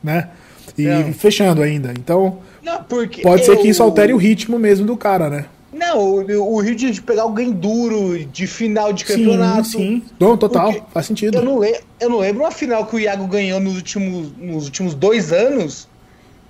né? 0.03 0.29
E 0.77 0.85
não. 0.85 1.13
fechando 1.13 1.63
ainda. 1.63 1.93
Então, 1.93 2.39
não, 2.63 2.83
porque 2.85 3.23
pode 3.23 3.45
ser 3.45 3.57
que 3.57 3.69
isso 3.69 3.83
altere 3.83 4.13
o 4.13 4.17
ritmo 4.17 4.59
mesmo 4.59 4.87
do 4.87 4.97
cara, 4.97 5.29
né? 5.29 5.47
Não, 5.73 5.99
o, 5.99 6.55
o 6.55 6.61
Rio 6.61 6.75
de 6.75 7.01
pegar 7.01 7.23
alguém 7.23 7.51
duro 7.51 8.25
de 8.27 8.47
final 8.47 8.93
de 8.93 9.05
campeonato. 9.05 9.65
Sim, 9.65 9.79
sim. 9.79 10.03
Não, 10.21 10.37
total, 10.37 10.73
faz 10.93 11.07
sentido. 11.07 11.39
Eu 11.39 11.45
não, 11.45 11.59
lembro, 11.59 11.81
eu 11.99 12.11
não 12.11 12.19
lembro 12.19 12.43
uma 12.43 12.51
final 12.51 12.87
que 12.87 12.97
o 12.97 13.01
Iago 13.01 13.27
ganhou 13.27 13.59
nos 13.59 13.77
últimos, 13.77 14.33
nos 14.39 14.65
últimos 14.67 14.95
dois 14.95 15.33
anos 15.33 15.89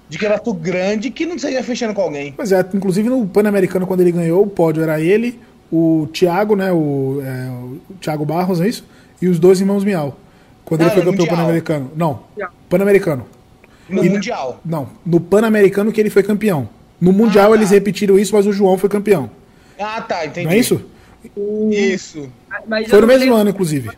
de 0.09 0.19
campeonato 0.19 0.53
grande 0.53 1.11
que 1.11 1.25
não 1.25 1.39
seja 1.39 1.63
fechando 1.63 1.95
com 1.95 2.03
alguém. 2.03 2.33
Pois 2.33 2.51
é, 2.51 2.67
inclusive 2.75 3.09
no 3.09 3.27
Pan-Americano, 3.27 3.87
quando 3.87 4.01
ele 4.01 4.13
ganhou, 4.13 4.43
o 4.43 4.47
pódio 4.47 4.83
era 4.83 5.01
ele, 5.01 5.39
o 5.71 6.09
Thiago, 6.13 6.57
né? 6.57 6.73
O, 6.73 7.23
é, 7.25 7.49
o 7.91 7.95
Thiago 8.01 8.25
Barros, 8.25 8.61
é 8.61 8.69
isso? 8.69 8.85
E 9.21 9.29
os 9.29 9.39
dois 9.39 9.61
irmãos 9.61 9.85
Miau. 9.85 10.19
Quando 10.65 10.83
ele 10.83 10.91
foi 10.91 11.05
campeão 11.05 11.27
Pan-Americano. 11.27 11.91
Não, 11.95 12.21
Pan-Americano. 12.69 13.25
No 13.93 14.05
e, 14.05 14.11
Mundial. 14.11 14.61
Não, 14.65 14.89
no 15.05 15.21
Pan-Americano 15.21 15.93
que 15.93 16.01
ele 16.01 16.11
foi 16.11 16.23
campeão. 16.23 16.69
No 17.01 17.13
Mundial 17.13 17.47
ah, 17.47 17.51
tá. 17.51 17.57
eles 17.57 17.71
repetiram 17.71 18.19
isso, 18.19 18.35
mas 18.35 18.47
o 18.47 18.53
João 18.53 18.79
foi 18.79 18.89
campeão. 18.89 19.31
Ah, 19.79 20.01
tá, 20.01 20.25
entendi. 20.25 20.47
Não 20.47 20.53
é 20.53 20.59
isso? 20.59 20.85
Isso. 21.71 22.31
Mas 22.67 22.89
foi 22.89 23.01
no 23.01 23.07
mesmo 23.07 23.25
lembro, 23.25 23.37
ano, 23.39 23.51
inclusive. 23.51 23.91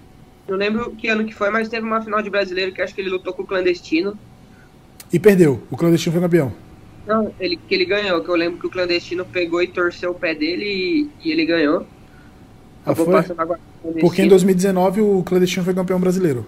Não 0.49 0.57
lembro 0.57 0.91
que 0.93 1.09
ano 1.09 1.25
que 1.25 1.35
foi, 1.35 1.51
mas 1.51 1.69
teve 1.69 1.87
uma 1.87 2.01
final 2.03 2.23
de 2.23 2.31
brasileiro 2.31 2.73
que 2.73 2.83
acho 2.83 2.95
que 2.95 3.01
ele 3.01 3.11
lutou 3.11 3.33
com 3.33 3.43
o 3.43 3.47
clandestino. 3.47 4.17
E 5.13 5.19
perdeu. 5.19 5.63
O 5.71 5.77
clandestino 5.77 6.13
foi 6.13 6.23
campeão. 6.23 6.53
Não, 7.07 7.33
ele, 7.39 7.57
que 7.57 7.75
ele 7.75 7.85
ganhou, 7.85 8.23
que 8.23 8.29
eu 8.29 8.35
lembro 8.35 8.59
que 8.59 8.67
o 8.67 8.71
clandestino 8.71 9.25
pegou 9.25 9.63
e 9.63 9.67
torceu 9.67 10.11
o 10.11 10.15
pé 10.15 10.35
dele 10.35 10.65
e, 10.65 11.29
e 11.29 11.33
ele 11.33 11.45
ganhou. 11.45 11.87
Ah, 12.85 12.95
foi? 12.95 13.23
Porque 14.01 14.23
em 14.23 14.29
2019 14.29 15.01
o 15.01 15.23
clandestino 15.23 15.65
foi 15.65 15.75
campeão 15.75 16.01
brasileiro. 16.01 16.47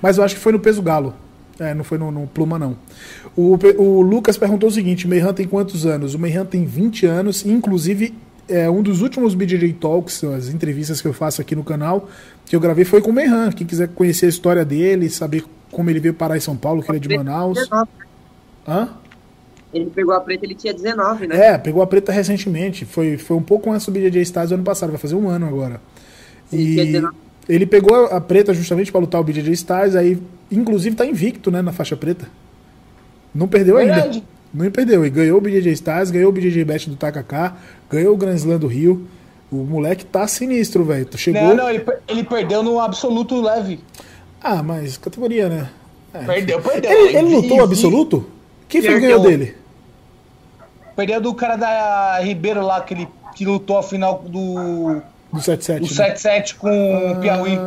Mas 0.00 0.18
eu 0.18 0.24
acho 0.24 0.34
que 0.34 0.40
foi 0.40 0.52
no 0.52 0.60
peso 0.60 0.82
galo. 0.82 1.14
É, 1.58 1.74
não 1.74 1.84
foi 1.84 1.96
no, 1.98 2.10
no 2.10 2.26
pluma, 2.26 2.58
não. 2.58 2.76
O, 3.34 3.56
o 3.78 4.02
Lucas 4.02 4.36
perguntou 4.36 4.68
o 4.68 4.72
seguinte: 4.72 5.08
Meihan 5.08 5.32
tem 5.32 5.46
quantos 5.46 5.86
anos? 5.86 6.14
O 6.14 6.18
Meihan 6.18 6.44
tem 6.44 6.64
20 6.64 7.06
anos, 7.06 7.46
inclusive 7.46 8.14
é 8.48 8.70
um 8.70 8.82
dos 8.82 9.02
últimos 9.02 9.34
BJJ 9.34 9.72
Talks, 9.74 10.22
as 10.24 10.48
entrevistas 10.48 11.00
que 11.00 11.08
eu 11.08 11.12
faço 11.12 11.40
aqui 11.40 11.56
no 11.56 11.64
canal, 11.64 12.08
que 12.44 12.54
eu 12.54 12.60
gravei 12.60 12.84
foi 12.84 13.00
com 13.00 13.10
o 13.10 13.12
Meihan. 13.12 13.50
Quem 13.50 13.66
quiser 13.66 13.88
conhecer 13.88 14.26
a 14.26 14.28
história 14.28 14.64
dele, 14.64 15.10
saber 15.10 15.44
como 15.72 15.90
ele 15.90 15.98
veio 15.98 16.14
parar 16.14 16.36
em 16.36 16.40
São 16.40 16.56
Paulo, 16.56 16.82
que 16.82 16.90
ele 16.90 16.98
é 16.98 17.00
de 17.00 17.16
Manaus. 17.16 17.58
Hã? 18.66 18.88
Ele 19.74 19.90
pegou 19.90 20.14
a 20.14 20.20
preta, 20.20 20.44
ele 20.44 20.54
tinha 20.54 20.72
19, 20.72 21.26
né? 21.26 21.36
É, 21.48 21.58
pegou 21.58 21.82
a 21.82 21.86
preta 21.86 22.12
recentemente. 22.12 22.84
Foi, 22.84 23.18
foi 23.18 23.36
um 23.36 23.42
pouco 23.42 23.70
antes 23.70 23.84
do 23.86 23.92
BJJ 23.92 24.22
Stars 24.22 24.52
ano 24.52 24.62
passado, 24.62 24.90
vai 24.90 24.98
fazer 24.98 25.16
um 25.16 25.28
ano 25.28 25.46
agora. 25.46 25.80
E 26.52 27.02
ele 27.48 27.66
pegou 27.66 28.06
a 28.06 28.20
preta 28.20 28.52
justamente 28.52 28.90
para 28.90 29.00
lutar 29.00 29.20
o 29.20 29.24
BJJ 29.24 29.52
Stars, 29.52 29.94
aí 29.94 30.18
inclusive 30.50 30.96
tá 30.96 31.06
invicto, 31.06 31.50
né, 31.50 31.62
na 31.62 31.72
faixa 31.72 31.96
preta. 31.96 32.28
Não 33.34 33.46
perdeu 33.46 33.76
Verdade. 33.76 34.18
ainda. 34.18 34.22
Não 34.52 34.70
perdeu. 34.70 35.04
E 35.04 35.10
ganhou 35.10 35.38
o 35.38 35.40
BJJ 35.40 35.72
Stars, 35.72 36.10
ganhou 36.10 36.30
o 36.30 36.32
BJJ 36.32 36.64
Bet 36.64 36.88
do 36.88 36.96
Takaka, 36.96 37.56
ganhou 37.90 38.14
o 38.14 38.16
Grand 38.16 38.34
Slam 38.34 38.58
do 38.58 38.66
Rio. 38.66 39.06
O 39.50 39.56
moleque 39.56 40.04
tá 40.04 40.26
sinistro, 40.26 40.84
velho. 40.84 41.06
Chegou... 41.16 41.40
Não, 41.42 41.54
não, 41.54 41.70
ele, 41.70 41.84
ele 42.08 42.24
perdeu 42.24 42.62
no 42.62 42.80
absoluto 42.80 43.40
leve. 43.40 43.80
Ah, 44.42 44.62
mas 44.62 44.96
categoria, 44.96 45.48
né? 45.48 45.68
É. 46.12 46.24
Perdeu, 46.24 46.60
perdeu. 46.60 46.90
Ele, 46.90 47.16
ele 47.16 47.34
lutou 47.34 47.62
absoluto? 47.62 48.26
Quem 48.68 48.82
foi 48.82 48.94
que 48.94 49.00
ganhou 49.00 49.20
dele? 49.20 49.54
Perdeu 50.96 51.20
do 51.20 51.34
cara 51.34 51.56
da 51.56 52.18
Ribeiro 52.20 52.62
lá, 52.62 52.80
que, 52.80 52.94
ele, 52.94 53.08
que 53.34 53.44
lutou 53.44 53.78
a 53.78 53.82
final 53.82 54.24
do. 54.26 55.02
Do 55.36 55.42
7-7. 55.42 55.78
Do 55.80 55.86
7-7 55.86 56.24
né? 56.26 56.58
com 56.58 57.12
o 57.12 57.20
Piauí. 57.20 57.58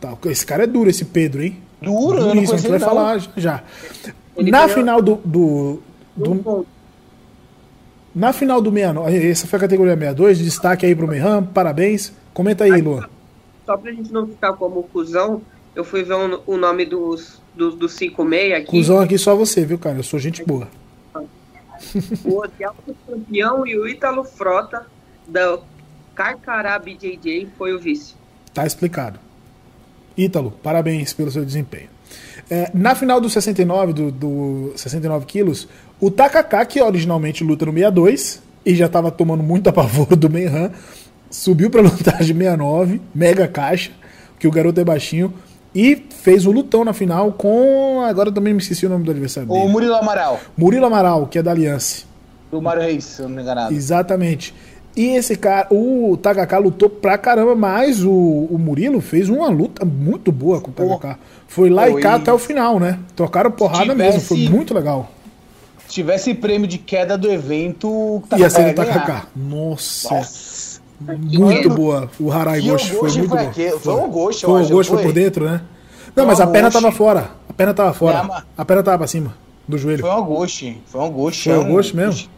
Tá. 0.00 0.16
Esse 0.26 0.46
cara 0.46 0.64
é 0.64 0.66
duro, 0.66 0.90
esse 0.90 1.04
Pedro, 1.04 1.42
hein? 1.42 1.56
Duro, 1.80 2.18
eu 2.18 2.26
não 2.26 2.34
conheço, 2.34 2.54
a 2.54 2.56
gente 2.56 2.70
vai 2.70 2.78
não. 2.78 2.86
falar 2.86 3.20
já. 3.36 3.62
Ele 4.36 4.50
na 4.50 4.60
ganhou... 4.60 4.74
final 4.74 5.02
do. 5.02 5.16
do, 5.24 5.82
do 6.16 6.66
na 8.14 8.32
final 8.32 8.62
do 8.62 8.70
69, 8.70 9.30
essa 9.30 9.46
foi 9.46 9.58
a 9.58 9.60
categoria 9.60 9.94
62, 9.94 10.38
destaque 10.38 10.86
aí 10.86 10.94
pro 10.94 11.06
Meham, 11.06 11.44
parabéns. 11.44 12.12
Comenta 12.32 12.64
aí, 12.64 12.80
Luan. 12.80 13.06
Só 13.66 13.76
pra 13.76 13.92
gente 13.92 14.10
não 14.10 14.26
ficar 14.26 14.54
como 14.54 14.82
cuzão, 14.84 15.42
eu 15.74 15.84
fui 15.84 16.02
ver 16.02 16.14
um, 16.14 16.40
o 16.46 16.56
nome 16.56 16.86
dos, 16.86 17.42
dos, 17.54 17.74
dos 17.74 17.92
56 17.92 18.54
aqui. 18.54 18.66
Cusão 18.66 19.00
aqui 19.00 19.18
só 19.18 19.36
você, 19.36 19.66
viu, 19.66 19.78
cara? 19.78 19.98
Eu 19.98 20.02
sou 20.02 20.18
gente 20.18 20.42
boa. 20.42 20.66
O 22.24 22.38
Hotel 22.38 22.74
campeão 23.06 23.66
e 23.66 23.78
o 23.78 23.86
Ítalo 23.86 24.24
Frota 24.24 24.86
da 25.26 25.58
Carcará 26.16 26.78
BJJ 26.78 27.48
foi 27.58 27.74
o 27.74 27.78
vice. 27.78 28.14
Tá 28.54 28.66
explicado. 28.66 29.20
Ítalo, 30.16 30.50
parabéns 30.62 31.12
pelo 31.12 31.30
seu 31.30 31.44
desempenho. 31.44 31.90
É, 32.50 32.70
na 32.72 32.94
final 32.94 33.20
do 33.20 33.28
69, 33.28 33.92
do, 33.92 34.10
do 34.10 34.72
69 34.76 35.26
quilos, 35.26 35.68
o 36.00 36.10
Takaka, 36.10 36.64
que 36.64 36.80
originalmente 36.80 37.44
luta 37.44 37.66
no 37.66 37.72
62 37.72 38.42
e 38.64 38.74
já 38.74 38.86
estava 38.86 39.10
tomando 39.10 39.42
muito 39.42 39.68
apavoro 39.68 40.16
do 40.16 40.30
Menhan, 40.30 40.72
subiu 41.30 41.70
para 41.70 41.82
lutar 41.82 42.18
de 42.20 42.32
69, 42.32 43.00
mega 43.14 43.46
caixa, 43.46 43.92
que 44.38 44.48
o 44.48 44.50
garoto 44.50 44.80
é 44.80 44.84
baixinho, 44.84 45.34
e 45.74 45.96
fez 45.96 46.46
o 46.46 46.50
lutão 46.50 46.82
na 46.82 46.94
final 46.94 47.32
com. 47.34 48.00
Agora 48.00 48.32
também 48.32 48.54
me 48.54 48.60
esqueci 48.60 48.86
o 48.86 48.88
nome 48.88 49.04
do 49.04 49.10
adversário. 49.10 49.52
O 49.52 49.68
Murilo 49.68 49.94
Amaral. 49.94 50.40
Murilo 50.56 50.86
Amaral, 50.86 51.26
que 51.26 51.38
é 51.38 51.42
da 51.42 51.50
Aliança. 51.50 52.04
Do 52.50 52.62
Mário 52.62 52.80
Reis, 52.80 53.04
se 53.04 53.20
eu 53.20 53.28
não 53.28 53.36
me 53.36 53.42
engano. 53.42 53.70
Exatamente. 53.70 54.54
E 54.96 55.08
esse 55.14 55.36
cara, 55.36 55.68
o 55.70 56.16
Takaka 56.16 56.56
lutou 56.56 56.88
pra 56.88 57.18
caramba, 57.18 57.54
mas 57.54 58.02
o, 58.02 58.10
o 58.10 58.58
Murilo 58.58 59.00
fez 59.02 59.28
uma 59.28 59.48
luta 59.48 59.84
muito 59.84 60.32
boa 60.32 60.58
com 60.60 60.70
o 60.70 60.72
Takaka. 60.72 61.18
Foi 61.46 61.68
lá 61.68 61.88
e 61.90 62.00
cá 62.00 62.14
até 62.14 62.32
o 62.32 62.38
final, 62.38 62.80
né? 62.80 62.98
Trocaram 63.14 63.50
porrada 63.50 63.92
tivesse, 63.92 64.16
mesmo, 64.16 64.20
foi 64.22 64.56
muito 64.56 64.72
legal. 64.72 65.10
Se 65.86 65.92
tivesse 65.92 66.32
prêmio 66.32 66.66
de 66.66 66.78
queda 66.78 67.18
do 67.18 67.30
evento, 67.30 68.22
ia 68.38 68.48
ser 68.48 68.70
o 68.70 68.74
Takaka. 68.74 69.26
Nossa. 69.36 70.14
Nossa. 70.14 70.80
Muito 70.98 71.68
boa. 71.68 72.10
O 72.18 72.32
Harai 72.32 72.62
Ghost 72.62 72.92
foi 72.92 73.12
muito 73.12 73.28
foi 73.28 73.44
bom. 73.44 73.78
Foi 73.78 73.94
um 73.94 74.10
Ghost, 74.10 74.46
Foi 74.46 74.62
um 74.62 74.68
Ghost 74.68 74.92
foi 74.92 75.02
por 75.02 75.12
dentro, 75.12 75.44
né? 75.44 75.60
Não, 76.14 76.24
mas 76.24 76.40
a 76.40 76.46
perna 76.46 76.70
tava 76.70 76.90
fora. 76.90 77.30
A 77.48 77.52
perna 77.52 77.74
tava 77.74 77.92
fora. 77.92 78.44
A 78.56 78.64
perna 78.64 78.82
tava 78.82 78.98
pra 78.98 79.06
cima 79.06 79.34
do 79.68 79.76
joelho. 79.76 80.00
Foi 80.00 80.10
um 80.10 80.24
Ghost. 80.24 80.82
Foi 80.86 81.00
um 81.02 81.10
Ghost. 81.10 81.42
Foi 81.44 81.58
um 81.58 81.68
Ghost 81.68 81.94
mesmo? 81.94 82.28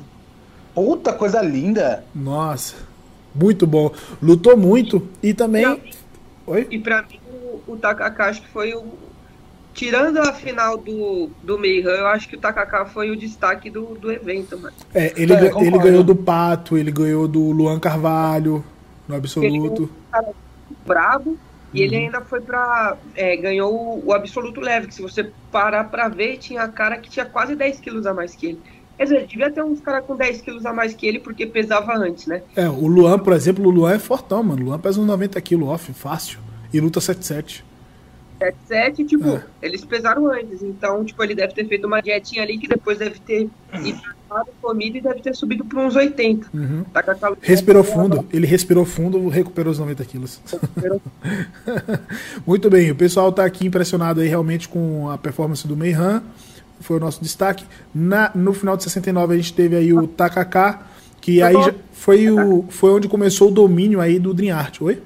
Puta 0.84 1.12
coisa 1.12 1.42
linda. 1.42 2.04
Nossa. 2.14 2.74
Muito 3.34 3.66
bom. 3.66 3.92
Lutou 4.22 4.56
muito 4.56 5.08
e 5.22 5.34
também. 5.34 5.80
Oi? 6.46 6.66
E 6.70 6.78
pra 6.78 7.02
mim, 7.02 7.20
o, 7.30 7.72
o 7.72 7.76
Takakashi 7.76 8.42
foi 8.52 8.74
o, 8.74 8.84
tirando 9.74 10.18
a 10.18 10.32
final 10.32 10.76
do, 10.76 11.30
do 11.42 11.58
Meihan, 11.58 11.90
eu 11.90 12.06
acho 12.08 12.28
que 12.28 12.34
o 12.34 12.40
Takaka 12.40 12.84
foi 12.86 13.10
o 13.10 13.16
destaque 13.16 13.70
do, 13.70 13.94
do 13.94 14.10
evento, 14.10 14.58
mano. 14.58 14.74
É, 14.92 15.12
ele, 15.16 15.32
é, 15.32 15.52
ele 15.60 15.78
ganhou 15.78 16.02
do 16.02 16.16
Pato, 16.16 16.76
ele 16.76 16.90
ganhou 16.90 17.28
do 17.28 17.50
Luan 17.52 17.78
Carvalho. 17.78 18.64
No 19.06 19.14
absoluto. 19.14 19.82
Ele 19.82 19.92
cara 20.10 20.34
brabo. 20.86 21.38
E 21.72 21.82
ele 21.82 21.96
ainda 21.96 22.22
foi 22.22 22.40
pra. 22.40 22.96
É, 23.14 23.36
ganhou 23.36 23.72
o, 23.72 24.06
o 24.06 24.12
absoluto 24.12 24.60
leve, 24.60 24.88
que 24.88 24.94
se 24.94 25.02
você 25.02 25.30
parar 25.52 25.84
pra 25.84 26.08
ver, 26.08 26.38
tinha 26.38 26.66
cara 26.66 26.96
que 26.96 27.10
tinha 27.10 27.26
quase 27.26 27.54
10 27.54 27.78
quilos 27.80 28.06
a 28.06 28.14
mais 28.14 28.34
que 28.34 28.46
ele. 28.46 28.60
Quer 28.99 29.05
dizer, 29.05 29.26
devia 29.28 29.49
ter 29.49 29.62
uns 29.62 29.80
caras 29.80 30.05
com 30.05 30.16
10 30.16 30.40
quilos 30.40 30.66
a 30.66 30.72
mais 30.72 30.92
que 30.92 31.07
ele, 31.07 31.20
porque 31.20 31.46
pesava 31.46 31.96
antes, 31.96 32.26
né? 32.26 32.42
É, 32.57 32.68
o 32.68 32.88
Luan, 32.88 33.16
por 33.20 33.32
exemplo, 33.32 33.64
o 33.64 33.70
Luan 33.70 33.94
é 33.94 33.99
fortão, 33.99 34.42
mano. 34.42 34.61
O 34.61 34.64
Luan 34.66 34.78
pesa 34.80 35.01
uns 35.01 35.07
90 35.07 35.40
quilos 35.40 35.68
off, 35.68 35.92
fácil. 35.92 36.40
E 36.72 36.80
luta 36.80 37.01
77. 37.01 37.64
77, 38.40 39.05
tipo, 39.05 39.28
É. 39.28 39.42
eles 39.62 39.84
pesaram 39.84 40.26
antes. 40.32 40.62
Então, 40.62 41.05
tipo, 41.05 41.22
ele 41.22 41.34
deve 41.34 41.55
ter 41.55 41.66
feito 41.66 41.86
uma 41.86 42.01
dietinha 42.01 42.42
ali 42.42 42.59
que 42.59 42.66
depois 42.66 42.99
deve 42.99 43.20
ter 43.20 43.49
hidratado, 43.72 44.51
comido 44.61 44.96
e 44.99 45.01
deve 45.01 45.20
ter 45.20 45.34
subido 45.34 45.64
pra 45.64 45.80
uns 45.80 45.94
80. 45.94 46.49
Uhum. 46.53 46.84
Tá 46.92 47.03
Respirou 47.40 47.84
fundo, 47.84 48.26
ele 48.32 48.46
respirou 48.46 48.84
fundo, 48.84 49.28
recuperou 49.28 49.72
os 49.72 49.78
90 49.78 50.05
quilos. 50.05 50.40
Muito 52.46 52.68
bem, 52.68 52.90
o 52.90 52.96
pessoal 52.96 53.32
tá 53.32 53.44
aqui 53.44 53.66
impressionado 53.66 54.20
aí 54.20 54.28
realmente 54.28 54.68
com 54.68 55.09
a 55.09 55.16
performance 55.16 55.66
do 55.66 55.76
Meihan. 55.76 56.22
Foi 56.80 56.96
o 56.96 57.00
nosso 57.00 57.22
destaque. 57.22 57.64
Na, 57.94 58.30
no 58.34 58.52
final 58.52 58.76
de 58.76 58.84
69 58.84 59.34
a 59.34 59.36
gente 59.36 59.52
teve 59.52 59.76
aí 59.76 59.92
o 59.92 60.06
Takaka, 60.06 60.80
que 61.20 61.42
aí 61.42 61.54
já 61.54 61.74
foi, 61.92 62.30
o, 62.30 62.64
foi 62.68 62.90
onde 62.90 63.08
começou 63.08 63.48
o 63.48 63.50
domínio 63.50 64.00
aí 64.00 64.18
do 64.18 64.32
Dream 64.32 64.56
Art. 64.56 64.80
Oi? 64.80 65.02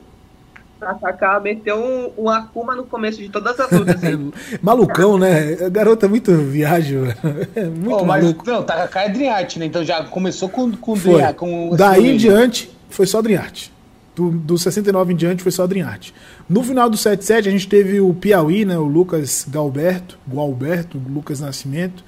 Atacar, 0.81 1.41
meteu 1.41 1.77
um, 1.77 2.25
um 2.25 2.29
Akuma 2.29 2.75
no 2.75 2.83
começo 2.85 3.19
de 3.19 3.29
todas 3.29 3.59
as 3.61 3.71
lutas. 3.71 4.01
Malucão, 4.61 5.17
né? 5.17 5.55
Garota 5.71 6.07
é 6.07 6.09
muito 6.09 6.35
viagem, 6.37 6.99
é 7.55 7.65
muito 7.67 7.99
Pô, 7.99 8.05
mas 8.05 8.25
maluco. 8.25 8.45
não, 8.51 8.65
Takaka 8.65 9.03
é 9.03 9.09
Dream 9.09 9.33
Art, 9.33 9.57
né? 9.59 9.67
Então 9.67 9.85
já 9.85 10.03
começou 10.05 10.49
com, 10.49 10.73
com. 10.73 10.95
Dream- 10.95 11.35
com 11.35 11.77
Daí 11.77 12.11
em 12.11 12.17
diante 12.17 12.69
foi 12.91 13.07
só 13.07 13.23
Dream 13.23 13.41
Art. 13.41 13.69
Do, 14.15 14.31
do 14.31 14.59
69 14.59 15.15
em 15.15 15.17
diante 15.17 15.43
foi 15.43 15.51
só 15.51 15.67
Dream 15.67 15.89
Art. 15.89 16.11
No 16.49 16.63
final 16.63 16.91
do 16.91 16.97
77 16.97 17.49
a 17.49 17.53
gente 17.53 17.67
teve 17.67 18.01
o 18.01 18.13
Piauí, 18.13 18.65
né? 18.65 18.77
O 18.79 18.85
Lucas 18.85 19.47
Galberto, 19.49 20.19
Gualberto, 20.31 21.01
Lucas 21.09 21.41
Nascimento, 21.41 22.05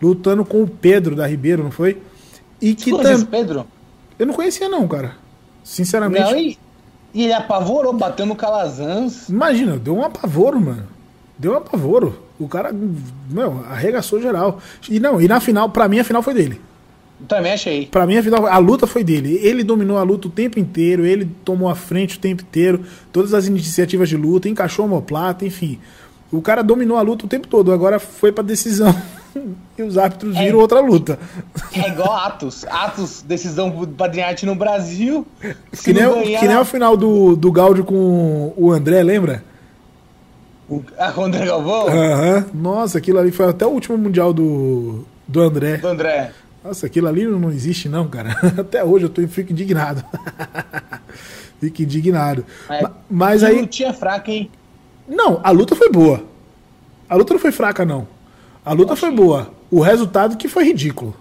lutando 0.00 0.44
com 0.44 0.62
o 0.62 0.68
Pedro 0.68 1.14
da 1.14 1.26
Ribeiro, 1.26 1.62
não 1.62 1.70
foi? 1.70 2.00
E 2.60 2.74
que 2.74 2.90
também. 2.90 3.24
Pedro? 3.26 3.66
Eu 4.18 4.26
não 4.26 4.34
conhecia, 4.34 4.68
não, 4.68 4.88
cara. 4.88 5.16
Sinceramente. 5.62 6.30
Não, 6.30 6.38
e, 6.38 6.58
e 7.12 7.24
ele 7.24 7.32
apavorou, 7.32 7.92
bateu 7.92 8.24
no 8.24 8.34
Calazans. 8.34 9.28
Imagina, 9.28 9.76
deu 9.76 9.96
um 9.96 10.04
apavoro, 10.04 10.60
mano. 10.60 10.88
Deu 11.38 11.52
um 11.52 11.56
apavoro. 11.56 12.18
O 12.38 12.48
cara, 12.48 12.72
meu, 13.28 13.64
arregaçou 13.68 14.20
geral. 14.20 14.58
E 14.88 14.98
não, 14.98 15.20
e 15.20 15.28
na 15.28 15.40
final, 15.40 15.68
pra 15.68 15.88
mim 15.88 15.98
a 15.98 16.04
final 16.04 16.22
foi 16.22 16.34
dele. 16.34 16.60
Também 17.28 17.52
achei. 17.52 17.86
Pra 17.86 18.06
mim, 18.06 18.16
a, 18.16 18.22
final, 18.22 18.46
a 18.46 18.58
luta 18.58 18.86
foi 18.86 19.04
dele. 19.04 19.38
Ele 19.42 19.62
dominou 19.62 19.98
a 19.98 20.02
luta 20.02 20.28
o 20.28 20.30
tempo 20.30 20.58
inteiro, 20.58 21.04
ele 21.06 21.30
tomou 21.44 21.68
a 21.68 21.74
frente 21.74 22.16
o 22.16 22.20
tempo 22.20 22.42
inteiro, 22.42 22.82
todas 23.12 23.32
as 23.34 23.46
iniciativas 23.46 24.08
de 24.08 24.16
luta, 24.16 24.48
encaixou 24.48 24.84
a 24.84 24.86
homoplata, 24.86 25.44
enfim. 25.44 25.78
O 26.30 26.40
cara 26.40 26.62
dominou 26.62 26.96
a 26.96 27.02
luta 27.02 27.26
o 27.26 27.28
tempo 27.28 27.46
todo, 27.46 27.72
agora 27.72 27.98
foi 27.98 28.32
pra 28.32 28.42
decisão. 28.42 28.94
e 29.78 29.82
os 29.82 29.98
árbitros 29.98 30.36
viram 30.36 30.58
outra 30.58 30.80
luta. 30.80 31.18
É 31.74 31.88
igual 31.88 32.12
Atos. 32.12 32.64
Atos, 32.68 33.22
decisão 33.22 33.72
Art 34.26 34.42
no 34.44 34.54
Brasil. 34.54 35.26
Que 35.84 35.92
nem, 35.92 36.06
o- 36.06 36.14
ganhar, 36.14 36.40
que 36.40 36.48
nem 36.48 36.56
o 36.56 36.64
final 36.64 36.96
do, 36.96 37.36
do 37.36 37.52
Gaudio 37.52 37.84
com 37.84 38.52
o 38.56 38.72
André, 38.72 39.02
lembra? 39.02 39.44
o 40.68 40.82
a 40.98 41.20
André 41.20 41.46
Galvão, 41.46 41.88
Aham. 41.88 42.46
Nossa, 42.54 42.98
aquilo 42.98 43.18
ali 43.18 43.30
foi 43.30 43.46
até 43.46 43.66
o 43.66 43.70
último 43.70 43.98
mundial 43.98 44.32
do, 44.32 45.04
do 45.28 45.40
André. 45.40 45.76
do 45.76 45.88
André. 45.88 46.32
Nossa, 46.64 46.86
aquilo 46.86 47.08
ali 47.08 47.26
não 47.26 47.50
existe, 47.50 47.88
não, 47.88 48.06
cara. 48.08 48.30
Até 48.58 48.84
hoje 48.84 49.06
eu 49.06 49.10
tô, 49.10 49.26
fico 49.26 49.52
indignado. 49.52 50.04
fico 51.60 51.82
indignado. 51.82 52.44
É, 52.68 52.82
Ma- 52.82 52.92
Mas 53.10 53.40
Que 53.40 53.46
aí. 53.46 53.60
lutinha 53.60 53.92
fraca, 53.92 54.30
hein? 54.30 54.50
Não, 55.08 55.40
a 55.42 55.50
luta 55.50 55.74
foi 55.74 55.90
boa. 55.90 56.22
A 57.08 57.16
luta 57.16 57.34
não 57.34 57.40
foi 57.40 57.52
fraca, 57.52 57.84
não. 57.84 58.06
A 58.64 58.72
luta 58.72 58.94
foi 58.96 59.10
boa. 59.10 59.50
O 59.70 59.80
resultado 59.80 60.36
que 60.36 60.48
foi 60.48 60.64
ridículo. 60.64 61.14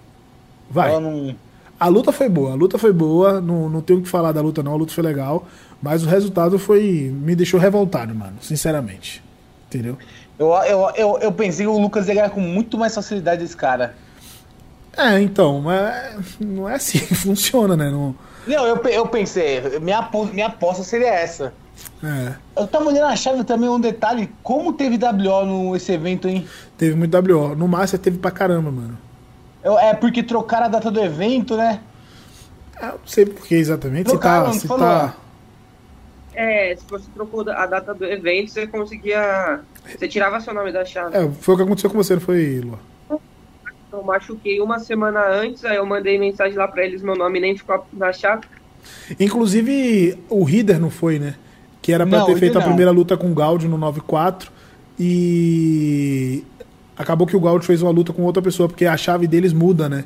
Vai. 0.69 0.91
Não... 0.99 1.35
A 1.79 1.87
luta 1.87 2.11
foi 2.11 2.29
boa. 2.29 2.51
A 2.51 2.55
luta 2.55 2.77
foi 2.77 2.93
boa. 2.93 3.41
Não, 3.41 3.67
não 3.67 3.81
tenho 3.81 3.99
o 3.99 4.03
que 4.03 4.07
falar 4.07 4.31
da 4.31 4.41
luta, 4.41 4.61
não. 4.61 4.73
A 4.73 4.75
luta 4.75 4.93
foi 4.93 5.03
legal. 5.03 5.47
Mas 5.81 6.03
o 6.03 6.07
resultado 6.07 6.59
foi. 6.59 7.11
Me 7.13 7.35
deixou 7.35 7.59
revoltado, 7.59 8.13
mano. 8.13 8.33
Sinceramente. 8.41 9.23
Entendeu? 9.67 9.97
eu, 10.37 10.49
eu, 10.53 10.89
eu, 10.95 11.19
eu 11.21 11.31
pensei 11.31 11.65
que 11.65 11.71
o 11.71 11.79
Lucas 11.79 12.07
ia 12.07 12.13
ganhar 12.15 12.29
com 12.29 12.39
muito 12.41 12.77
mais 12.77 12.93
facilidade 12.93 13.43
esse 13.43 13.55
cara. 13.57 13.95
É, 14.97 15.19
então. 15.21 15.61
Mas 15.61 16.35
não 16.39 16.67
é 16.69 16.75
assim 16.75 16.99
que 16.99 17.13
funciona, 17.15 17.75
né? 17.77 17.89
Não, 17.89 18.15
Não, 18.47 18.65
eu, 18.67 18.75
eu 18.89 19.07
pensei, 19.07 19.61
minha, 19.79 20.09
minha 20.33 20.47
aposta 20.47 20.83
seria 20.83 21.09
essa. 21.13 21.53
é. 22.03 22.33
Eu 22.55 22.67
tava 22.67 22.85
olhando 22.85 23.05
a 23.05 23.15
chave 23.15 23.43
também, 23.43 23.69
um 23.69 23.79
detalhe, 23.79 24.29
como 24.43 24.73
teve 24.73 24.97
WO 24.97 25.45
no 25.45 25.75
esse 25.75 25.91
evento, 25.93 26.27
hein? 26.27 26.47
Teve 26.77 26.95
muito 26.95 27.15
WO. 27.17 27.55
No 27.55 27.67
Márcia 27.67 27.97
teve 27.97 28.17
pra 28.17 28.31
caramba, 28.31 28.69
mano. 28.71 28.97
Eu- 29.63 29.77
é 29.79 29.93
porque 29.93 30.21
trocaram 30.23 30.65
a 30.65 30.69
data 30.69 30.91
do 30.91 30.99
evento, 30.99 31.55
né? 31.55 31.79
Eu 32.81 32.87
não 32.89 32.99
sei 33.05 33.25
por 33.25 33.45
que 33.45 33.55
exatamente. 33.55 34.09
Se 34.09 34.17
Trocaram, 34.17 34.45
tá. 34.45 34.51
não 34.51 34.59
Se 34.59 34.67
tá... 34.67 35.15
É, 36.33 36.75
se 36.75 36.83
você 36.89 37.05
trocou 37.13 37.47
a 37.49 37.65
data 37.65 37.93
do 37.93 38.05
evento, 38.05 38.51
você 38.51 38.65
conseguia. 38.65 39.59
Você 39.97 40.07
tirava 40.07 40.39
seu 40.39 40.53
nome 40.53 40.71
da 40.71 40.83
chave. 40.85 41.15
É, 41.15 41.29
foi 41.29 41.53
o 41.53 41.57
que 41.57 41.63
aconteceu 41.63 41.89
com 41.89 41.97
você, 41.97 42.13
não 42.13 42.21
foi, 42.21 42.61
Lua? 42.63 42.79
Eu 43.91 44.03
machuquei 44.03 44.61
uma 44.61 44.79
semana 44.79 45.27
antes, 45.27 45.65
aí 45.65 45.75
eu 45.75 45.85
mandei 45.85 46.17
mensagem 46.17 46.57
lá 46.57 46.67
pra 46.67 46.85
eles, 46.85 47.01
meu 47.01 47.15
nome 47.15 47.39
nem 47.39 47.57
ficou 47.57 47.85
na 47.91 48.13
chave. 48.13 48.43
Inclusive, 49.19 50.17
o 50.29 50.43
Rider 50.43 50.79
não 50.79 50.89
foi, 50.89 51.19
né? 51.19 51.35
Que 51.81 51.91
era 51.91 52.05
pra 52.05 52.19
Não, 52.19 52.25
ter 52.25 52.37
feito 52.37 52.57
a 52.57 52.61
primeira 52.61 52.91
luta 52.91 53.17
com 53.17 53.31
o 53.31 53.33
Gaudio 53.33 53.69
no 53.69 53.77
9-4. 53.77 54.47
E 54.99 56.43
acabou 56.95 57.25
que 57.25 57.35
o 57.35 57.39
Gaudio 57.39 57.65
fez 57.65 57.81
uma 57.81 57.91
luta 57.91 58.13
com 58.13 58.21
outra 58.21 58.41
pessoa, 58.41 58.69
porque 58.69 58.85
a 58.85 58.95
chave 58.95 59.27
deles 59.27 59.51
muda, 59.51 59.89
né? 59.89 60.05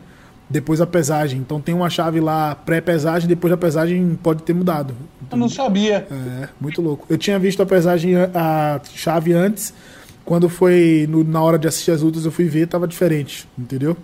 Depois 0.49 0.79
da 0.79 0.88
pesagem. 0.88 1.39
Então 1.39 1.59
tem 1.59 1.75
uma 1.75 1.89
chave 1.89 2.19
lá 2.19 2.55
pré-pesagem, 2.55 3.27
depois 3.27 3.51
da 3.51 3.57
pesagem 3.57 4.17
pode 4.21 4.43
ter 4.43 4.53
mudado. 4.53 4.95
Eu 5.29 5.38
não 5.38 5.49
sabia. 5.49 6.07
É, 6.09 6.47
muito 6.61 6.81
louco. 6.81 7.05
Eu 7.09 7.17
tinha 7.17 7.38
visto 7.38 7.61
a 7.61 7.65
pesagem, 7.65 8.15
a 8.15 8.79
chave 8.93 9.33
antes. 9.33 9.73
Quando 10.26 10.49
foi 10.49 11.05
no- 11.07 11.23
na 11.23 11.41
hora 11.41 11.57
de 11.59 11.67
assistir 11.67 11.91
as 11.91 12.01
lutas, 12.01 12.26
eu 12.26 12.32
fui 12.32 12.45
ver, 12.45 12.67
tava 12.67 12.88
diferente, 12.88 13.47
entendeu? 13.57 13.95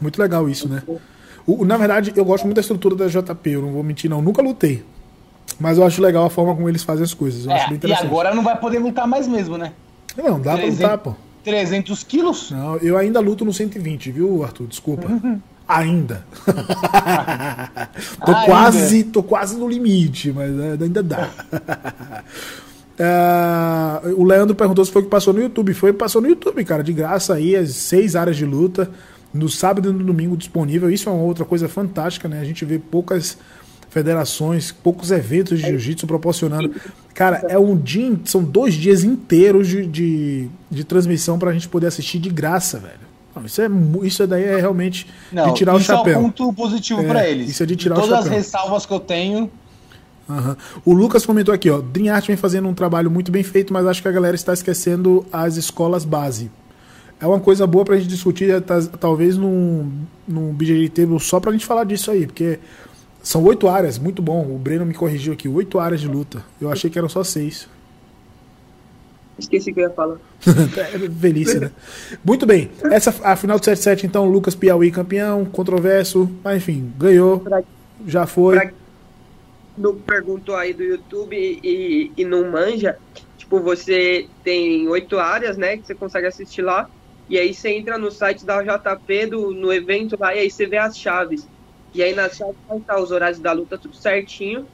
Muito 0.00 0.20
legal 0.20 0.48
isso, 0.48 0.68
né? 0.68 0.82
O- 1.46 1.64
na 1.64 1.76
verdade, 1.76 2.12
eu 2.14 2.24
gosto 2.24 2.44
muito 2.44 2.54
da 2.56 2.60
estrutura 2.60 2.94
da 2.94 3.08
JP, 3.08 3.50
eu 3.50 3.62
não 3.62 3.72
vou 3.72 3.82
mentir, 3.82 4.08
não. 4.08 4.22
Nunca 4.22 4.40
lutei. 4.40 4.84
Mas 5.58 5.76
eu 5.78 5.84
acho 5.84 6.00
legal 6.00 6.24
a 6.26 6.30
forma 6.30 6.54
como 6.54 6.68
eles 6.68 6.84
fazem 6.84 7.02
as 7.02 7.12
coisas. 7.12 7.44
Eu 7.46 7.50
acho 7.52 7.64
bem 7.64 7.70
É, 7.70 7.74
e 7.74 7.76
interessante. 7.78 8.06
agora 8.06 8.32
não 8.34 8.44
vai 8.44 8.56
poder 8.56 8.78
lutar 8.78 9.08
mais 9.08 9.26
mesmo, 9.26 9.58
né? 9.58 9.72
Não, 10.16 10.38
dá 10.40 10.56
pra 10.56 10.66
lutar, 10.66 10.98
pô. 10.98 11.14
300 11.42 12.04
quilos? 12.04 12.50
Não, 12.52 12.76
eu 12.76 12.96
ainda 12.96 13.18
luto 13.18 13.44
no 13.44 13.52
120, 13.52 14.12
viu, 14.12 14.44
Arthur? 14.44 14.66
Desculpa. 14.68 15.08
Ainda. 15.66 16.24
tô 18.24 18.32
Ainda. 18.32 18.44
quase, 18.46 19.04
tô 19.04 19.22
quase 19.22 19.56
no 19.56 19.68
limite, 19.68 20.32
mas 20.32 20.50
é, 20.58 20.72
ainda 20.82 21.02
dá. 21.02 21.28
Ah, 23.00 24.00
o 24.16 24.24
Leandro 24.24 24.54
perguntou 24.54 24.84
se 24.84 24.90
foi 24.90 25.02
que 25.02 25.08
passou 25.08 25.32
no 25.32 25.40
YouTube. 25.40 25.72
Foi 25.74 25.92
passou 25.92 26.20
no 26.20 26.28
YouTube, 26.28 26.64
cara, 26.64 26.82
de 26.82 26.92
graça 26.92 27.34
aí, 27.34 27.54
as 27.56 27.70
seis 27.70 28.16
áreas 28.16 28.36
de 28.36 28.44
luta, 28.44 28.90
no 29.32 29.48
sábado 29.48 29.90
e 29.90 29.92
no 29.92 30.02
domingo 30.04 30.36
disponível. 30.36 30.90
Isso 30.90 31.08
é 31.08 31.12
uma 31.12 31.22
outra 31.22 31.44
coisa 31.44 31.68
fantástica, 31.68 32.28
né? 32.28 32.40
A 32.40 32.44
gente 32.44 32.64
vê 32.64 32.78
poucas 32.78 33.38
federações, 33.90 34.70
poucos 34.70 35.10
eventos 35.10 35.58
de 35.60 35.66
jiu-jitsu 35.66 36.06
proporcionando. 36.06 36.72
Cara, 37.14 37.42
é 37.48 37.58
um 37.58 37.76
dia, 37.76 38.18
são 38.24 38.42
dois 38.44 38.74
dias 38.74 39.02
inteiros 39.02 39.66
de, 39.66 39.86
de, 39.86 40.48
de 40.70 40.84
transmissão 40.84 41.38
pra 41.38 41.52
gente 41.52 41.68
poder 41.68 41.86
assistir 41.86 42.18
de 42.18 42.28
graça, 42.28 42.78
velho. 42.78 43.08
Não, 43.34 43.44
isso, 43.46 43.62
é, 43.62 43.68
isso 44.02 44.26
daí 44.26 44.44
é 44.44 44.56
realmente 44.56 45.06
Não, 45.32 45.48
de 45.48 45.54
tirar 45.54 45.74
o 45.74 45.78
isso 45.78 45.90
é 45.92 45.96
chapéu. 45.96 46.18
um 46.18 46.22
ponto 46.24 46.52
positivo 46.52 47.00
É, 47.00 47.06
pra 47.06 47.28
eles. 47.28 47.50
isso 47.50 47.62
é 47.62 47.66
de 47.66 47.76
tirar 47.76 47.96
o 47.96 48.00
Todas 48.00 48.12
as 48.18 48.24
chapéu. 48.24 48.38
ressalvas 48.38 48.84
que 48.86 48.92
eu 48.92 49.00
tenho, 49.00 49.50
Aham. 50.28 50.56
O 50.84 50.92
Lucas 50.92 51.24
comentou 51.24 51.54
aqui, 51.54 51.70
ó. 51.70 51.80
Dream 51.80 52.14
Art 52.14 52.26
vem 52.26 52.36
fazendo 52.36 52.68
um 52.68 52.74
trabalho 52.74 53.10
muito 53.10 53.32
bem 53.32 53.42
feito, 53.42 53.72
mas 53.72 53.86
acho 53.86 54.02
que 54.02 54.08
a 54.08 54.12
galera 54.12 54.34
está 54.34 54.52
esquecendo 54.52 55.24
as 55.32 55.56
escolas 55.56 56.04
base. 56.04 56.50
É 57.20 57.26
uma 57.26 57.40
coisa 57.40 57.66
boa 57.66 57.84
pra 57.84 57.96
gente 57.96 58.08
discutir, 58.08 58.50
é, 58.50 58.60
ta- 58.60 58.80
talvez 59.00 59.36
num, 59.36 59.90
num 60.26 60.52
BJJ 60.52 60.88
Table 60.90 61.18
só 61.18 61.40
pra 61.40 61.50
gente 61.50 61.64
falar 61.66 61.84
disso 61.84 62.10
aí, 62.10 62.26
porque 62.26 62.58
são 63.22 63.42
oito 63.44 63.68
áreas, 63.68 63.98
muito 63.98 64.20
bom. 64.22 64.42
O 64.54 64.58
Breno 64.58 64.84
me 64.86 64.94
corrigiu 64.94 65.32
aqui, 65.32 65.48
oito 65.48 65.78
áreas 65.80 66.00
de 66.00 66.06
luta. 66.08 66.44
Eu 66.60 66.70
achei 66.70 66.88
que 66.90 66.98
eram 66.98 67.08
só 67.08 67.24
seis. 67.24 67.66
Esqueci 69.38 69.72
que 69.72 69.80
eu 69.80 69.84
ia 69.84 69.90
falar. 69.90 70.16
É 70.94 70.98
velhice, 71.08 71.58
né? 71.58 71.70
Muito 72.24 72.44
bem. 72.46 72.70
Essa 72.84 73.14
a 73.22 73.34
final 73.36 73.58
do 73.58 73.64
7-7, 73.64 74.04
então, 74.04 74.24
Lucas 74.28 74.54
Piauí 74.54 74.90
campeão, 74.90 75.44
controverso, 75.44 76.30
mas 76.44 76.56
enfim, 76.58 76.92
ganhou, 76.98 77.42
já 78.06 78.26
foi. 78.26 78.56
Não 79.78 79.96
perguntou 79.96 80.54
aí 80.56 80.72
do 80.72 80.82
YouTube 80.82 81.36
e, 81.36 82.12
e 82.16 82.24
não 82.24 82.50
manja, 82.50 82.98
tipo, 83.36 83.60
você 83.60 84.26
tem 84.42 84.86
oito 84.88 85.18
áreas, 85.18 85.56
né, 85.56 85.76
que 85.76 85.86
você 85.86 85.94
consegue 85.94 86.26
assistir 86.26 86.62
lá, 86.62 86.88
e 87.28 87.38
aí 87.38 87.52
você 87.52 87.70
entra 87.70 87.98
no 87.98 88.10
site 88.10 88.44
da 88.44 88.62
JP, 88.62 89.26
do, 89.26 89.52
no 89.52 89.72
evento 89.72 90.16
lá, 90.18 90.34
e 90.34 90.40
aí 90.40 90.50
você 90.50 90.66
vê 90.66 90.78
as 90.78 90.96
chaves. 90.96 91.46
E 91.94 92.02
aí 92.02 92.14
nas 92.14 92.36
chaves 92.36 92.56
vai 92.66 92.78
estar 92.78 93.00
os 93.00 93.10
horários 93.10 93.38
da 93.38 93.52
luta 93.52 93.78
tudo 93.78 93.96
certinho, 93.96 94.66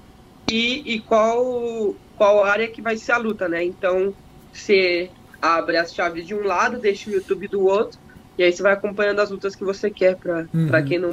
e, 0.51 0.95
e 0.95 1.01
qual, 1.01 1.95
qual 2.17 2.45
área 2.45 2.69
que 2.69 2.83
vai 2.83 2.97
ser 2.97 3.13
a 3.13 3.19
luta, 3.19 3.49
né? 3.49 3.65
Então, 3.65 4.15
você 4.53 5.11
abre 5.41 5.77
as 5.77 5.95
chaves 5.95 6.27
de 6.27 6.35
um 6.35 6.45
lado, 6.45 6.79
deixa 6.79 7.11
o 7.11 7.13
YouTube 7.13 7.49
do 7.49 7.65
outro, 7.65 7.99
e 8.37 8.43
aí 8.43 8.53
você 8.53 8.63
vai 8.63 8.73
acompanhando 8.73 9.21
as 9.21 9.31
lutas 9.31 9.55
que 9.55 9.65
você 9.65 9.91
quer 9.91 10.17
pra, 10.17 10.47
Uhum. 10.53 10.67
pra 10.67 10.83
quem 10.83 10.99
não. 10.99 11.11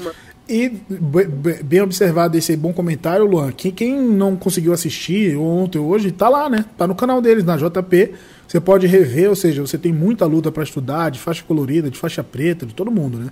E 0.54 0.68
be- 0.89 1.26
be- 1.26 1.64
bem 1.64 1.82
observado 1.82 2.38
esse 2.38 2.58
bom 2.58 2.74
comentário, 2.74 3.26
Luan. 3.26 3.52
Quem, 3.54 3.72
quem 3.72 3.95
não 3.97 4.36
conseguiu 4.36 4.74
assistir 4.74 5.38
ontem 5.38 5.80
ou 5.80 5.88
hoje, 5.88 6.12
tá 6.12 6.28
lá, 6.28 6.49
né? 6.49 6.66
Tá 6.78 6.86
no 6.86 6.93
canal 6.93 7.22
deles, 7.22 7.45
na 7.45 7.56
JP. 7.56 8.12
Você 8.47 8.60
pode 8.60 8.86
rever, 8.86 9.30
ou 9.30 9.36
seja, 9.36 9.62
você 9.62 9.78
tem 9.78 9.93
muita 9.93 10.26
luta 10.26 10.52
pra 10.52 10.62
estudar, 10.62 11.10
de 11.10 11.20
faixa 11.20 11.41
colorida, 11.47 11.89
de 11.89 11.97
faixa 11.97 12.22
preta, 12.22 12.66
de 12.66 12.74
todo 12.74 12.91
mundo, 12.91 13.18
né? 13.18 13.28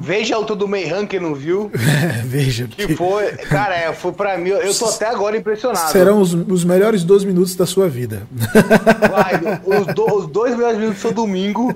Veja 0.00 0.34
a 0.34 0.38
luta 0.38 0.54
do 0.54 0.68
Meihan, 0.68 1.06
quem 1.06 1.18
não 1.18 1.34
viu. 1.34 1.70
É, 1.74 2.20
veja. 2.26 2.68
Que 2.68 2.94
foi. 2.94 3.28
Cara, 3.32 3.74
é, 3.74 3.92
foi 3.92 4.12
pra 4.12 4.36
mim. 4.36 4.50
Eu 4.50 4.74
tô 4.74 4.84
até 4.86 5.06
agora 5.08 5.36
impressionado. 5.36 5.90
Serão 5.90 6.20
os, 6.20 6.34
os 6.34 6.62
melhores 6.64 7.02
12 7.04 7.26
minutos 7.26 7.54
da 7.56 7.64
sua 7.66 7.88
vida. 7.88 8.26
Vai, 9.10 9.40
os, 9.64 9.86
do- 9.94 10.14
os 10.14 10.26
dois 10.26 10.54
melhores 10.54 10.76
minutos 10.78 10.98
do 10.98 11.02
seu 11.02 11.12
domingo. 11.12 11.74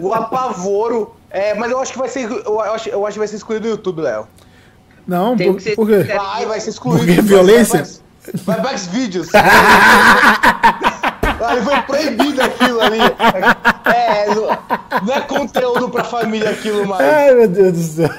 O 0.00 0.12
apavoro. 0.12 1.14
É, 1.30 1.54
mas 1.54 1.70
eu 1.70 1.78
acho 1.80 1.92
que 1.92 1.98
vai 1.98 2.08
ser. 2.08 2.28
Eu 2.30 2.60
acho, 2.60 2.88
eu 2.88 3.06
acho 3.06 3.14
que 3.14 3.18
vai 3.20 3.28
ser 3.28 3.36
excluído 3.36 3.62
do 3.62 3.68
YouTube, 3.68 4.00
Léo. 4.02 4.26
Não, 5.06 5.36
Tem 5.36 5.48
por, 5.52 5.56
que 5.58 5.62
ser 5.62 5.76
por 5.76 5.86
quê? 5.86 6.02
Vai, 6.04 6.46
vai 6.46 6.60
ser 6.60 6.70
excluído. 6.70 7.04
Porque 7.04 7.20
Vai- 7.20 7.24
violência? 7.28 7.82
Vai, 8.44 8.56
vai 8.56 8.62
para 8.62 8.74
os 8.74 8.86
vídeos. 8.86 9.28
Ali 11.46 11.62
foi 11.62 11.80
proibido 11.82 12.42
aquilo 12.42 12.80
ali. 12.80 12.98
É, 13.94 14.34
não, 14.34 15.06
não 15.06 15.14
é 15.14 15.20
conteúdo 15.20 15.88
pra 15.88 16.04
família 16.04 16.50
aquilo 16.50 16.86
mais. 16.86 17.02
Ai, 17.02 17.34
meu 17.34 17.48
Deus 17.48 17.72
do 17.72 17.82
céu. 17.82 18.10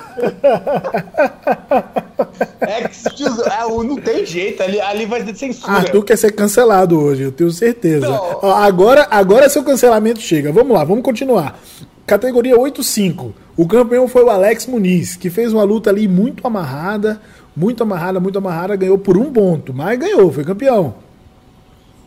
É 2.61 2.87
que 2.87 3.23
é, 3.23 3.83
não 3.83 3.95
tem 3.97 4.25
jeito, 4.25 4.61
ali, 4.63 4.79
ali 4.79 5.05
vai 5.05 5.23
ter 5.23 5.35
censura. 5.35 5.73
Arthur 5.73 6.03
quer 6.03 6.17
ser 6.17 6.31
cancelado 6.31 6.99
hoje, 6.99 7.23
eu 7.23 7.31
tenho 7.31 7.51
certeza. 7.51 8.07
Não. 8.07 8.39
Ó, 8.41 8.51
agora, 8.53 9.07
agora 9.09 9.49
seu 9.49 9.63
cancelamento 9.63 10.19
chega. 10.19 10.51
Vamos 10.51 10.73
lá, 10.75 10.83
vamos 10.83 11.03
continuar. 11.03 11.59
Categoria 12.05 12.55
8-5. 12.55 13.33
O 13.57 13.67
campeão 13.67 14.07
foi 14.07 14.23
o 14.23 14.29
Alex 14.29 14.67
Muniz, 14.67 15.15
que 15.15 15.29
fez 15.29 15.53
uma 15.53 15.63
luta 15.63 15.89
ali 15.89 16.07
muito 16.07 16.45
amarrada, 16.45 17.21
muito 17.55 17.81
amarrada, 17.83 18.19
muito 18.19 18.37
amarrada, 18.37 18.75
ganhou 18.75 18.97
por 18.97 19.17
um 19.17 19.31
ponto, 19.31 19.73
mas 19.73 19.97
ganhou, 19.97 20.31
foi 20.31 20.43
campeão. 20.43 21.04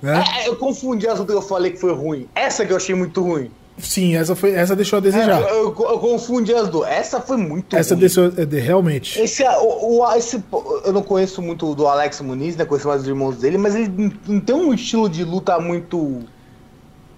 Né? 0.03 0.23
É, 0.39 0.49
eu 0.49 0.57
confundi 0.57 1.07
as 1.09 1.19
lutas 1.19 1.35
que 1.37 1.43
eu 1.43 1.47
falei 1.49 1.73
que 1.73 1.79
foi 1.79 1.93
ruim. 1.93 2.29
Essa 2.35 2.65
que 2.65 2.73
eu 2.73 2.77
achei 2.77 2.95
muito 2.95 3.23
ruim. 3.23 3.51
Sim, 3.79 4.17
essa, 4.17 4.35
foi, 4.35 4.53
essa 4.55 4.75
deixou 4.75 4.97
a 4.97 5.01
desejar. 5.01 5.41
Eu, 5.41 5.49
eu- 5.49 5.75
eu 5.91 5.99
confundi 6.01 6.53
as 6.53 6.69
duas. 6.69 6.89
Essa 6.89 7.21
foi 7.21 7.37
muito 7.37 7.77
Essa 7.77 7.95
ruim. 7.95 8.01
deixou, 8.01 8.25
é, 8.27 8.61
realmente. 8.61 9.21
Esse, 9.21 9.45
o, 9.45 10.01
o- 10.01 10.15
esse, 10.17 10.43
eu 10.85 10.93
não 10.93 11.03
conheço 11.03 11.41
muito 11.41 11.75
do 11.77 11.87
Alex 11.87 12.21
Muniz, 12.21 12.57
né? 12.57 12.65
Conheço 12.65 12.89
mais 12.89 13.03
os 13.03 13.07
irmãos 13.09 13.37
dele, 13.37 13.57
mas 13.57 13.77
ele 13.77 14.13
não 14.27 14.41
tem 14.41 14.55
um 14.57 14.75
estilo 14.75 15.09
de 15.09 15.23
luta 15.23 15.59
muito. 15.61 16.21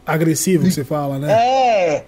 Agressivo 0.06 0.64
que 0.64 0.70
você 0.72 0.84
fala, 0.84 1.18
né? 1.18 1.32
É. 1.32 2.04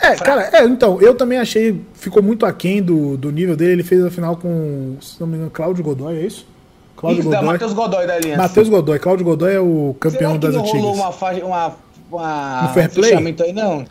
É, 0.00 0.16
cara, 0.16 0.50
é, 0.52 0.64
então, 0.64 1.00
eu 1.00 1.14
também 1.14 1.38
achei, 1.38 1.80
ficou 1.94 2.22
muito 2.22 2.44
aquém 2.44 2.82
do, 2.82 3.16
do 3.16 3.30
nível 3.30 3.56
dele. 3.56 3.72
Ele 3.72 3.82
fez 3.82 4.04
a 4.04 4.10
final 4.10 4.36
com, 4.36 4.96
se 5.00 5.18
não 5.20 5.26
me 5.26 5.36
engano, 5.36 5.50
Cláudio 5.50 5.82
Godoy, 5.84 6.16
é 6.18 6.26
isso? 6.26 6.46
Cláudio 6.96 7.20
Isso, 7.20 7.28
Godoy. 7.30 7.46
Matheus 7.46 7.72
Godoy 7.72 8.06
da 8.06 8.14
Aliança. 8.14 8.42
Matheus 8.42 8.68
Godoy. 8.68 8.98
Cláudio 8.98 9.24
Godoy 9.24 9.54
é 9.54 9.60
o 9.60 9.96
Será 10.00 10.12
campeão 10.12 10.32
que 10.34 10.38
das 10.38 10.54
não 10.54 10.60
antigas. 10.62 10.80
rolou 10.80 10.94
uma 10.96 11.12
faixa, 11.12 11.44
uma, 11.44 11.76
uma 12.10 12.64
Um 12.64 12.74
fair 12.74 12.90
play? 12.92 13.10
fechamento 13.10 13.42
aí, 13.42 13.52
não? 13.52 13.84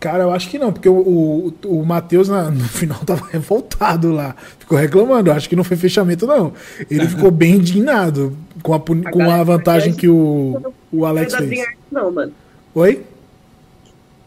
Cara, 0.00 0.22
eu 0.22 0.30
acho 0.30 0.48
que 0.48 0.58
não, 0.60 0.72
porque 0.72 0.88
o, 0.88 0.94
o, 0.94 1.54
o 1.80 1.84
Matheus 1.84 2.28
no 2.28 2.52
final 2.68 2.98
tava 3.04 3.26
revoltado 3.26 4.12
lá. 4.12 4.36
Ficou 4.58 4.78
reclamando. 4.78 5.30
Eu 5.30 5.34
acho 5.34 5.48
que 5.48 5.56
não 5.56 5.64
foi 5.64 5.76
fechamento, 5.76 6.26
não. 6.26 6.52
Ele 6.90 7.06
ficou 7.08 7.30
bem 7.32 7.54
indignado 7.56 8.36
com 8.62 8.74
a, 8.74 8.80
com 8.80 9.28
a 9.30 9.42
vantagem 9.42 9.92
que 9.92 10.08
o, 10.08 10.72
o 10.92 11.04
Alex 11.04 11.32
Não 11.32 11.38
fez. 11.40 11.50
DreamHack, 11.50 11.78
não, 11.90 12.12
mano. 12.12 12.32
Oi? 12.74 13.02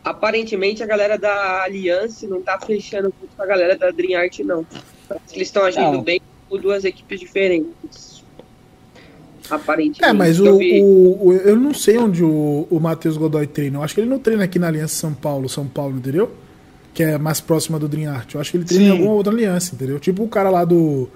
Aparentemente 0.03 0.81
a 0.81 0.85
galera 0.87 1.17
da 1.17 1.61
Aliança 1.63 2.27
não 2.27 2.41
tá 2.41 2.59
fechando 2.59 3.13
muito 3.19 3.35
com 3.35 3.43
a 3.43 3.45
galera 3.45 3.77
da 3.77 3.91
DreamArt, 3.91 4.39
não. 4.39 4.65
Parece 5.07 5.27
que 5.29 5.35
eles 5.37 5.47
estão 5.47 5.63
agindo 5.63 5.91
Não. 5.91 6.01
bem 6.01 6.19
com 6.51 6.57
duas 6.61 6.83
equipes 6.83 7.19
diferentes. 7.19 8.21
Aparentemente. 9.49 10.03
É, 10.05 10.13
mas 10.13 10.39
o, 10.39 10.45
eu 10.45 10.57
vi. 10.57 10.81
o- 10.81 11.27
o- 11.27 11.33
eu 11.33 11.55
não 11.55 11.73
sei 11.73 11.97
onde 11.97 12.23
o, 12.23 12.67
o 12.69 12.79
Matheus 12.79 13.17
Godoy 13.17 13.47
treina. 13.47 13.77
Eu 13.79 13.83
acho 13.83 13.93
que 13.95 14.01
ele 14.01 14.09
não 14.09 14.19
treina 14.19 14.43
aqui 14.43 14.57
na 14.59 14.67
Aliança 14.67 14.95
São 14.95 15.13
Paulo, 15.13 15.49
São 15.49 15.65
Paulo, 15.67 15.97
entendeu? 15.97 16.31
Que 16.93 17.03
é 17.03 17.17
mais 17.17 17.41
próxima 17.41 17.77
do 17.79 17.87
Dream 17.87 18.11
Art. 18.11 18.33
Eu 18.33 18.41
acho 18.41 18.51
que 18.51 18.57
ele 18.57 18.63
treina 18.65 18.83
em 18.85 18.87
Sim. 18.87 18.91
alguma 18.93 19.13
outra 19.13 19.31
aliança, 19.33 19.73
entendeu? 19.75 19.99
Tipo 19.99 20.23
o 20.23 20.27
cara 20.27 20.49
lá 20.49 20.63
do. 20.63 21.09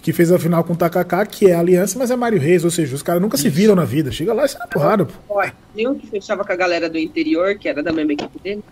Que 0.00 0.12
fez 0.12 0.30
a 0.30 0.38
final 0.38 0.62
com 0.62 0.72
o 0.72 0.76
Takaka, 0.76 1.26
que 1.26 1.46
é 1.50 1.54
aliança, 1.54 1.98
mas 1.98 2.10
é 2.10 2.16
Mário 2.16 2.38
Reis, 2.38 2.64
ou 2.64 2.70
seja, 2.70 2.94
os 2.94 3.02
caras 3.02 3.20
nunca 3.20 3.36
se 3.36 3.48
viram 3.48 3.74
na 3.74 3.84
vida. 3.84 4.12
Chega 4.12 4.32
lá 4.32 4.44
e 4.44 4.48
sai 4.48 4.60
na 4.60 4.66
porrada, 4.68 5.04
pô. 5.04 5.42
Um 5.76 5.94
que 5.96 6.06
fechava 6.06 6.44
com 6.44 6.52
a 6.52 6.56
galera 6.56 6.88
do 6.88 6.96
interior, 6.98 7.56
que 7.56 7.68
era 7.68 7.82
da 7.82 7.92
mesma 7.92 8.12
equipe 8.12 8.38
dele. 8.42 8.62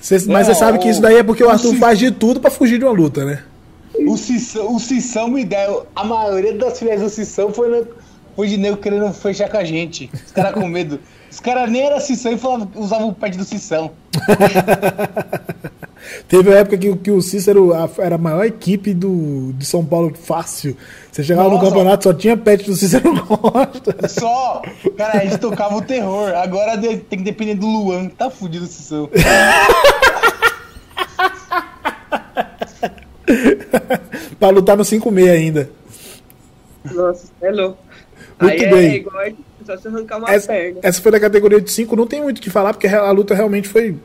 Cês- 0.00 0.26
mas 0.26 0.46
você 0.46 0.54
sabe 0.54 0.78
que 0.78 0.88
isso 0.88 1.00
daí 1.00 1.16
é 1.16 1.22
porque 1.22 1.42
o 1.42 1.48
Arthur 1.50 1.74
faz 1.76 1.98
de 1.98 2.10
tudo 2.12 2.38
pra 2.40 2.50
fugir 2.50 2.78
de 2.78 2.84
uma 2.84 2.92
luta, 2.92 3.24
né? 3.24 3.42
O 4.06 4.16
Cissão, 4.16 4.74
o 4.74 4.78
Cissão 4.80 5.28
me 5.28 5.44
deu. 5.44 5.86
A 5.96 6.04
maioria 6.04 6.52
das 6.54 6.78
filhas 6.78 7.00
do 7.00 7.08
Cissão 7.08 7.52
foi, 7.52 7.68
na- 7.68 7.86
foi 8.36 8.46
de 8.48 8.56
nego 8.56 8.76
querendo 8.76 9.12
fechar 9.12 9.48
com 9.48 9.56
a 9.56 9.64
gente. 9.64 10.10
Os 10.26 10.32
caras 10.32 10.52
com 10.54 10.66
medo. 10.68 11.00
Os 11.30 11.40
caras 11.40 11.70
nem 11.70 11.82
eram 11.82 12.00
Cissão 12.00 12.32
e 12.32 12.38
falavam, 12.38 12.70
usavam 12.76 13.08
o 13.08 13.14
pad 13.14 13.36
do 13.36 13.44
Cissão. 13.44 13.90
Teve 16.26 16.48
uma 16.48 16.58
época 16.58 16.78
que, 16.78 16.94
que 16.96 17.10
o 17.10 17.20
Cícero 17.20 17.70
era 17.98 18.14
a 18.14 18.18
maior 18.18 18.44
equipe 18.44 18.94
do, 18.94 19.52
de 19.54 19.66
São 19.66 19.84
Paulo 19.84 20.12
fácil. 20.14 20.76
Você 21.12 21.22
chegava 21.22 21.48
no 21.48 21.56
Nossa. 21.56 21.66
campeonato, 21.68 22.04
só 22.04 22.14
tinha 22.14 22.36
pet 22.36 22.64
do 22.64 22.74
Cícero 22.76 23.12
Costa. 23.26 24.08
Só! 24.08 24.62
Cara, 24.96 25.18
a 25.20 25.24
gente 25.24 25.38
tocava 25.38 25.76
o 25.76 25.82
terror. 25.82 26.32
Agora 26.34 26.78
tem 26.78 26.98
que 27.00 27.16
depender 27.24 27.56
do 27.56 27.66
Luan, 27.66 28.08
que 28.08 28.14
tá 28.14 28.30
fudido 28.30 28.64
o 28.64 28.68
Cissão. 28.68 29.08
pra 34.38 34.50
lutar 34.50 34.76
no 34.76 34.84
5-6 34.84 35.30
ainda. 35.30 35.70
Nossa, 36.92 37.26
é 37.40 37.50
louco. 37.50 37.78
Muito 38.40 38.64
Aí 38.64 38.70
bem. 38.70 38.90
é 38.90 38.94
igual 38.96 39.24
só 39.66 39.76
se 39.76 39.88
arrancar 39.88 40.18
uma 40.18 40.30
Essa, 40.30 40.48
perna. 40.48 40.80
essa 40.82 41.02
foi 41.02 41.12
da 41.12 41.20
categoria 41.20 41.60
de 41.60 41.70
5, 41.70 41.94
não 41.94 42.06
tem 42.06 42.22
muito 42.22 42.38
o 42.38 42.40
que 42.40 42.48
falar, 42.50 42.72
porque 42.72 42.86
a 42.86 43.10
luta 43.10 43.34
realmente 43.34 43.68
foi. 43.68 43.96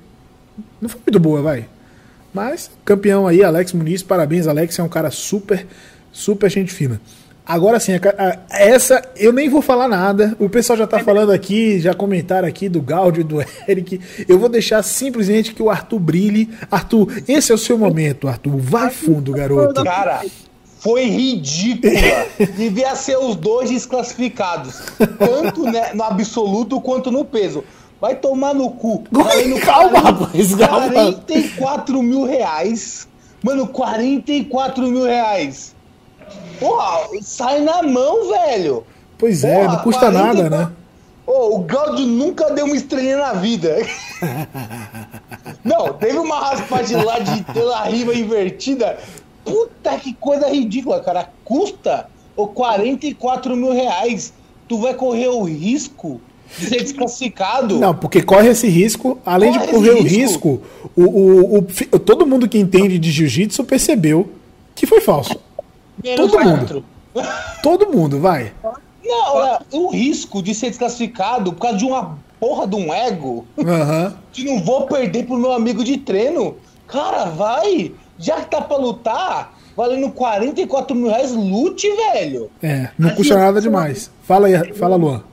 Não 0.82 0.89
foi 0.89 0.99
muito 1.07 1.19
boa, 1.19 1.41
vai. 1.41 1.65
Mas, 2.34 2.69
campeão 2.84 3.28
aí, 3.28 3.43
Alex 3.43 3.71
Muniz, 3.74 4.03
parabéns, 4.03 4.47
Alex, 4.47 4.78
é 4.80 4.84
um 4.84 4.89
cara 4.89 5.09
super, 5.11 5.65
super 6.11 6.49
gente 6.49 6.74
fina. 6.74 6.99
Agora 7.46 7.78
sim, 7.80 7.94
a 7.94 8.00
ca- 8.00 8.16
a- 8.18 8.38
essa 8.58 9.02
eu 9.18 9.34
nem 9.34 9.50
vou 9.50 9.62
falar 9.62 9.88
nada. 9.89 10.34
O 10.39 10.48
pessoal 10.50 10.78
já 10.78 10.88
tá 10.88 11.00
falando 11.00 11.32
aqui, 11.32 11.78
já 11.80 11.94
comentaram 11.94 12.48
aqui 12.48 12.70
do 12.70 12.82
Gaudio 12.82 13.22
e 13.22 13.24
do 13.24 13.41
Eric. 13.68 14.00
Eu 14.30 14.39
vou 14.39 14.48
deixar 14.48 14.82
simplesmente 14.82 15.54
que 15.54 15.62
o 15.62 15.70
Arthur 15.70 16.00
brilhe. 16.00 16.50
Arthur, 16.72 17.22
esse 17.28 17.52
é 17.52 17.56
o 17.56 17.58
seu 17.58 17.78
momento, 17.78 18.28
Arthur. 18.30 18.56
Vai 18.58 18.89
fundo, 18.89 19.34
garoto. 19.34 19.84
Cara, 19.84 20.22
foi 20.80 21.04
ridícula. 21.04 21.94
Devia 22.56 22.96
ser 22.96 23.18
os 23.18 23.36
dois 23.36 23.70
desclassificados. 23.70 24.82
Tanto 25.20 25.64
né, 25.64 25.91
no 25.94 26.04
absoluto 26.04 26.80
quanto 26.80 27.12
no 27.12 27.26
peso. 27.26 27.64
Vai 28.00 28.16
tomar 28.16 28.54
no 28.54 28.70
cu. 28.72 29.04
Valendo 29.12 29.60
Calma, 29.64 30.02
40 30.02 30.12
rapaz, 30.12 30.56
calma. 30.56 30.91
44 30.94 32.02
mil 32.04 32.24
reais. 32.26 33.08
Mano, 33.44 33.68
44 33.68 34.88
mil 34.88 35.04
reais. 35.04 35.76
Porra, 36.59 37.07
sai 37.21 37.61
na 37.61 37.82
mão, 37.84 38.30
velho. 38.30 38.84
Pois 39.17 39.43
é, 39.43 39.55
Porra, 39.63 39.74
não 39.78 39.84
custa 39.84 40.11
44 40.11 40.43
nada, 40.43 40.49
né? 40.49 40.71
O 41.26 41.59
Gaudio 41.59 42.05
nunca 42.05 42.51
deu 42.51 42.65
uma 42.65 42.76
estrelinha 42.76 43.17
na 43.17 43.34
vida. 43.34 43.78
Não, 45.63 45.93
teve 45.93 46.17
uma 46.17 46.38
raspadinha 46.39 47.03
lá 47.03 47.19
de 47.19 47.43
pela 47.43 47.84
riba 47.86 48.13
invertida. 48.13 48.97
Puta 49.45 49.97
que 49.97 50.13
coisa 50.13 50.49
ridícula, 50.49 50.99
cara. 51.01 51.30
Custa 51.43 52.07
ô, 52.36 52.47
44 52.47 53.55
mil 53.55 53.71
reais. 53.71 54.34
Tu 54.67 54.78
vai 54.78 54.93
correr 54.93 55.28
o 55.30 55.43
risco 55.43 56.19
de 56.57 56.67
ser 56.67 56.82
desclassificado. 56.82 57.78
Não, 57.80 57.93
porque 57.95 58.21
corre 58.21 58.49
esse 58.49 58.67
risco, 58.67 59.17
além 59.26 59.53
Corre 59.53 59.65
de 59.67 59.71
correr 59.74 59.91
o 59.91 60.03
risco, 60.03 60.17
risco. 60.49 60.61
o, 60.95 61.03
o- 61.03 61.57
o- 61.91 61.99
todo 61.99 62.26
mundo 62.26 62.47
que 62.47 62.57
entende 62.57 62.97
de 62.99 63.11
jiu-jitsu 63.11 63.63
percebeu 63.63 64.30
que 64.76 64.86
foi 64.86 65.01
falso. 65.01 65.36
Menos 66.02 66.32
todo 66.32 66.44
mundo. 66.44 66.58
quatro. 66.58 66.86
Todo 67.62 67.91
mundo, 67.91 68.20
vai. 68.20 68.54
Não, 69.04 69.46
é, 69.46 69.60
o 69.72 69.89
risco 69.91 70.41
de 70.41 70.56
ser 70.56 70.70
desclassificado 70.70 71.52
por 71.54 71.60
causa 71.62 71.78
de 71.78 71.86
uma 71.86 72.18
porra 72.39 72.66
de 72.68 72.76
um 72.76 72.94
ego. 72.94 73.46
Aham. 73.60 74.16
de 74.32 74.46
não 74.46 74.64
vou 74.64 74.88
perder 74.88 75.26
pro 75.26 75.38
meu 75.38 75.52
amigo 75.52 75.84
de 75.84 75.98
treino. 75.98 76.56
Cara, 76.88 77.26
vai! 77.26 77.91
Já 78.18 78.41
que 78.41 78.50
tá 78.50 78.62
pra 78.62 78.78
lutar, 78.78 79.58
valendo 79.76 80.10
44 80.12 80.96
mil 80.96 81.08
reais, 81.10 81.32
lute, 81.32 81.88
velho! 81.89 82.50
É, 82.62 82.89
não 82.98 83.10
Assim, 83.10 83.18
custa 83.18 83.36
nada 83.38 83.62
demais. 83.62 84.10
Fala 84.24 84.48
aí, 84.48 84.74
fala, 84.74 84.96
Luan. 84.96 85.24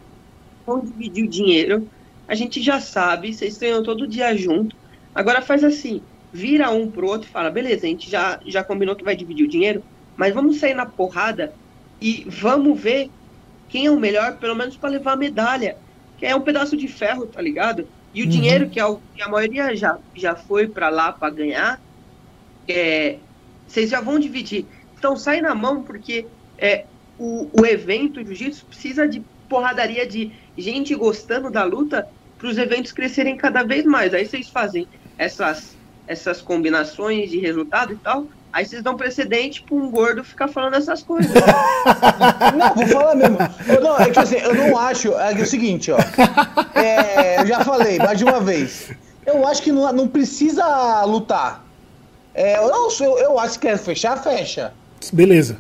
Vamos 0.67 0.91
dividir 0.91 1.25
o 1.25 1.29
dinheiro. 1.29 1.89
A 2.29 2.35
gente 2.35 2.63
já 2.63 2.81
sabe, 2.81 3.33
vocês 3.35 3.57
treinam 3.57 3.83
todo 3.83 4.07
dia 4.07 4.37
junto. 4.37 4.77
Agora 5.15 5.43
faz 5.43 5.65
assim, 5.65 6.01
vira 6.33 6.71
um 6.71 6.89
pro 6.89 7.07
outro 7.09 7.29
e 7.29 7.31
fala, 7.31 7.51
beleza, 7.51 7.87
a 7.87 7.89
gente 7.89 8.09
já, 8.09 8.39
já 8.47 8.63
combinou 8.63 8.95
que 8.95 9.03
vai 9.05 9.17
dividir 9.17 9.45
o 9.45 9.49
dinheiro, 9.49 9.83
mas 10.21 10.35
vamos 10.35 10.59
sair 10.59 10.75
na 10.75 10.85
porrada 10.85 11.55
e 11.99 12.27
vamos 12.29 12.79
ver 12.79 13.11
quem 13.71 13.87
é 13.87 13.91
o 13.91 13.99
melhor, 13.99 14.37
pelo 14.37 14.55
menos 14.55 14.77
para 14.77 14.91
levar 14.91 15.12
a 15.12 15.16
medalha. 15.16 15.79
Que 16.18 16.27
é 16.27 16.37
um 16.37 16.43
pedaço 16.43 16.77
de 16.77 16.87
ferro, 16.89 17.25
tá 17.25 17.41
ligado? 17.41 17.89
E 18.12 18.21
o 18.21 18.27
uhum. 18.27 18.31
dinheiro 18.31 18.68
que, 18.68 18.79
é 18.79 18.97
que 19.14 19.23
a 19.23 19.29
maioria 19.31 19.75
já, 19.75 19.99
já 20.14 20.35
foi 20.35 20.68
para 20.68 20.91
lá 20.91 21.11
para 21.11 21.31
ganhar, 21.31 21.81
é, 22.68 23.16
vocês 23.66 23.89
já 23.89 24.03
vão 24.03 24.18
dividir. 24.18 24.66
Então 24.99 25.16
sai 25.16 25.41
na 25.41 25.55
mão, 25.55 25.83
porque 25.83 26.27
é, 26.59 26.85
o, 27.18 27.49
o 27.59 27.64
evento 27.64 28.23
jiu-jitsu 28.23 28.66
precisa 28.66 29.09
de 29.09 29.23
porradaria 29.49 30.07
de 30.07 30.33
gente 30.59 30.95
gostando 30.95 31.51
da 31.51 31.64
luta 31.64 32.07
para 32.37 32.47
os 32.47 32.59
eventos 32.59 32.93
crescerem 32.93 33.39
cada 33.39 33.62
vez 33.62 33.87
mais. 33.87 34.12
Aí 34.12 34.27
vocês 34.27 34.51
fazem 34.51 34.87
essas, 35.16 35.75
essas 36.07 36.43
combinações 36.43 37.31
de 37.31 37.39
resultado 37.39 37.95
e 37.95 37.97
tal. 37.97 38.27
Aí 38.53 38.66
vocês 38.66 38.82
dão 38.82 38.96
precedente 38.96 39.62
para 39.62 39.76
um 39.76 39.90
gordo 39.90 40.24
ficar 40.24 40.48
falando 40.48 40.74
essas 40.74 41.03
coisas. 41.03 41.32
não, 42.57 42.74
vou 42.74 42.86
falar 42.88 43.14
mesmo. 43.14 43.38
Eu 43.68 43.80
não, 43.80 43.96
é 43.96 44.11
que 44.11 44.18
assim, 44.18 44.36
eu 44.36 44.55
não 44.55 44.76
acho. 44.76 45.12
É, 45.14 45.32
é 45.32 45.42
o 45.42 45.46
seguinte, 45.46 45.92
ó. 45.92 45.98
É, 46.74 47.40
eu 47.40 47.46
já 47.46 47.61
falei 47.64 47.98
mais 47.98 48.18
de 48.18 48.24
uma 48.24 48.40
vez. 48.40 48.90
Eu 49.24 49.46
acho 49.46 49.62
que 49.62 49.70
não, 49.70 49.92
não 49.92 50.09
precisa 50.09 51.05
lutar. 51.05 51.64
É, 52.34 52.59
eu, 52.59 52.90
eu, 53.01 53.18
eu 53.18 53.38
acho 53.38 53.59
que 53.59 53.66
quer 53.66 53.78
fechar, 53.78 54.16
fecha. 54.16 54.72
Beleza. 55.12 55.59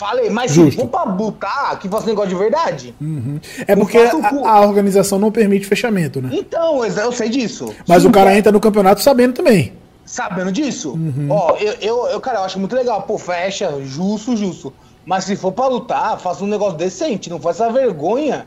Falei, 0.00 0.30
mas 0.30 0.52
Justo. 0.52 0.70
se 0.70 0.76
for 0.78 0.88
pra 0.88 1.04
botar, 1.04 1.78
que 1.78 1.86
faça 1.86 2.06
negócio 2.06 2.30
de 2.30 2.34
verdade. 2.34 2.94
Uhum. 2.98 3.38
É 3.66 3.76
porque 3.76 3.98
a, 3.98 4.10
a, 4.48 4.60
organização 4.62 5.18
não 5.18 5.30
permite 5.30 5.66
fechamento, 5.66 6.22
né? 6.22 6.30
Então, 6.32 6.82
eu 6.82 7.12
sei 7.12 7.28
disso. 7.28 7.74
Mas 7.86 8.02
Sim, 8.02 8.08
o 8.08 8.10
cara 8.10 8.34
entra 8.34 8.50
no 8.50 8.58
campeonato 8.58 9.02
sabendo 9.02 9.34
também. 9.34 9.74
Sabendo 10.10 10.50
disso? 10.50 10.90
Uhum. 10.94 11.28
Ó, 11.30 11.56
eu, 11.56 11.72
eu, 11.74 12.06
eu, 12.08 12.20
cara, 12.20 12.40
eu 12.40 12.42
acho 12.42 12.58
muito 12.58 12.74
legal. 12.74 13.02
Pô, 13.02 13.16
fecha, 13.16 13.80
justo, 13.84 14.36
justo. 14.36 14.72
Mas 15.06 15.22
se 15.22 15.36
for 15.36 15.52
pra 15.52 15.68
lutar, 15.68 16.18
faça 16.18 16.42
um 16.42 16.48
negócio 16.48 16.76
decente. 16.76 17.30
Não 17.30 17.38
faça 17.38 17.70
vergonha 17.70 18.44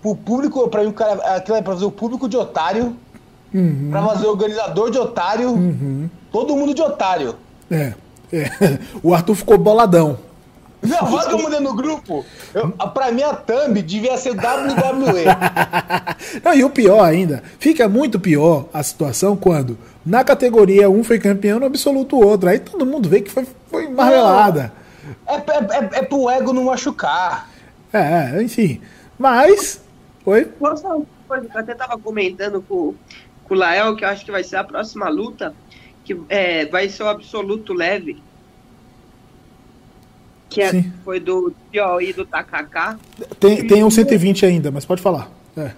pro 0.00 0.14
público, 0.14 0.68
pra 0.68 0.84
mim, 0.84 0.90
o 0.90 0.92
cara, 0.92 1.14
aquilo 1.34 1.56
é 1.56 1.62
pra 1.62 1.72
fazer 1.72 1.84
o 1.84 1.90
público 1.90 2.28
de 2.28 2.36
otário, 2.36 2.96
uhum. 3.52 3.88
pra 3.90 4.06
fazer 4.06 4.28
o 4.28 4.30
organizador 4.30 4.88
de 4.92 4.98
otário, 4.98 5.50
uhum. 5.50 6.08
todo 6.30 6.54
mundo 6.54 6.72
de 6.72 6.80
otário. 6.80 7.34
É, 7.68 7.92
é. 8.32 8.78
O 9.02 9.12
Arthur 9.12 9.34
ficou 9.34 9.58
boladão. 9.58 10.16
Não, 10.82 11.12
olha 11.12 11.28
que 11.28 11.34
eu 11.34 11.38
mudei 11.38 11.60
no 11.60 11.74
grupo. 11.74 12.24
Eu, 12.54 12.70
pra 12.70 13.12
mim, 13.12 13.22
a 13.22 13.34
thumb 13.34 13.82
devia 13.82 14.16
ser 14.16 14.30
WWE. 14.30 15.24
Não, 16.42 16.54
e 16.54 16.64
o 16.64 16.70
pior 16.70 17.02
ainda, 17.04 17.42
fica 17.58 17.88
muito 17.88 18.18
pior 18.18 18.66
a 18.72 18.82
situação 18.82 19.36
quando 19.36 19.76
na 20.04 20.24
categoria 20.24 20.88
um 20.88 21.04
foi 21.04 21.18
campeão, 21.18 21.60
no 21.60 21.66
absoluto 21.66 22.16
o 22.16 22.26
outro. 22.26 22.48
Aí 22.48 22.58
todo 22.58 22.86
mundo 22.86 23.08
vê 23.08 23.20
que 23.20 23.30
foi, 23.30 23.46
foi 23.68 23.88
marmelada. 23.88 24.72
É, 25.26 25.34
é, 25.34 25.38
é, 25.38 25.98
é 25.98 26.02
pro 26.02 26.30
ego 26.30 26.52
não 26.52 26.64
machucar. 26.64 27.50
É, 27.92 28.42
enfim. 28.42 28.80
Mas. 29.18 29.82
Oi? 30.24 30.46
Que 30.46 30.64
eu 30.64 31.60
até 31.60 31.74
tava 31.74 31.98
comentando 31.98 32.62
com, 32.66 32.94
com 33.44 33.54
o 33.54 33.56
Lael, 33.56 33.94
que 33.96 34.04
eu 34.04 34.08
acho 34.08 34.24
que 34.24 34.32
vai 34.32 34.42
ser 34.42 34.56
a 34.56 34.64
próxima 34.64 35.10
luta, 35.10 35.54
que 36.04 36.18
é, 36.30 36.64
vai 36.66 36.88
ser 36.88 37.02
o 37.02 37.08
absoluto 37.08 37.74
leve 37.74 38.22
que 40.50 40.60
é, 40.60 40.84
foi 41.04 41.20
do 41.20 41.54
Pio 41.70 42.00
e 42.00 42.12
do 42.12 42.26
Takaka. 42.26 42.98
Tem, 43.38 43.64
tem 43.66 43.84
um 43.84 43.90
120 43.90 44.44
ainda, 44.44 44.70
mas 44.70 44.84
pode 44.84 45.00
falar. 45.00 45.30
É. 45.56 45.70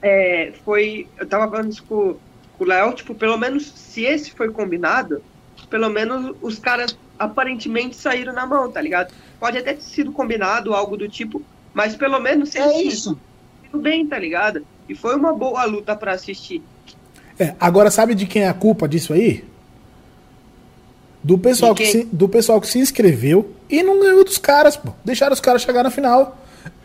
é 0.00 0.52
foi. 0.64 1.08
Eu 1.18 1.26
tava 1.26 1.50
falando 1.50 1.72
isso 1.72 1.82
com, 1.82 2.14
com 2.56 2.64
o 2.64 2.66
Léo, 2.66 2.92
tipo, 2.94 3.14
pelo 3.14 3.36
menos 3.36 3.70
se 3.74 4.04
esse 4.04 4.30
foi 4.30 4.48
combinado, 4.50 5.20
pelo 5.68 5.90
menos 5.90 6.36
os 6.40 6.58
caras 6.58 6.96
aparentemente 7.18 7.96
saíram 7.96 8.32
na 8.32 8.46
mão, 8.46 8.70
tá 8.70 8.80
ligado? 8.80 9.12
Pode 9.40 9.58
até 9.58 9.74
ter 9.74 9.82
sido 9.82 10.12
combinado, 10.12 10.72
algo 10.72 10.96
do 10.96 11.08
tipo, 11.08 11.42
mas 11.74 11.96
pelo 11.96 12.20
menos 12.20 12.54
é 12.54 12.82
isso. 12.82 13.18
Tudo 13.70 13.82
bem, 13.82 14.06
tá 14.06 14.18
ligado? 14.18 14.64
E 14.88 14.94
foi 14.94 15.16
uma 15.16 15.34
boa 15.34 15.64
luta 15.64 15.96
para 15.96 16.12
assistir. 16.12 16.62
É, 17.38 17.54
agora 17.58 17.90
sabe 17.90 18.14
de 18.14 18.26
quem 18.26 18.42
é 18.42 18.48
a 18.48 18.54
culpa 18.54 18.88
disso 18.88 19.12
aí? 19.12 19.44
Do 21.22 21.36
pessoal, 21.36 21.74
que 21.74 21.86
se, 21.86 22.08
do 22.10 22.28
pessoal 22.28 22.60
que 22.60 22.66
se 22.66 22.78
inscreveu 22.78 23.50
e 23.68 23.82
não 23.82 24.00
ganhou 24.00 24.24
dos 24.24 24.38
caras, 24.38 24.76
pô. 24.76 24.90
Deixaram 25.04 25.34
os 25.34 25.40
caras 25.40 25.62
chegar 25.62 25.82
na 25.82 25.90
final. 25.90 26.38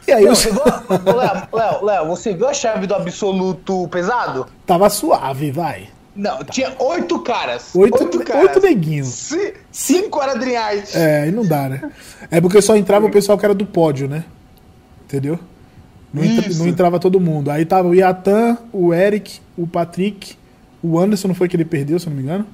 E 0.07 0.11
aí 0.11 0.27
os... 0.27 0.45
Léo, 1.53 1.85
Léo, 1.85 2.07
você 2.07 2.33
viu 2.33 2.47
a 2.47 2.53
chave 2.53 2.85
do 2.85 2.93
absoluto 2.93 3.87
pesado? 3.87 4.45
Tava 4.65 4.89
suave, 4.89 5.51
vai. 5.51 5.89
Não, 6.15 6.37
tá. 6.37 6.45
tinha 6.45 6.73
oito 6.79 7.19
caras. 7.19 7.75
Oito, 7.75 8.03
oito 8.03 8.19
caras. 8.23 8.43
Oito 8.43 8.61
neguinhos. 8.61 9.07
C 9.07 9.53
cinco 9.71 10.21
Adriais. 10.21 10.95
É, 10.95 11.23
aí 11.23 11.31
não 11.31 11.45
dá, 11.45 11.67
né? 11.67 11.91
É 12.31 12.39
porque 12.39 12.61
só 12.61 12.75
entrava 12.75 13.05
o 13.05 13.11
pessoal 13.11 13.37
que 13.37 13.45
era 13.45 13.53
do 13.53 13.65
pódio, 13.65 14.07
né? 14.07 14.23
Entendeu? 15.05 15.39
Não, 16.13 16.23
entra, 16.23 16.53
não 16.53 16.67
entrava 16.67 16.99
todo 16.99 17.19
mundo. 17.19 17.51
Aí 17.51 17.65
tava 17.65 17.89
o 17.89 17.93
Yatan, 17.93 18.57
o 18.71 18.93
Eric, 18.93 19.39
o 19.57 19.67
Patrick, 19.67 20.35
o 20.81 20.97
Anderson, 20.97 21.27
não 21.27 21.35
foi 21.35 21.49
que 21.49 21.55
ele 21.57 21.65
perdeu, 21.65 21.99
se 21.99 22.07
eu 22.07 22.11
não 22.11 22.17
me 22.17 22.23
engano? 22.23 22.47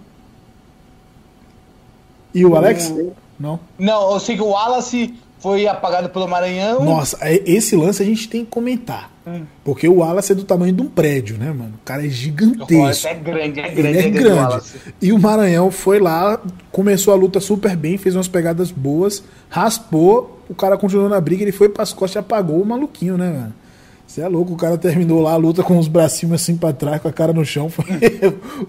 E 2.33 2.45
o 2.45 2.55
Alex? 2.55 2.93
Não. 3.39 3.59
Não, 3.77 4.13
eu 4.13 4.19
sei 4.19 4.35
que 4.35 4.41
o 4.41 4.49
Wallace 4.49 5.13
foi 5.39 5.67
apagado 5.67 6.09
pelo 6.09 6.27
Maranhão. 6.27 6.85
Nossa, 6.85 7.17
é, 7.19 7.41
esse 7.45 7.75
lance 7.75 8.01
a 8.01 8.05
gente 8.05 8.29
tem 8.29 8.45
que 8.45 8.51
comentar. 8.51 9.09
Hum. 9.25 9.41
Porque 9.63 9.87
o 9.87 9.97
Wallace 9.97 10.31
é 10.31 10.35
do 10.35 10.43
tamanho 10.43 10.73
de 10.73 10.81
um 10.81 10.87
prédio, 10.87 11.37
né, 11.37 11.47
mano? 11.47 11.73
O 11.81 11.85
cara 11.85 12.05
é 12.05 12.09
gigantesco. 12.09 13.07
é 13.07 13.13
grande, 13.15 13.59
é 13.59 13.69
grande. 13.69 13.79
Ele 13.79 13.97
é, 13.97 14.05
é 14.05 14.09
grande. 14.09 14.63
E 15.01 15.11
o 15.11 15.19
Maranhão 15.19 15.71
foi 15.71 15.99
lá, 15.99 16.39
começou 16.71 17.13
a 17.13 17.17
luta 17.17 17.39
super 17.39 17.75
bem, 17.75 17.97
fez 17.97 18.15
umas 18.15 18.27
pegadas 18.27 18.71
boas, 18.71 19.23
raspou, 19.49 20.39
o 20.47 20.53
cara 20.53 20.77
continuou 20.77 21.09
na 21.09 21.19
briga, 21.19 21.43
ele 21.43 21.51
foi 21.51 21.69
pras 21.69 21.91
costas 21.91 22.15
e 22.15 22.19
apagou 22.19 22.61
o 22.61 22.65
maluquinho, 22.65 23.17
né, 23.17 23.31
mano? 23.31 23.53
Você 24.05 24.19
é 24.19 24.27
louco, 24.27 24.53
o 24.53 24.57
cara 24.57 24.77
terminou 24.77 25.21
lá 25.21 25.31
a 25.31 25.37
luta 25.37 25.63
com 25.63 25.79
os 25.79 25.87
bracinhos 25.87 26.35
assim 26.35 26.57
pra 26.57 26.73
trás, 26.73 27.01
com 27.01 27.07
a 27.07 27.13
cara 27.13 27.31
no 27.31 27.45
chão. 27.45 27.69
Foi, 27.71 27.85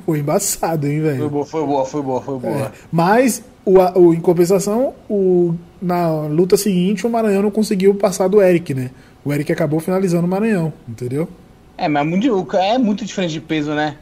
foi 0.07 0.19
embaçado, 0.21 0.87
hein, 0.87 1.01
velho? 1.01 1.19
Foi 1.19 1.29
boa, 1.29 1.45
foi 1.45 1.67
boa, 1.67 1.85
foi 1.85 2.03
boa, 2.03 2.23
foi 2.23 2.39
boa. 2.39 2.67
É, 2.67 2.71
mas, 2.93 3.43
o, 3.65 3.79
o, 3.99 4.15
em 4.15 4.21
compensação, 4.21 4.95
o, 5.09 5.55
na 5.81 6.11
luta 6.27 6.57
seguinte, 6.57 7.07
o 7.07 7.11
Maranhão 7.11 7.43
não 7.43 7.51
conseguiu 7.51 7.95
passar 7.95 8.29
do 8.29 8.43
Eric, 8.43 8.75
né? 8.75 8.91
O 9.25 9.33
Eric 9.33 9.53
acabou 9.53 9.81
finalizando 9.81 10.27
o 10.27 10.31
Maranhão, 10.31 10.73
entendeu? 10.89 11.29
É, 11.77 11.89
mas 11.89 12.07
muito, 12.07 12.57
é 12.57 12.79
muito 12.79 13.05
diferente 13.05 13.33
de 13.33 13.41
peso, 13.41 13.73
né? 13.73 13.97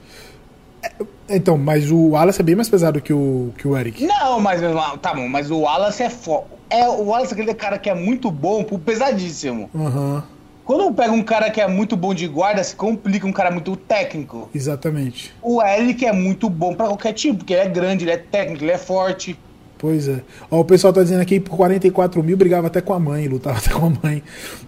É, 0.83 1.37
então, 1.37 1.59
mas 1.59 1.91
o 1.91 2.11
Wallace 2.11 2.41
é 2.41 2.45
bem 2.45 2.55
mais 2.55 2.69
pesado 2.69 3.01
que 3.01 3.13
o, 3.13 3.53
que 3.57 3.69
o 3.69 3.77
Eric. 3.77 4.05
Não, 4.05 4.41
mas 4.41 4.61
tá 5.01 5.15
bom, 5.15 5.29
mas 5.29 5.51
o 5.51 5.61
Wallace 5.61 6.03
é 6.03 6.11
foda. 6.11 6.47
É, 6.69 6.89
o 6.89 7.07
Wallace 7.07 7.33
é 7.33 7.35
aquele 7.35 7.55
cara 7.55 7.79
que 7.79 7.91
é 7.91 7.95
muito 7.95 8.31
bom 8.31 8.65
pro 8.65 8.79
pesadíssimo. 8.79 9.69
Uhum. 9.75 10.23
Quando 10.65 10.95
pega 10.95 11.13
um 11.13 11.23
cara 11.23 11.51
que 11.51 11.61
é 11.61 11.67
muito 11.67 11.97
bom 11.97 12.15
de 12.15 12.29
guarda, 12.29 12.63
se 12.63 12.77
complica 12.77 13.27
um 13.27 13.33
cara 13.33 13.51
muito 13.51 13.75
técnico. 13.75 14.49
Exatamente. 14.55 15.35
O 15.43 15.61
Eric 15.61 16.07
é 16.07 16.13
muito 16.13 16.49
bom 16.49 16.75
para 16.75 16.87
qualquer 16.87 17.13
tipo, 17.13 17.39
porque 17.39 17.53
ele 17.53 17.63
é 17.63 17.69
grande, 17.69 18.05
ele 18.05 18.13
é 18.13 18.17
técnico, 18.17 18.63
ele 18.63 18.71
é 18.71 18.79
forte. 18.79 19.37
Pois 19.81 20.07
é. 20.09 20.21
Ó, 20.51 20.61
o 20.61 20.65
pessoal 20.65 20.93
tá 20.93 21.03
dizendo 21.03 21.23
aqui 21.23 21.41
por 21.41 21.57
44 21.57 22.23
mil 22.23 22.37
brigava 22.37 22.67
até 22.67 22.83
com 22.83 22.93
a 22.93 23.01
mãe, 23.01 23.27
lutava 23.27 23.57
até 23.57 23.71
com 23.71 23.87
a 23.87 23.93
mãe. 24.05 24.23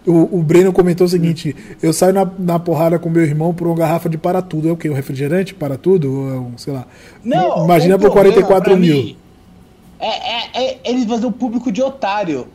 O, 0.06 0.38
o 0.38 0.42
Breno 0.42 0.72
comentou 0.72 1.06
o 1.06 1.10
seguinte: 1.10 1.54
eu 1.82 1.92
saio 1.92 2.14
na, 2.14 2.26
na 2.38 2.58
porrada 2.58 2.98
com 2.98 3.10
meu 3.10 3.22
irmão 3.22 3.52
por 3.52 3.66
uma 3.66 3.76
garrafa 3.76 4.08
de 4.08 4.16
para 4.16 4.40
tudo. 4.40 4.70
É 4.70 4.72
o 4.72 4.76
quê? 4.76 4.88
Um 4.88 4.94
refrigerante 4.94 5.52
para 5.52 5.76
tudo? 5.76 6.10
Ou 6.10 6.30
é 6.30 6.38
um, 6.38 6.56
sei 6.56 6.72
lá. 6.72 6.86
Não, 7.22 7.66
Imagina 7.66 7.98
por 7.98 8.10
44 8.10 8.74
mil. 8.74 8.96
Mim, 8.96 9.16
é, 10.00 10.06
é, 10.08 10.50
é, 10.54 10.80
eles 10.82 11.04
fazem 11.04 11.26
o 11.26 11.32
público 11.32 11.70
de 11.70 11.82
otário. 11.82 12.48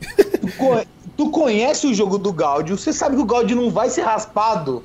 Tu 1.16 1.30
conhece 1.30 1.86
o 1.86 1.94
jogo 1.94 2.18
do 2.18 2.32
Gaudio, 2.32 2.76
você 2.76 2.92
sabe 2.92 3.14
que 3.14 3.22
o 3.22 3.24
Gaudio 3.24 3.54
não 3.54 3.70
vai 3.70 3.88
ser 3.88 4.02
raspado. 4.02 4.82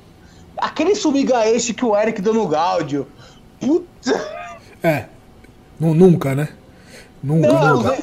Aquele 0.56 0.94
sumiga 0.94 1.44
este 1.48 1.74
que 1.74 1.84
o 1.84 1.96
Eric 1.96 2.22
deu 2.22 2.32
no 2.32 2.46
Gaudio. 2.46 3.04
Puta. 3.58 4.56
É. 4.80 5.06
Nunca, 5.80 6.34
né? 6.36 6.50
Nunca, 7.22 7.48
não, 7.48 7.76
nunca. 7.76 7.98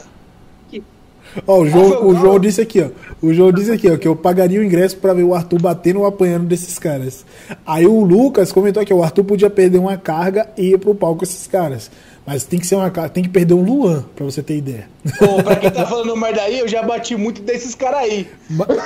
Ó, 1.46 1.60
o 1.60 1.68
João, 1.68 2.08
o 2.08 2.16
João 2.16 2.40
disse 2.40 2.62
aqui, 2.62 2.82
ó. 2.82 2.90
O 3.22 3.34
João 3.34 3.52
disse 3.52 3.72
aqui, 3.72 3.90
ó, 3.90 3.98
que 3.98 4.08
eu 4.08 4.16
pagaria 4.16 4.60
o 4.60 4.64
ingresso 4.64 4.98
para 4.98 5.14
ver 5.14 5.24
o 5.24 5.36
Arthur 5.36 5.62
batendo 5.62 6.00
ou 6.00 6.06
apanhando 6.06 6.46
desses 6.46 6.80
caras. 6.80 7.26
Aí 7.66 7.86
o 7.86 8.02
Lucas 8.02 8.52
comentou 8.52 8.82
aqui, 8.82 8.94
o 8.94 9.04
Arthur 9.04 9.24
podia 9.24 9.50
perder 9.50 9.78
uma 9.78 9.98
carga 9.98 10.50
e 10.58 10.74
ir 10.74 10.78
pro 10.78 10.96
palco 10.96 11.20
com 11.20 11.26
esses 11.26 11.46
caras. 11.48 11.92
Mas 12.26 12.44
tem 12.44 12.60
que 12.60 12.68
ser 12.68 12.76
uma 12.76 12.90
tem 13.10 13.24
que 13.24 13.30
perder 13.30 13.54
um 13.54 13.62
Luan, 13.62 14.04
pra 14.14 14.26
você 14.26 14.44
ter 14.44 14.58
ideia. 14.58 14.90
Pô, 15.18 15.42
pra 15.42 15.56
quem 15.56 15.72
tá 15.72 15.86
falando 15.86 16.16
merda 16.18 16.42
aí, 16.42 16.60
eu 16.60 16.68
já 16.68 16.84
bati 16.84 17.16
muito 17.16 17.42
desses 17.42 17.74
caras 17.74 18.00
aí. 18.00 18.28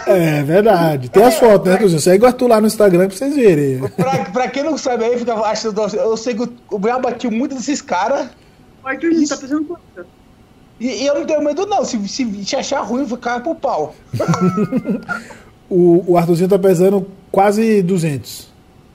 É 0.05 0.43
verdade. 0.43 1.09
Tem 1.09 1.23
as 1.23 1.35
fotos, 1.35 1.71
né, 1.71 1.77
Tuzinho? 1.77 1.99
Segue 1.99 2.23
o 2.23 2.27
Arthur 2.27 2.47
lá 2.47 2.61
no 2.61 2.67
Instagram 2.67 3.07
pra 3.07 3.17
vocês 3.17 3.35
verem. 3.35 3.79
Pra, 3.95 4.25
pra 4.25 4.47
quem 4.47 4.63
não 4.63 4.77
sabe 4.77 5.05
aí, 5.05 5.17
fica 5.17 5.33
achando. 5.33 5.81
Eu 5.81 6.15
sei 6.17 6.35
que 6.35 6.41
eu 6.43 6.81
já 6.83 6.99
bati 6.99 7.29
muito 7.29 7.55
desses 7.55 7.81
caras. 7.81 8.29
Arthur, 8.83 9.11
Isso. 9.11 9.33
tá 9.33 9.41
fazendo 9.41 9.65
quanto? 9.65 10.05
E, 10.81 11.03
e, 11.03 11.05
eu 11.05 11.13
não 11.13 11.25
tenho 11.27 11.43
medo, 11.43 11.67
não. 11.67 11.85
Se, 11.85 12.07
se, 12.07 12.43
se 12.43 12.55
achar 12.55 12.81
ruim, 12.81 13.05
ficar 13.05 13.39
pro 13.41 13.53
pau. 13.53 13.93
o, 15.69 16.13
o 16.13 16.17
Arthurzinho 16.17 16.49
tá 16.49 16.57
pesando 16.57 17.07
quase 17.31 17.83
200. 17.83 18.47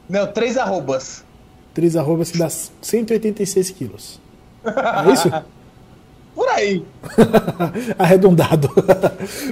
Não, 0.08 0.26
três 0.26 0.58
arrobas. 0.58 1.24
Três 1.72 1.94
arrobas 1.94 2.32
que 2.32 2.38
dá 2.38 2.48
186 2.48 3.70
quilos. 3.70 4.20
É 4.64 5.12
isso? 5.12 5.30
Por 6.34 6.48
aí. 6.48 6.84
Arredondado. 7.96 8.68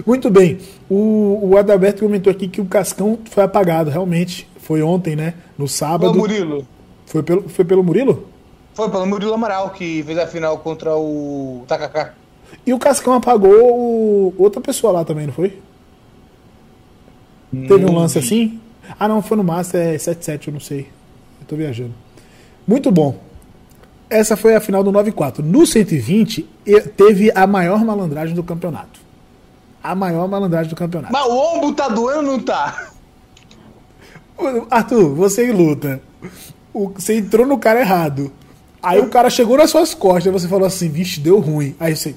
Muito 0.04 0.28
bem. 0.28 0.58
O, 0.90 1.50
o 1.50 1.56
Adalberto 1.56 2.02
comentou 2.02 2.30
aqui 2.30 2.48
que 2.48 2.60
o 2.60 2.66
Cascão 2.66 3.18
foi 3.30 3.44
apagado, 3.44 3.90
realmente. 3.90 4.50
Foi 4.58 4.82
ontem, 4.82 5.14
né? 5.14 5.34
No 5.56 5.68
sábado. 5.68 6.12
Pelo 6.12 6.16
Murilo. 6.16 6.66
Foi 7.06 7.22
pelo, 7.22 7.48
foi 7.48 7.64
pelo 7.64 7.82
Murilo? 7.82 8.26
Foi 8.74 8.90
pelo 8.90 9.06
Murilo 9.06 9.32
Amaral 9.32 9.70
que 9.70 10.02
fez 10.02 10.18
a 10.18 10.26
final 10.26 10.58
contra 10.58 10.94
o 10.96 11.64
Takaka. 11.68 12.23
E 12.66 12.72
o 12.72 12.78
Cascão 12.78 13.12
apagou 13.14 13.50
o- 13.52 14.34
outra 14.38 14.60
pessoa 14.60 14.92
lá 14.92 15.04
também, 15.04 15.26
não 15.26 15.34
foi? 15.34 15.58
Teve 17.68 17.84
um 17.84 17.94
lance 17.94 18.18
assim? 18.18 18.58
Ah, 18.98 19.06
não, 19.08 19.22
foi 19.22 19.36
no 19.36 19.44
Master 19.44 19.98
77, 19.98 20.48
eu 20.48 20.52
não 20.54 20.60
sei. 20.60 20.88
Eu 21.40 21.46
tô 21.46 21.56
viajando. 21.56 21.94
Muito 22.66 22.90
bom. 22.90 23.16
Essa 24.10 24.36
foi 24.36 24.54
a 24.54 24.60
final 24.60 24.82
do 24.82 24.90
9-4. 24.92 25.38
No 25.42 25.66
120, 25.66 26.48
e- 26.66 26.80
teve 26.80 27.30
a 27.34 27.46
maior 27.46 27.84
malandragem 27.84 28.34
do 28.34 28.42
campeonato. 28.42 29.00
A 29.82 29.94
maior 29.94 30.26
malandragem 30.28 30.68
do 30.70 30.76
campeonato. 30.76 31.12
Mas 31.12 31.26
o 31.26 31.32
ombro 31.56 31.72
tá 31.74 31.88
doendo 31.88 32.18
ou 32.30 32.36
não 32.36 32.40
tá? 32.40 32.90
Arthur, 34.70 35.14
você 35.14 35.50
luta. 35.52 36.00
Você 36.72 37.18
entrou 37.18 37.46
no 37.46 37.56
cara 37.58 37.80
errado. 37.80 38.32
Aí 38.82 38.98
o 39.00 39.08
cara 39.08 39.30
chegou 39.30 39.56
nas 39.56 39.70
suas 39.70 39.94
costas 39.94 40.26
e 40.26 40.30
você 40.30 40.48
falou 40.48 40.66
assim, 40.66 40.88
vixe, 40.88 41.20
deu 41.20 41.38
ruim. 41.38 41.74
Aí 41.78 41.94
você. 41.96 42.14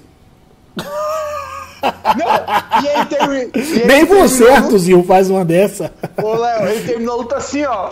Não, 1.82 2.84
e 2.84 2.88
aí 2.89 3.05
termi- 3.05 3.51
e 3.55 3.82
aí 3.82 3.88
Nem 3.88 4.05
você, 4.05 4.43
a 4.43 4.47
luta- 4.47 4.59
Arthurzinho, 4.61 5.03
faz 5.03 5.30
uma 5.30 5.45
dessa. 5.45 5.93
Ô, 6.21 6.34
Léo, 6.34 6.67
ele 6.69 6.88
terminou 6.88 7.13
a 7.15 7.17
luta 7.17 7.36
assim, 7.38 7.63
ó. 7.65 7.89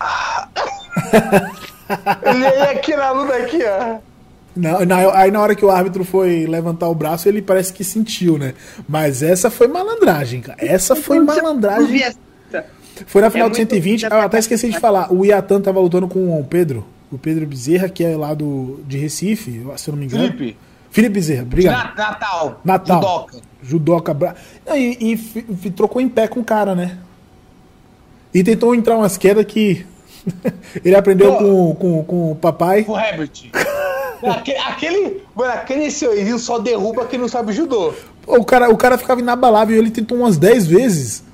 ele 2.24 2.46
aqui 2.70 2.96
na 2.96 3.10
luta 3.12 3.34
aqui, 3.36 3.60
ó. 3.64 3.96
Não, 4.54 4.84
na- 4.84 5.18
aí 5.18 5.30
na 5.30 5.40
hora 5.40 5.54
que 5.54 5.64
o 5.64 5.70
árbitro 5.70 6.04
foi 6.04 6.46
levantar 6.46 6.88
o 6.88 6.94
braço, 6.94 7.28
ele 7.28 7.40
parece 7.40 7.72
que 7.72 7.82
sentiu, 7.82 8.36
né? 8.38 8.54
Mas 8.88 9.22
essa 9.22 9.50
foi 9.50 9.66
malandragem, 9.66 10.40
cara. 10.42 10.58
Essa 10.62 10.94
foi 10.94 11.18
não 11.18 11.24
malandragem. 11.26 12.02
essa. 12.02 12.18
Foi 13.06 13.22
na 13.22 13.30
final 13.30 13.46
É 13.46 13.50
do 13.50 13.56
muito- 13.56 13.70
120. 13.70 14.06
Ah, 14.06 14.08
eu 14.10 14.20
até 14.20 14.38
esqueci 14.38 14.68
de 14.68 14.78
falar. 14.78 15.10
O 15.12 15.24
Iatan 15.24 15.60
tava 15.62 15.80
lutando 15.80 16.06
com 16.06 16.38
o 16.38 16.44
Pedro. 16.44 16.86
O 17.10 17.16
Pedro 17.18 17.46
Bezerra, 17.46 17.88
que 17.88 18.04
é 18.04 18.14
lá 18.16 18.34
do, 18.34 18.80
de 18.86 18.98
Recife, 18.98 19.62
se 19.76 19.88
eu 19.88 19.92
não 19.92 19.98
me 19.98 20.04
engano. 20.06 20.24
Felipe, 20.24 20.56
Felipe 20.92 21.14
Bezerra, 21.14 21.42
obrigado. 21.42 21.96
Na- 21.96 22.04
Natal. 22.10 22.60
Natal. 22.64 23.00
Judoca. 23.00 23.38
Judoca. 23.62 24.14
Bra... 24.14 24.34
E, 24.74 25.12
e 25.12 25.16
fi- 25.16 25.70
trocou 25.70 26.00
em 26.00 26.08
pé 26.08 26.28
com 26.28 26.40
o 26.40 26.44
cara, 26.44 26.74
né? 26.74 26.98
E 28.32 28.44
tentou 28.44 28.74
entrar 28.74 28.96
umas 28.96 29.16
quedas 29.16 29.44
que 29.46 29.84
ele 30.84 30.94
aprendeu 30.94 31.34
com, 31.36 31.74
com, 31.74 32.04
com 32.04 32.32
o 32.32 32.36
papai. 32.36 32.84
O 32.86 32.96
Herbert. 32.98 33.30
aquele, 34.22 34.58
aquele, 34.58 35.22
mano, 35.34 35.52
aquele 35.52 35.90
senhorzinho 35.90 36.38
só 36.38 36.58
derruba 36.58 37.06
quem 37.06 37.18
não 37.18 37.28
sabe 37.28 37.52
judô. 37.52 37.92
O 38.26 38.44
cara, 38.44 38.68
o 38.70 38.76
cara 38.76 38.96
ficava 38.96 39.20
inabalável 39.20 39.74
e 39.74 39.78
ele 39.78 39.90
tentou 39.90 40.18
umas 40.18 40.36
10 40.36 40.66
vezes. 40.66 41.24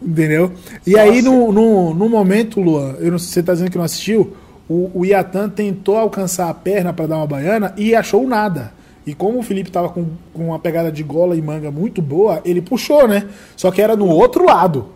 Entendeu? 0.00 0.52
E 0.86 0.98
aí, 0.98 1.20
no, 1.22 1.50
no, 1.50 1.94
no 1.94 2.08
momento, 2.08 2.60
Luan, 2.60 2.94
eu 3.00 3.10
não 3.10 3.18
sei 3.18 3.26
se 3.28 3.34
você 3.34 3.42
tá 3.42 3.52
dizendo 3.54 3.70
que 3.70 3.78
não 3.78 3.84
assistiu, 3.84 4.36
o, 4.68 4.90
o 4.94 5.04
Iatan 5.04 5.48
tentou 5.48 5.96
alcançar 5.96 6.48
a 6.50 6.54
perna 6.54 6.92
para 6.92 7.06
dar 7.06 7.16
uma 7.16 7.26
baiana 7.26 7.72
e 7.76 7.94
achou 7.94 8.26
nada. 8.26 8.72
E 9.06 9.14
como 9.14 9.38
o 9.38 9.42
Felipe 9.42 9.70
tava 9.70 9.88
com, 9.88 10.06
com 10.32 10.48
uma 10.48 10.58
pegada 10.58 10.90
de 10.90 11.02
gola 11.02 11.36
e 11.36 11.42
manga 11.42 11.70
muito 11.70 12.00
boa, 12.00 12.40
ele 12.44 12.62
puxou, 12.62 13.06
né? 13.06 13.28
Só 13.56 13.70
que 13.70 13.82
era 13.82 13.94
no 13.94 14.08
outro 14.08 14.44
lado. 14.46 14.86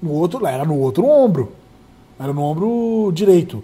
No 0.00 0.12
outro, 0.12 0.46
era 0.46 0.64
no 0.64 0.78
outro 0.78 1.06
ombro. 1.06 1.52
Era 2.18 2.32
no 2.32 2.42
ombro 2.42 3.12
direito. 3.12 3.62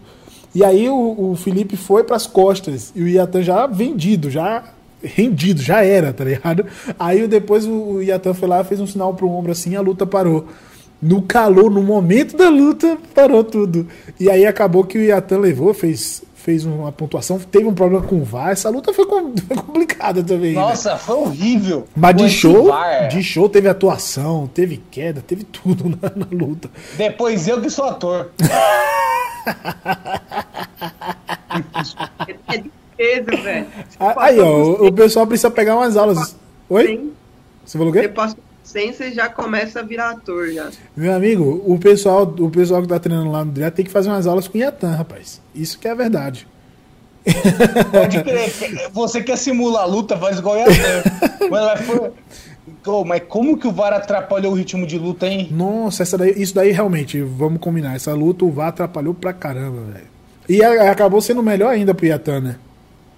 E 0.54 0.64
aí 0.64 0.88
o, 0.88 1.30
o 1.32 1.36
Felipe 1.36 1.76
foi 1.76 2.04
pras 2.04 2.26
costas 2.26 2.92
e 2.94 3.02
o 3.02 3.08
Iatan 3.08 3.42
já 3.42 3.66
vendido, 3.66 4.30
já 4.30 4.64
rendido, 5.02 5.62
já 5.62 5.84
era, 5.84 6.12
tá 6.12 6.24
ligado? 6.24 6.66
Aí 6.98 7.26
depois 7.26 7.66
o 7.66 8.02
Iatan 8.02 8.34
foi 8.34 8.48
lá, 8.48 8.64
fez 8.64 8.80
um 8.80 8.86
sinal 8.86 9.14
pro 9.14 9.28
ombro 9.28 9.52
assim, 9.52 9.76
a 9.76 9.80
luta 9.80 10.06
parou. 10.06 10.46
No 11.00 11.22
calor, 11.22 11.70
no 11.70 11.82
momento 11.82 12.36
da 12.36 12.48
luta, 12.48 12.98
parou 13.14 13.44
tudo. 13.44 13.86
E 14.18 14.28
aí 14.28 14.44
acabou 14.44 14.84
que 14.84 14.98
o 14.98 15.02
Iatan 15.02 15.38
levou, 15.38 15.72
fez, 15.72 16.22
fez 16.48 16.64
uma 16.64 16.90
pontuação, 16.90 17.38
teve 17.38 17.66
um 17.66 17.74
problema 17.74 18.02
com 18.06 18.22
o 18.22 18.24
VAR. 18.24 18.52
Essa 18.52 18.70
luta 18.70 18.90
foi, 18.94 19.04
complicada 19.66 20.24
também. 20.24 20.54
Né? 20.54 20.60
Nossa, 20.60 20.92
né? 20.92 20.98
foi 20.98 21.16
horrível. 21.16 21.86
Mas 21.94 22.16
de 22.16 22.24
assim, 22.24 22.34
show, 22.34 22.74
é. 22.74 23.08
de 23.08 23.22
show 23.22 23.50
teve 23.50 23.68
atuação, 23.68 24.46
teve 24.54 24.78
queda, 24.90 25.20
teve 25.20 25.44
tudo 25.44 25.90
na, 26.00 26.10
na 26.16 26.26
luta. 26.32 26.70
Depois 26.96 27.46
eu 27.46 27.60
que 27.60 27.68
sou 27.68 27.84
ator. 27.84 28.30
É 32.98 33.64
ah, 34.00 34.14
aí, 34.16 34.40
ó, 34.40 34.86
o 34.86 34.92
pessoal 34.92 35.26
precisa 35.26 35.50
pegar 35.50 35.76
umas 35.76 35.98
aulas. 35.98 36.34
Oi? 36.70 37.12
Você 37.64 37.76
falou 37.76 37.92
o 37.92 37.94
quê? 37.94 38.06
Eu 38.06 38.12
posso 38.12 38.36
sem 38.68 38.92
você 38.92 39.10
já 39.12 39.30
começa 39.30 39.80
a 39.80 39.82
virar 39.82 40.10
ator 40.10 40.50
já. 40.50 40.70
Meu 40.94 41.14
amigo, 41.14 41.62
o 41.66 41.78
pessoal, 41.78 42.24
o 42.24 42.50
pessoal 42.50 42.82
que 42.82 42.88
tá 42.88 42.98
treinando 42.98 43.30
lá 43.30 43.42
no 43.42 43.50
Driat 43.50 43.74
tem 43.74 43.84
que 43.84 43.90
fazer 43.90 44.10
umas 44.10 44.26
aulas 44.26 44.46
com 44.46 44.58
Yatan, 44.58 44.90
rapaz. 44.90 45.40
Isso 45.54 45.78
que 45.78 45.88
é 45.88 45.90
a 45.90 45.94
verdade. 45.94 46.46
Pode. 47.90 48.22
Você 48.92 49.22
quer 49.22 49.38
simular 49.38 49.84
a 49.84 49.86
luta, 49.86 50.18
faz 50.18 50.38
igual 50.38 50.58
Yatan. 50.58 51.02
mas, 51.50 51.80
foi... 51.80 52.10
oh, 52.86 53.04
mas 53.06 53.22
como 53.26 53.56
que 53.56 53.66
o 53.66 53.72
VAR 53.72 53.94
atrapalhou 53.94 54.52
o 54.52 54.54
ritmo 54.54 54.86
de 54.86 54.98
luta, 54.98 55.26
hein? 55.26 55.48
Nossa, 55.50 56.02
essa 56.02 56.18
daí, 56.18 56.34
isso 56.36 56.54
daí 56.54 56.70
realmente, 56.70 57.22
vamos 57.22 57.60
combinar. 57.60 57.96
Essa 57.96 58.12
luta 58.12 58.44
o 58.44 58.52
VAR 58.52 58.68
atrapalhou 58.68 59.14
pra 59.14 59.32
caramba, 59.32 59.80
velho. 59.92 60.06
E 60.46 60.62
acabou 60.62 61.22
sendo 61.22 61.42
melhor 61.42 61.70
ainda 61.70 61.94
pro 61.94 62.04
Yatan, 62.04 62.40
né? 62.40 62.56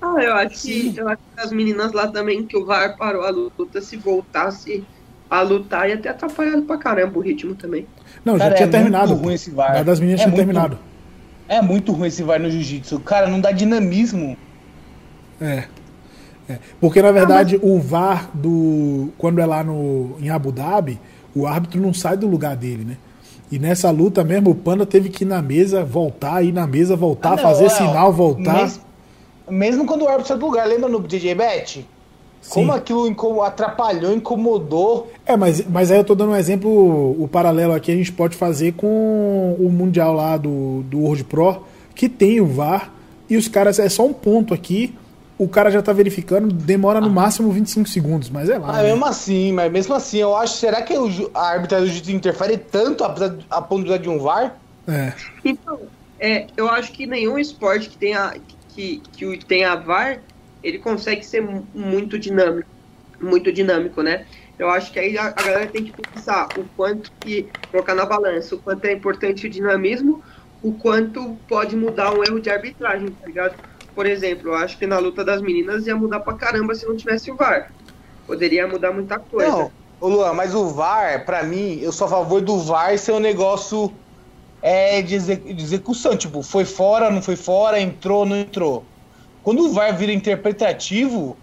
Ah, 0.01 0.15
eu 0.23 0.33
acho, 0.35 0.63
que, 0.63 0.95
eu 0.97 1.09
acho 1.09 1.21
que 1.35 1.41
as 1.41 1.51
meninas 1.51 1.93
lá 1.93 2.07
também 2.07 2.47
que 2.47 2.57
o 2.57 2.65
VAR 2.65 2.97
parou 2.97 3.25
a 3.25 3.31
luta, 3.31 3.81
se 3.81 3.97
voltasse 3.97 4.85
a 5.31 5.41
lutar, 5.43 5.89
ia 5.89 5.97
ter 5.97 6.09
atrapalhado 6.09 6.63
pra 6.63 6.77
caramba 6.77 7.19
o 7.19 7.23
ritmo 7.23 7.55
também. 7.55 7.87
Não, 8.25 8.37
Cara, 8.37 8.51
já 8.51 8.57
tinha 8.57 8.69
é 8.69 8.71
terminado. 8.71 9.09
muito 9.13 9.25
ruim 9.25 9.35
esse 9.35 9.51
VAR. 9.51 9.77
A 9.79 9.83
das 9.83 10.01
meninas 10.01 10.21
É 10.21 10.25
tinha 10.25 10.35
muito- 10.35 10.47
terminado. 10.47 10.79
É 11.49 11.63
muito 11.63 11.93
ruim 11.93 12.09
esse 12.09 12.23
VAR 12.23 12.41
no 12.41 12.51
jiu-jitsu. 12.51 12.99
Cara, 13.01 13.29
não 13.29 13.41
dá 13.41 13.53
dinamismo. 13.53 14.37
É. 15.41 15.65
É. 16.49 16.59
Porque 16.81 17.01
na 17.01 17.13
verdade 17.13 17.59
o 17.63 17.79
VAR 17.79 18.29
do 18.35 19.11
quando 19.17 19.41
é 19.41 19.47
lá 19.47 19.63
no 19.63 20.17
em 20.21 20.29
Abu 20.31 20.51
Dhabi, 20.51 20.99
o 21.35 21.47
árbitro 21.47 21.81
não 21.81 21.95
sai 21.95 22.17
do 22.17 22.27
lugar 22.27 22.57
dele, 22.57 22.85
né? 22.85 22.97
E 23.53 23.59
nessa 23.59 23.91
luta 23.91 24.23
mesmo 24.25 24.51
o 24.51 24.55
Panda 24.55 24.85
teve 24.85 25.09
que 25.09 25.23
ir 25.25 25.27
na 25.27 25.41
mesa, 25.41 25.85
voltar, 25.85 26.43
ir 26.43 26.53
na 26.53 26.67
mesa, 26.67 26.95
voltar, 26.97 27.31
Ah, 27.33 27.37
não, 27.37 27.43
fazer 27.43 27.67
Léo, 27.69 27.71
sinal, 27.77 28.13
voltar. 28.13 28.55
Mesmo, 28.55 28.83
mesmo 29.49 29.87
quando 29.87 30.03
o 30.03 30.09
árbitro 30.09 30.29
sai 30.29 30.39
do 30.39 30.47
lugar, 30.47 30.67
lembra 30.67 30.89
no 30.89 31.01
DJ 31.01 31.35
Bet? 31.35 31.87
Como 32.49 32.73
aquilo 32.73 33.43
atrapalhou, 33.43 34.13
incomodou. 34.13 35.13
É, 35.27 35.37
mas, 35.37 35.65
mas 35.69 35.91
aí 35.91 35.99
eu 35.99 36.05
tô 36.05 36.15
dando 36.15 36.33
um 36.33 36.37
exemplo, 36.37 36.71
o 37.23 37.29
paralelo 37.29 37.75
aqui 37.75 37.93
a 37.93 37.95
gente 37.95 38.13
pode 38.13 38.37
fazer 38.37 38.73
com 38.73 39.57
o 39.59 39.71
Mundial 39.71 40.15
lá 40.15 40.37
do, 40.37 40.83
do 40.85 41.01
World 41.01 41.25
Pro, 41.25 41.65
que 41.95 42.09
tem 42.09 42.41
o 42.41 42.47
VAR, 42.47 42.91
e 43.29 43.37
os 43.37 43.47
caras, 43.47 43.79
é 43.79 43.89
só 43.89 44.05
um 44.07 44.13
ponto 44.13 44.53
aqui, 44.53 44.95
o 45.39 45.49
cara 45.49 45.71
já 45.71 45.81
tá 45.81 45.93
verificando, 45.93 46.53
demora 46.53 47.01
no 47.01 47.09
máximo 47.09 47.51
25 47.51 47.89
segundos, 47.89 48.29
mas 48.29 48.51
é 48.51 48.59
lá. 48.59 48.71
Ah, 48.71 48.83
né? 48.83 48.91
mesmo 48.91 49.07
assim, 49.07 49.53
mas 49.53 49.73
mesmo 49.73 49.95
assim, 49.95 50.19
eu 50.19 50.37
acho. 50.37 50.55
Será 50.57 50.83
que 50.83 50.93
a 51.33 51.41
arbitragem 51.41 51.87
do 51.87 51.93
jiu-jitsu 51.93 52.13
interfere 52.13 52.59
tanto 52.59 53.05
a, 53.05 53.15
a 53.49 53.63
ponto 53.63 53.99
de 53.99 54.09
um 54.09 54.19
VAR? 54.19 54.57
É. 54.87 55.15
Então, 55.43 55.79
é, 56.19 56.47
eu 56.57 56.69
acho 56.69 56.93
que 56.93 57.07
nenhum 57.07 57.39
esporte 57.39 57.89
que 57.89 57.97
tenha, 57.97 58.35
que, 58.69 59.01
que 59.13 59.45
tenha 59.47 59.77
VAR, 59.77 60.21
ele 60.63 60.79
consegue 60.79 61.25
ser 61.25 61.41
mu- 61.41 61.67
muito 61.75 62.19
dinâmico, 62.19 62.69
muito 63.21 63.53
dinâmico, 63.53 64.03
né? 64.03 64.27
Eu 64.59 64.69
acho 64.69 64.93
que 64.93 64.99
aí 64.99 65.17
a, 65.17 65.27
a 65.29 65.31
galera 65.43 65.67
tem 65.67 65.85
que 65.85 65.93
pensar 65.93 66.49
o 66.59 66.65
quanto 66.77 67.11
que, 67.21 67.49
colocar 67.71 67.95
na 67.95 68.05
balança, 68.05 68.55
o 68.55 68.61
quanto 68.61 68.85
é 68.85 68.93
importante 68.93 69.47
o 69.47 69.51
dinamismo, 69.51 70.23
o 70.63 70.75
quanto 70.75 71.37
pode 71.49 71.75
mudar 71.77 72.13
um 72.13 72.23
erro 72.23 72.41
de 72.41 72.51
arbitragem, 72.51 73.09
tá 73.09 73.27
ligado? 73.27 73.55
Por 73.95 74.07
exemplo, 74.07 74.51
eu 74.51 74.55
acho 74.55 74.79
que 74.79 74.87
na 74.87 74.99
luta 74.99 75.25
das 75.25 75.41
meninas 75.43 75.87
ia 75.87 75.97
mudar 75.97 76.21
pra 76.21 76.35
caramba 76.35 76.75
se 76.75 76.87
não 76.87 76.97
tivesse 76.97 77.31
o 77.31 77.37
VAR. 77.37 77.73
Poderia 78.27 78.67
mudar 78.69 78.93
muita 78.93 79.19
coisa. 79.19 79.51
Não, 79.51 79.71
ô 80.01 80.09
Luan, 80.09 80.33
mas 80.35 80.55
o 80.55 80.69
VAR, 80.69 81.25
pra 81.25 81.43
mim, 81.43 81.81
eu 81.81 81.91
sou 81.91 82.07
a 82.07 82.11
favor 82.11 82.41
do 82.41 82.59
VAR 82.59 82.97
ser 82.99 83.13
um 83.13 83.19
negócio 83.19 83.93
é, 84.63 85.03
de 85.03 85.17
execução. 85.17 86.17
Tipo, 86.17 86.43
foi 86.43 86.65
fora, 86.65 87.11
não 87.11 87.23
foi 87.23 87.37
fora, 87.37 87.81
entrou, 87.81 88.25
não 88.25 88.37
entrou. 88.37 88.85
Quando 89.43 89.63
o 89.67 89.73
VAR 89.73 89.97
vira 89.97 90.13
interpretativo, 90.13 91.43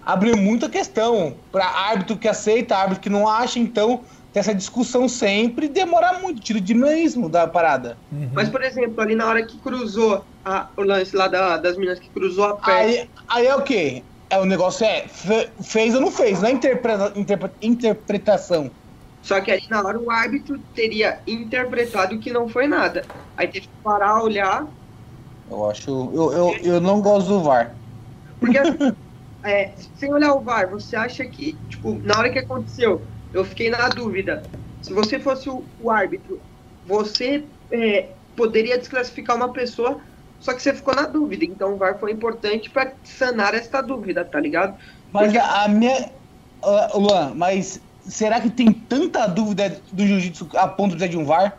abre 0.00 0.34
muita 0.34 0.68
questão. 0.70 1.42
Pra 1.50 1.66
árbitro 1.66 2.18
que 2.18 2.28
aceita, 2.28 2.76
árbitro 2.76 3.02
que 3.02 3.10
não 3.10 3.28
acha, 3.28 3.58
então 3.58 4.04
tem 4.32 4.40
essa 4.40 4.54
discussão 4.54 5.08
sempre, 5.08 5.68
demora 5.68 6.18
muito, 6.20 6.40
tira 6.42 6.58
o 6.58 6.62
dinamismo 6.62 7.28
da 7.28 7.46
parada. 7.46 8.00
Mas, 8.34 8.48
por 8.48 8.62
exemplo, 8.62 9.00
ali 9.00 9.14
na 9.14 9.26
hora 9.28 9.46
que 9.46 9.60
cruzou 9.60 10.26
a- 10.44 10.72
o 10.78 10.82
lance 10.82 11.16
lá 11.16 11.28
da- 11.28 11.56
das 11.58 11.76
meninas 11.76 12.00
que 12.00 12.10
cruzou 12.10 12.44
a 12.44 12.56
perna. 12.56 12.92
Aí, 12.92 13.10
aí 13.28 13.46
é 13.46 13.54
o 13.56 13.62
quê? 13.62 14.06
É, 14.30 14.38
o 14.38 14.44
negócio 14.44 14.84
é, 14.84 15.06
fe- 15.08 15.52
fez 15.62 15.94
ou 15.94 16.00
não 16.00 16.10
fez, 16.10 16.40
não 16.40 16.48
é 16.48 16.52
interpreta, 16.52 17.12
interpre- 17.18 17.52
interpretação. 17.62 18.74
Só 19.22 19.40
que 19.40 19.50
ali 19.50 19.62
na 19.70 19.82
hora 19.82 19.98
o 19.98 20.10
árbitro 20.10 20.58
teria 20.74 21.22
interpretado 21.26 22.18
que 22.20 22.30
não 22.32 22.48
foi 22.48 22.66
nada. 22.66 23.10
Aí 23.36 23.48
teve 23.48 23.68
que 23.68 23.74
parar, 23.82 24.22
olhar. 24.22 24.66
Eu 25.54 25.70
acho. 25.70 25.90
Eu, 26.12 26.32
eu, 26.32 26.56
eu 26.62 26.80
não 26.80 27.00
gosto 27.00 27.28
do 27.28 27.40
VAR. 27.40 27.74
Porque 28.40 28.58
é, 29.44 29.72
sem 29.96 30.12
olhar 30.12 30.34
o 30.34 30.40
VAR, 30.40 30.68
você 30.68 30.96
acha 30.96 31.24
que, 31.24 31.56
tipo, 31.68 31.94
na 32.02 32.18
hora 32.18 32.30
que 32.30 32.40
aconteceu, 32.40 33.00
eu 33.32 33.44
fiquei 33.44 33.70
na 33.70 33.88
dúvida. 33.88 34.42
Se 34.82 34.92
você 34.92 35.18
fosse 35.18 35.48
o, 35.48 35.64
o 35.80 35.90
árbitro, 35.90 36.40
você 36.86 37.44
é, 37.70 38.08
poderia 38.36 38.76
desclassificar 38.78 39.36
uma 39.36 39.52
pessoa, 39.52 40.00
só 40.40 40.52
que 40.52 40.60
você 40.60 40.74
ficou 40.74 40.94
na 40.94 41.06
dúvida. 41.06 41.44
Então 41.44 41.74
o 41.74 41.76
VAR 41.76 41.98
foi 41.98 42.10
importante 42.10 42.68
para 42.68 42.92
sanar 43.04 43.54
essa 43.54 43.80
dúvida, 43.80 44.24
tá 44.24 44.40
ligado? 44.40 44.76
Mas 45.12 45.32
Porque... 45.32 45.38
a 45.38 45.68
minha. 45.68 46.10
Uh, 46.62 46.98
Luan, 46.98 47.32
mas 47.34 47.80
será 48.06 48.40
que 48.40 48.50
tem 48.50 48.72
tanta 48.72 49.26
dúvida 49.26 49.80
do 49.92 50.06
jiu-jitsu 50.06 50.48
a 50.54 50.66
ponto 50.66 50.96
de 50.96 51.08
de 51.08 51.16
um 51.16 51.24
VAR? 51.24 51.58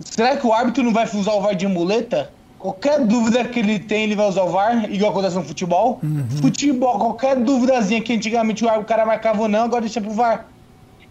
Será 0.00 0.36
que 0.36 0.46
o 0.46 0.52
árbitro 0.52 0.82
não 0.82 0.92
vai 0.92 1.04
usar 1.14 1.32
o 1.32 1.40
VAR 1.40 1.54
de 1.54 1.66
muleta? 1.66 2.32
Qualquer 2.60 3.06
dúvida 3.06 3.42
que 3.42 3.58
ele 3.58 3.78
tem, 3.78 4.04
ele 4.04 4.14
vai 4.14 4.28
usar 4.28 4.42
o 4.42 4.50
VAR, 4.50 4.92
igual 4.92 5.12
acontece 5.12 5.34
no 5.34 5.42
futebol. 5.42 5.98
Uhum. 6.02 6.28
Futebol, 6.42 6.98
qualquer 6.98 7.36
dúvidazinha 7.36 8.02
que 8.02 8.12
antigamente 8.12 8.62
o 8.62 8.84
cara 8.84 9.06
marcava 9.06 9.40
ou 9.40 9.48
não, 9.48 9.64
agora 9.64 9.80
deixa 9.80 9.98
pro 9.98 10.10
VAR. 10.10 10.46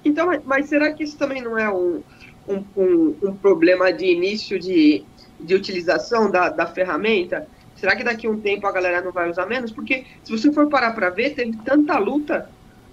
Então, 0.06 0.30
mas 0.45 0.70
será 0.70 0.93
que 0.93 1.04
isso 1.04 1.18
também 1.18 1.41
não 1.41 1.58
é 1.58 1.68
um, 1.68 2.04
um, 2.47 2.64
um, 2.78 3.16
um 3.24 3.36
problema 3.36 3.91
de 3.91 4.06
início 4.06 4.60
de, 4.60 5.04
de 5.39 5.56
utilização 5.56 6.30
da, 6.30 6.50
da 6.50 6.68
ferramenta? 6.68 7.47
Será 7.76 7.95
que 7.95 8.04
daqui 8.04 8.28
a 8.28 8.30
um 8.30 8.39
tempo 8.39 8.68
a 8.68 8.72
galera 8.72 9.02
não 9.02 9.12
vai 9.12 9.28
usar 9.28 9.47
menos? 9.47 9.72
Porque 9.72 10.06
se 10.24 10.32
você 10.32 10.54
for 10.54 10.70
parar 10.70 10.93
para 10.93 11.10
ver, 11.10 11.32
teve 11.32 11.58
tanta 11.66 11.97
luta, 11.97 12.47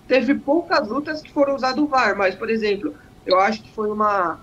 teve 0.09 0.35
poucas 0.35 0.89
lutas 0.89 1.21
que 1.21 1.31
foram 1.31 1.55
usadas 1.55 1.79
o 1.79 1.87
VAR, 1.87 2.17
mas, 2.17 2.35
por 2.35 2.49
exemplo, 2.49 2.95
eu 3.27 3.39
acho 3.39 3.63
que 3.63 3.71
foi 3.75 3.91
uma, 3.91 4.41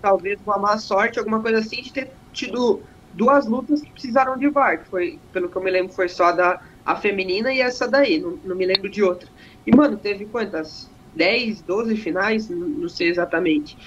talvez 0.00 0.40
uma 0.46 0.56
má 0.56 0.78
sorte, 0.78 1.18
alguma 1.18 1.42
coisa 1.42 1.58
assim, 1.58 1.82
de 1.82 1.92
ter 1.92 2.10
tido 2.32 2.82
duas 3.14 3.46
lutas 3.46 3.80
que 3.80 3.90
precisaram 3.90 4.36
de 4.36 4.48
VAR, 4.48 4.82
que 4.82 4.88
foi, 4.88 5.18
pelo 5.32 5.48
que 5.48 5.56
eu 5.56 5.62
me 5.62 5.70
lembro, 5.70 5.92
foi 5.92 6.08
só 6.08 6.32
da 6.32 6.60
a 6.84 6.96
feminina 6.96 7.52
e 7.52 7.60
essa 7.60 7.88
daí, 7.88 8.20
não, 8.20 8.38
não 8.44 8.54
me 8.54 8.66
lembro 8.66 8.90
de 8.90 9.02
outra. 9.02 9.28
E, 9.66 9.74
mano, 9.74 9.96
teve 9.96 10.26
quantas? 10.26 10.90
10, 11.14 11.62
12 11.62 11.96
finais? 11.96 12.48
Não, 12.48 12.58
não 12.58 12.88
sei 12.88 13.08
exatamente. 13.08 13.78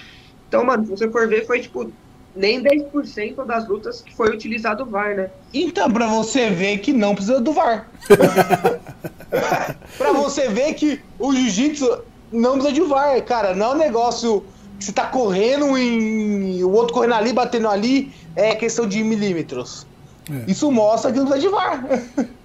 Então, 0.48 0.64
mano, 0.64 0.84
se 0.84 0.90
você 0.90 1.10
for 1.10 1.28
ver, 1.28 1.46
foi 1.46 1.60
tipo 1.60 1.92
nem 2.34 2.62
10% 2.62 3.44
das 3.44 3.68
lutas 3.68 4.00
que 4.00 4.14
foi 4.14 4.30
utilizado 4.30 4.82
o 4.82 4.86
VAR, 4.86 5.14
né? 5.14 5.30
Então, 5.52 5.90
pra 5.90 6.06
você 6.06 6.50
ver 6.50 6.78
que 6.78 6.92
não 6.92 7.14
precisa 7.14 7.40
do 7.40 7.52
VAR. 7.52 7.88
pra 9.98 10.12
você 10.12 10.48
ver 10.48 10.74
que 10.74 11.00
o 11.18 11.32
jiu-jitsu 11.32 12.02
não 12.32 12.52
precisa 12.52 12.72
de 12.72 12.80
VAR, 12.82 13.22
cara. 13.24 13.54
Não 13.54 13.72
é 13.72 13.74
um 13.74 13.78
negócio 13.78 14.44
que 14.78 14.84
você 14.84 14.92
tá 14.92 15.06
correndo 15.06 15.76
e 15.76 16.62
o 16.62 16.70
outro 16.70 16.94
correndo 16.94 17.14
ali, 17.14 17.32
batendo 17.32 17.68
ali, 17.68 18.12
é 18.38 18.54
questão 18.54 18.86
de 18.86 19.02
milímetros. 19.02 19.84
É. 20.30 20.50
Isso 20.50 20.70
mostra 20.70 21.10
que 21.10 21.18
não 21.18 21.26
precisa 21.26 21.48
de 21.48 21.52
VAR. 21.52 21.84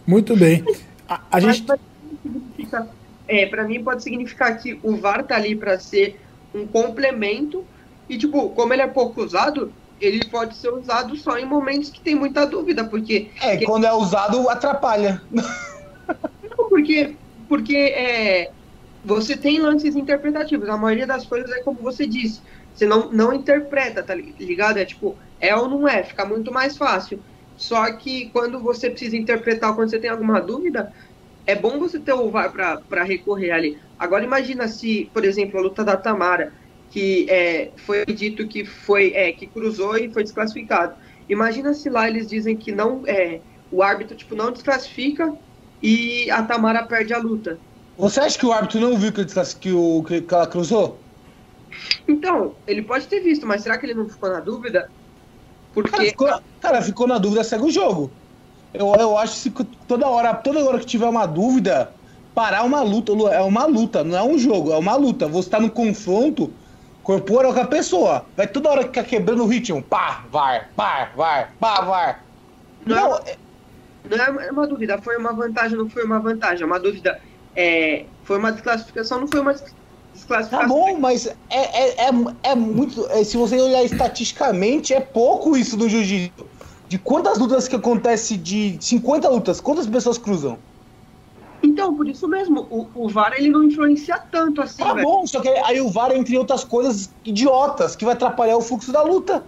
Muito 0.07 0.35
bem. 0.35 0.65
A, 1.07 1.21
a 1.31 1.39
gente... 1.39 1.63
É, 3.27 3.45
pra 3.45 3.63
mim 3.63 3.83
pode 3.83 4.01
significar 4.01 4.57
que 4.57 4.79
o 4.81 4.97
VAR 4.97 5.23
tá 5.23 5.35
ali 5.35 5.55
para 5.55 5.79
ser 5.79 6.19
um 6.53 6.65
complemento 6.65 7.63
e, 8.09 8.17
tipo, 8.17 8.49
como 8.49 8.73
ele 8.73 8.81
é 8.81 8.87
pouco 8.87 9.23
usado, 9.23 9.71
ele 10.01 10.25
pode 10.25 10.57
ser 10.57 10.69
usado 10.69 11.15
só 11.15 11.37
em 11.37 11.45
momentos 11.45 11.89
que 11.89 12.01
tem 12.01 12.15
muita 12.15 12.45
dúvida, 12.45 12.83
porque... 12.83 13.29
É, 13.39 13.55
que... 13.55 13.65
quando 13.65 13.85
é 13.85 13.93
usado, 13.93 14.49
atrapalha. 14.49 15.21
Não, 15.31 16.69
porque, 16.69 17.15
porque 17.47 17.77
é, 17.77 18.51
você 19.05 19.37
tem 19.37 19.59
lances 19.59 19.95
interpretativos, 19.95 20.67
a 20.67 20.77
maioria 20.77 21.07
das 21.07 21.25
coisas 21.25 21.49
é 21.51 21.61
como 21.61 21.79
você 21.79 22.05
disse, 22.05 22.41
você 22.73 22.85
não, 22.85 23.11
não 23.11 23.33
interpreta, 23.33 24.01
tá 24.01 24.15
ligado? 24.15 24.77
É 24.77 24.85
tipo, 24.85 25.15
é 25.43 25.53
ou 25.53 25.67
não 25.67 25.85
é, 25.85 26.01
fica 26.01 26.25
muito 26.25 26.53
mais 26.53 26.77
fácil. 26.77 27.19
Só 27.57 27.91
que 27.91 28.29
quando 28.29 28.59
você 28.59 28.89
precisa 28.89 29.17
interpretar, 29.17 29.75
quando 29.75 29.89
você 29.89 29.99
tem 29.99 30.09
alguma 30.09 30.39
dúvida, 30.39 30.93
é 31.45 31.53
bom 31.53 31.77
você 31.77 31.99
ter 31.99 32.13
o 32.13 32.31
VAR 32.31 32.53
para 32.53 33.03
recorrer 33.03 33.51
ali. 33.51 33.77
Agora 33.99 34.23
imagina 34.23 34.69
se, 34.69 35.09
por 35.13 35.25
exemplo, 35.25 35.59
a 35.59 35.63
luta 35.63 35.83
da 35.83 35.97
Tamara, 35.97 36.53
que 36.89 37.29
é, 37.29 37.71
foi 37.75 38.05
dito 38.05 38.47
que 38.47 38.63
foi 38.63 39.11
é, 39.13 39.33
que 39.33 39.45
cruzou 39.45 39.97
e 39.97 40.09
foi 40.09 40.23
desclassificado. 40.23 40.95
Imagina 41.27 41.73
se 41.73 41.89
lá 41.89 42.07
eles 42.07 42.27
dizem 42.29 42.55
que 42.55 42.71
não 42.71 43.03
é, 43.05 43.41
o 43.69 43.83
árbitro 43.83 44.15
tipo 44.15 44.35
não 44.35 44.49
desclassifica 44.49 45.33
e 45.81 46.31
a 46.31 46.41
Tamara 46.41 46.83
perde 46.83 47.13
a 47.13 47.17
luta. 47.17 47.59
Você 47.97 48.21
acha 48.21 48.39
que 48.39 48.45
o 48.45 48.53
árbitro 48.53 48.79
não 48.79 48.97
viu 48.97 49.11
que, 49.11 49.25
que, 49.59 49.71
o, 49.73 50.03
que 50.03 50.25
ela 50.33 50.47
cruzou? 50.47 50.97
Então, 52.07 52.55
ele 52.65 52.81
pode 52.81 53.07
ter 53.07 53.19
visto, 53.19 53.45
mas 53.45 53.61
será 53.61 53.77
que 53.77 53.85
ele 53.85 53.93
não 53.93 54.07
ficou 54.07 54.29
na 54.29 54.39
dúvida? 54.39 54.89
Porque. 55.74 55.91
Cara, 55.91 56.03
ficou, 56.05 56.41
cara, 56.61 56.82
ficou 56.82 57.07
na 57.07 57.17
dúvida, 57.17 57.43
segue 57.43 57.63
o 57.63 57.71
jogo. 57.71 58.11
Eu, 58.74 58.93
eu 58.95 59.17
acho 59.17 59.51
que 59.51 59.63
toda 59.88 60.07
hora, 60.07 60.34
toda 60.34 60.63
hora 60.63 60.80
que 60.80 60.86
tiver 60.86 61.07
uma 61.07 61.26
dúvida, 61.26 61.91
parar 62.34 62.63
uma 62.63 62.82
luta. 62.82 63.11
É 63.32 63.41
uma 63.41 63.65
luta, 63.65 64.03
não 64.03 64.17
é 64.17 64.24
um 64.24 64.38
jogo, 64.38 64.71
é 64.71 64.78
uma 64.78 64.95
luta. 64.95 65.28
Você 65.28 65.49
tá 65.49 65.59
no 65.59 65.69
confronto, 65.69 66.51
corporal 67.03 67.53
com 67.53 67.59
a 67.59 67.67
pessoa. 67.67 68.26
Vai 68.36 68.47
toda 68.47 68.69
hora 68.69 68.84
ficar 68.84 69.03
quebrando 69.03 69.43
o 69.43 69.47
ritmo. 69.47 69.82
Pá, 69.82 70.24
var, 70.32 70.69
pá, 70.76 71.09
var, 71.15 71.53
pá, 71.59 71.82
var. 71.82 72.24
Não, 72.86 73.09
não, 73.09 73.17
é, 73.17 73.38
não 74.32 74.41
é 74.41 74.51
uma 74.51 74.67
dúvida, 74.67 74.97
foi 75.01 75.17
uma 75.17 75.34
vantagem, 75.34 75.78
não 75.78 75.89
foi 75.89 76.03
uma 76.03 76.19
vantagem. 76.19 76.63
É 76.63 76.65
uma 76.65 76.80
dúvida, 76.80 77.19
é, 77.55 78.05
foi 78.24 78.38
uma 78.38 78.51
desclassificação, 78.51 79.21
não 79.21 79.28
foi 79.28 79.39
uma 79.39 79.51
desclassificação. 79.51 79.82
Tá 80.49 80.67
bom, 80.67 80.97
mas 80.99 81.28
é, 81.28 81.36
é, 81.49 82.07
é, 82.07 82.11
é 82.43 82.55
muito. 82.55 83.05
É, 83.09 83.24
se 83.24 83.38
você 83.38 83.59
olhar 83.59 83.84
estatisticamente, 83.84 84.93
é 84.93 84.99
pouco 84.99 85.55
isso 85.57 85.76
do 85.78 85.89
jiu-jitsu. 85.89 86.45
De 86.88 86.97
quantas 86.97 87.38
lutas 87.39 87.67
que 87.67 87.76
acontece 87.76 88.38
de 88.38 88.78
50 88.80 89.28
lutas, 89.30 89.59
quantas 89.59 89.88
pessoas 89.88 90.17
cruzam? 90.17 90.57
Então, 91.63 91.95
por 91.95 92.07
isso 92.07 92.28
mesmo, 92.28 92.67
o, 92.69 92.88
o 92.93 93.09
VAR 93.09 93.34
ele 93.38 93.49
não 93.49 93.63
influencia 93.63 94.19
tanto 94.32 94.61
assim. 94.61 94.84
Tá 94.84 94.93
bom, 94.93 95.26
só 95.26 95.39
que 95.39 95.47
aí 95.47 95.80
o 95.80 95.89
VAR, 95.89 96.11
entre 96.11 96.38
outras 96.38 96.63
coisas 96.63 97.09
idiotas, 97.24 97.95
que 97.95 98.03
vai 98.03 98.13
atrapalhar 98.13 98.57
o 98.57 98.61
fluxo 98.61 98.91
da 98.91 99.01
luta. 99.01 99.43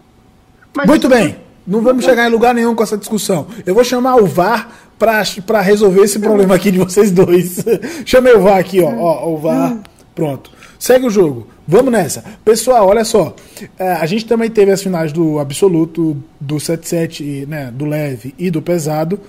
Mas 0.73 0.87
Muito 0.87 1.09
bem. 1.09 1.37
Não 1.67 1.81
vamos 1.81 2.05
chegar 2.05 2.27
em 2.27 2.31
lugar 2.31 2.53
nenhum 2.53 2.75
com 2.75 2.83
essa 2.83 2.97
discussão. 2.97 3.47
Eu 3.65 3.73
vou 3.73 3.83
chamar 3.83 4.15
o 4.17 4.25
VAR 4.27 4.69
para 4.97 5.61
resolver 5.61 6.01
esse 6.01 6.19
problema 6.19 6.55
aqui 6.55 6.71
de 6.71 6.77
vocês 6.77 7.11
dois. 7.11 7.63
Chamei 8.05 8.33
o 8.33 8.41
VAR 8.41 8.59
aqui, 8.59 8.81
ó. 8.81 8.89
ó 8.89 9.29
o 9.29 9.37
VAR. 9.37 9.77
Pronto. 10.13 10.51
Segue 10.77 11.05
o 11.05 11.09
jogo. 11.09 11.47
Vamos 11.67 11.91
nessa. 11.91 12.23
Pessoal, 12.43 12.87
olha 12.87 13.03
só. 13.03 13.35
É, 13.77 13.93
a 13.93 14.05
gente 14.05 14.25
também 14.25 14.49
teve 14.49 14.71
as 14.71 14.81
finais 14.81 15.11
do 15.11 15.39
absoluto, 15.39 16.17
do 16.39 16.55
7-7, 16.55 17.47
né, 17.47 17.71
do 17.73 17.85
leve 17.85 18.33
e 18.37 18.49
do 18.51 18.61
pesado. 18.61 19.19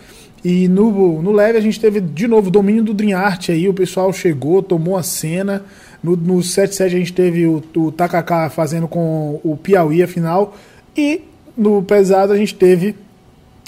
E 0.45 0.69
no, 0.69 1.23
no 1.23 1.33
leve 1.33 1.59
a 1.59 1.61
gente 1.61 1.81
teve 1.81 2.01
de 2.01 2.29
novo 2.29 2.49
o 2.49 2.51
domínio 2.51 2.83
do 2.83 2.95
Dream 2.95 3.19
Art 3.19 3.49
aí, 3.49 3.69
o 3.69 3.75
pessoal 3.75 4.13
chegou, 4.13 4.63
tomou 4.63 4.97
a 4.97 5.03
cena. 5.03 5.65
No, 6.03 6.17
no 6.17 6.39
7-7 6.39 6.85
a 6.85 6.89
gente 6.89 7.13
teve 7.13 7.47
o, 7.47 7.63
o 7.77 7.91
Takaka 7.91 8.51
fazendo 8.51 8.87
com 8.87 9.41
o 9.43 9.57
Piauí 9.57 10.03
a 10.03 10.09
final. 10.09 10.57
E 10.97 11.23
no 11.57 11.83
pesado 11.83 12.33
a 12.33 12.37
gente 12.37 12.55
teve 12.55 12.95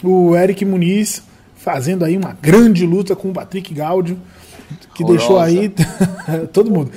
o 0.05 0.37
Eric 0.37 0.65
Muniz 0.65 1.23
fazendo 1.57 2.05
aí 2.05 2.17
uma 2.17 2.37
grande 2.41 2.87
luta 2.87 3.17
com 3.17 3.31
o 3.31 3.33
Patrick 3.33 3.75
Gaudio, 3.75 4.19
que 4.95 5.05
deixou 5.05 5.39
aí 5.39 5.73
todo 6.53 6.71
mundo. 6.71 6.93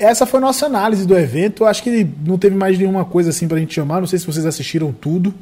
Essa 0.00 0.26
foi 0.26 0.40
nossa 0.40 0.66
análise 0.66 1.06
do 1.06 1.16
evento. 1.16 1.64
Acho 1.64 1.82
que 1.82 2.08
não 2.26 2.38
teve 2.38 2.56
mais 2.56 2.78
nenhuma 2.78 3.04
coisa 3.04 3.30
assim 3.30 3.46
pra 3.46 3.58
gente 3.58 3.74
chamar. 3.74 4.00
Não 4.00 4.08
sei 4.08 4.18
se 4.18 4.26
vocês 4.26 4.46
assistiram 4.46 4.92
tudo 4.92 5.32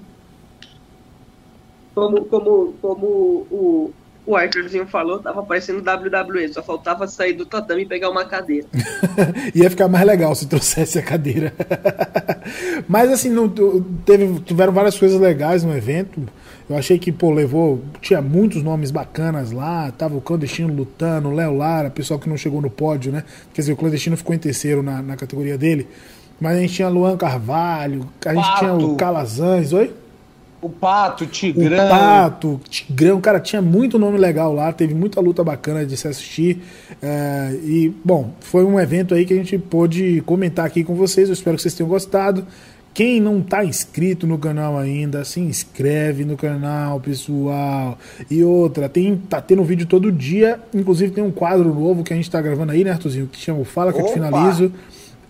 como, 1.99 2.25
como, 2.27 2.75
como 2.81 3.07
o, 3.51 3.91
o 4.25 4.37
Arthurzinho 4.37 4.87
falou, 4.87 5.19
tava 5.19 5.43
parecendo 5.43 5.81
WWE, 5.81 6.49
só 6.53 6.63
faltava 6.63 7.09
sair 7.09 7.33
do 7.33 7.45
tatame 7.45 7.83
e 7.83 7.87
pegar 7.87 8.09
uma 8.09 8.25
cadeira. 8.25 8.69
Ia 9.53 9.69
ficar 9.69 9.89
mais 9.89 10.07
legal 10.07 10.33
se 10.35 10.47
trouxesse 10.47 10.99
a 10.99 11.03
cadeira. 11.03 11.53
Mas 12.87 13.11
assim, 13.11 13.31
não, 13.31 13.49
teve, 14.05 14.41
tiveram 14.41 14.73
várias 14.73 14.97
coisas 14.97 15.21
legais 15.21 15.65
no 15.65 15.77
evento. 15.77 16.23
Eu 16.69 16.77
achei 16.77 16.99
que, 16.99 17.11
pô, 17.11 17.31
levou. 17.31 17.83
Tinha 18.01 18.21
muitos 18.21 18.63
nomes 18.63 18.91
bacanas 18.91 19.53
lá. 19.53 19.91
Tava 19.91 20.17
o 20.17 20.21
Clandestino 20.21 20.73
lutando, 20.73 21.29
o 21.29 21.35
Léo 21.35 21.57
Lara, 21.57 21.89
pessoal 21.89 22.21
que 22.21 22.29
não 22.29 22.37
chegou 22.37 22.61
no 22.61 22.69
pódio, 22.69 23.11
né? 23.11 23.25
Quer 23.55 23.63
dizer, 23.63 23.73
o 23.73 23.77
Clandestino 23.77 24.17
ficou 24.17 24.35
em 24.35 24.39
terceiro 24.39 24.83
na, 24.83 25.01
na 25.01 25.17
categoria 25.17 25.57
dele. 25.57 25.89
Mas 26.41 26.57
a 26.57 26.61
gente 26.61 26.75
tinha 26.75 26.89
Luan 26.89 27.17
Carvalho, 27.17 28.09
a 28.25 28.35
gente 28.35 28.45
Pato. 28.45 28.59
tinha 28.59 28.75
o 28.75 28.97
Calazans, 28.97 29.73
oi? 29.73 29.93
O 30.61 30.69
Pato, 30.69 31.25
Tigrão. 31.27 31.87
O 31.87 31.89
Pato, 31.89 32.61
Tigrão, 32.69 33.21
cara, 33.21 33.39
tinha 33.39 33.63
muito 33.63 33.97
nome 33.99 34.19
legal 34.19 34.53
lá, 34.53 34.73
teve 34.73 34.93
muita 34.93 35.21
luta 35.21 35.45
bacana 35.45 35.87
de 35.87 35.97
se 35.97 36.09
assistir. 36.09 36.61
É, 37.01 37.57
e, 37.63 37.95
bom, 38.05 38.33
foi 38.41 38.65
um 38.65 38.79
evento 38.79 39.15
aí 39.15 39.25
que 39.25 39.33
a 39.33 39.37
gente 39.37 39.57
pôde 39.57 40.21
comentar 40.27 40.67
aqui 40.67 40.83
com 40.83 40.95
vocês. 40.95 41.29
Eu 41.29 41.33
espero 41.33 41.57
que 41.57 41.63
vocês 41.63 41.75
tenham 41.75 41.89
gostado. 41.89 42.45
Quem 42.99 43.21
não 43.21 43.39
está 43.39 43.65
inscrito 43.65 44.27
no 44.27 44.37
canal 44.39 44.77
ainda, 44.77 45.25
se 45.25 45.39
inscreve 45.39 46.25
no 46.25 46.37
canal, 46.37 46.99
pessoal. 46.99 47.97
E 48.29 48.43
outra, 48.43 48.89
tem, 48.89 49.17
tá 49.17 49.41
tendo 49.41 49.63
vídeo 49.63 49.87
todo 49.87 50.11
dia. 50.11 50.59
Inclusive 50.75 51.13
tem 51.13 51.23
um 51.23 51.31
quadro 51.31 51.73
novo 51.73 52.03
que 52.03 52.13
a 52.13 52.17
gente 52.17 52.25
está 52.25 52.43
gravando 52.43 52.73
aí, 52.73 52.83
né, 52.83 52.91
Arthurzinho? 52.91 53.29
Que 53.29 53.39
chama 53.39 53.65
Fala 53.65 53.93
que 53.93 54.01
Opa. 54.01 54.09
eu 54.09 54.13
te 54.13 54.15
finalizo. 54.15 54.73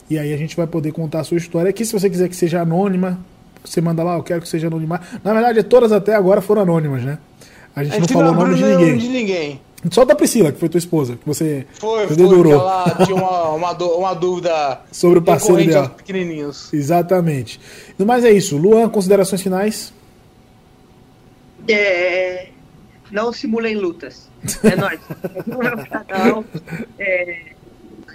E 0.10 0.18
aí 0.18 0.34
a 0.34 0.38
gente 0.38 0.56
vai 0.56 0.66
poder 0.66 0.94
contar 0.94 1.20
a 1.20 1.26
sua 1.26 1.38
história 1.38 1.70
aqui. 1.70 1.86
Se 1.86 1.92
você 1.92 2.10
quiser 2.10 2.30
que 2.30 2.36
seja 2.36 2.62
anônima, 2.62 3.20
você 3.70 3.82
manda 3.82 4.04
lá, 4.04 4.16
eu 4.16 4.24
quero 4.24 4.42
que 4.42 4.48
seja 4.48 4.68
anonimado. 4.68 5.06
Na 5.24 5.34
verdade, 5.34 5.64
todas 5.64 5.92
até 5.92 6.16
agora 6.16 6.42
foram 6.42 6.62
anônimas, 6.62 7.04
né? 7.04 7.18
A 7.76 7.84
gente, 7.84 7.96
a 7.96 8.00
gente 8.00 8.14
não 8.14 8.22
falou 8.22 8.34
o 8.34 8.36
nome 8.36 8.56
de 8.56 8.64
ninguém. 8.64 8.98
de 8.98 9.08
ninguém. 9.10 9.62
Só 9.92 10.04
da 10.04 10.16
Priscila, 10.16 10.52
que 10.52 10.60
foi 10.60 10.68
tua 10.68 10.80
esposa, 10.80 11.16
que 11.16 11.26
você 11.26 11.68
foi, 11.74 12.08
dedurou. 12.08 12.60
Foi, 12.60 12.70
ela 12.70 13.06
tinha 13.06 13.16
uma, 13.16 13.50
uma, 13.52 13.72
uma 13.72 14.14
dúvida 14.16 14.82
sobre 14.92 15.20
o 15.20 15.22
parceiro 15.22 15.64
dela. 15.66 15.90
pequenininhos. 15.90 16.74
Exatamente. 16.74 17.60
Mas 17.98 18.26
é 18.26 18.32
isso. 18.32 18.58
Luan, 18.58 18.90
considerações 18.90 19.42
finais? 19.42 19.94
É... 21.68 22.48
Não 23.12 23.32
simulem 23.32 23.76
lutas. 23.76 24.28
É 24.64 24.76
nóis. 24.76 25.00
Canal, 26.08 26.44
é... 26.98 27.42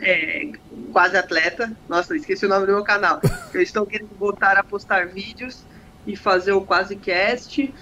É... 0.03 0.49
Quase 0.93 1.17
Atleta. 1.17 1.73
Nossa, 1.89 2.15
esqueci 2.15 2.47
o 2.47 2.49
nome 2.49 2.67
do 2.67 2.73
meu 2.73 2.85
canal. 2.85 3.21
Eu 3.53 3.63
estou 3.63 3.85
querendo 3.87 4.11
voltar 4.19 4.57
a 4.57 4.63
postar 4.63 5.07
vídeos 5.09 5.65
e 6.07 6.17
fazer 6.17 6.53
o 6.53 6.61
Quase 6.61 6.97
Cast 6.97 7.73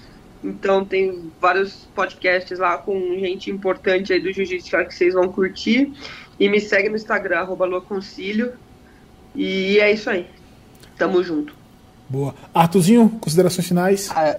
então 0.43 0.85
tem 0.85 1.31
vários 1.41 1.87
podcasts 1.95 2.59
lá 2.59 2.79
com 2.79 2.99
gente 3.19 3.51
importante 3.51 4.13
aí 4.13 4.21
do 4.21 4.33
Jiu-Jitsu 4.33 4.87
que 4.87 4.95
vocês 4.95 5.15
vão 5.15 5.29
curtir. 5.29 5.93
E 6.39 6.49
me 6.49 6.61
segue 6.61 6.89
no 6.89 6.97
Instagram, 6.97 7.41
arroba 7.41 7.67
Luaconcílio. 7.67 8.55
E 9.35 9.79
é 9.79 9.93
isso 9.93 10.09
aí. 10.09 10.27
Tamo 10.97 11.23
junto. 11.23 11.55
Boa. 12.09 12.35
Artuzinho, 12.55 13.11
considerações 13.21 13.69
finais? 13.69 14.11
Ah, 14.11 14.39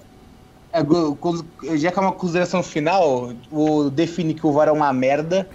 é, 0.74 1.78
já 1.78 1.92
que 1.92 2.00
é 2.00 2.02
uma 2.02 2.14
consideração 2.14 2.64
final, 2.64 3.34
vou 3.52 3.90
definir 3.90 4.36
que 4.36 4.48
o 4.48 4.54
VAR 4.54 4.70
é 4.70 4.72
uma 4.72 4.94
merda. 4.94 5.46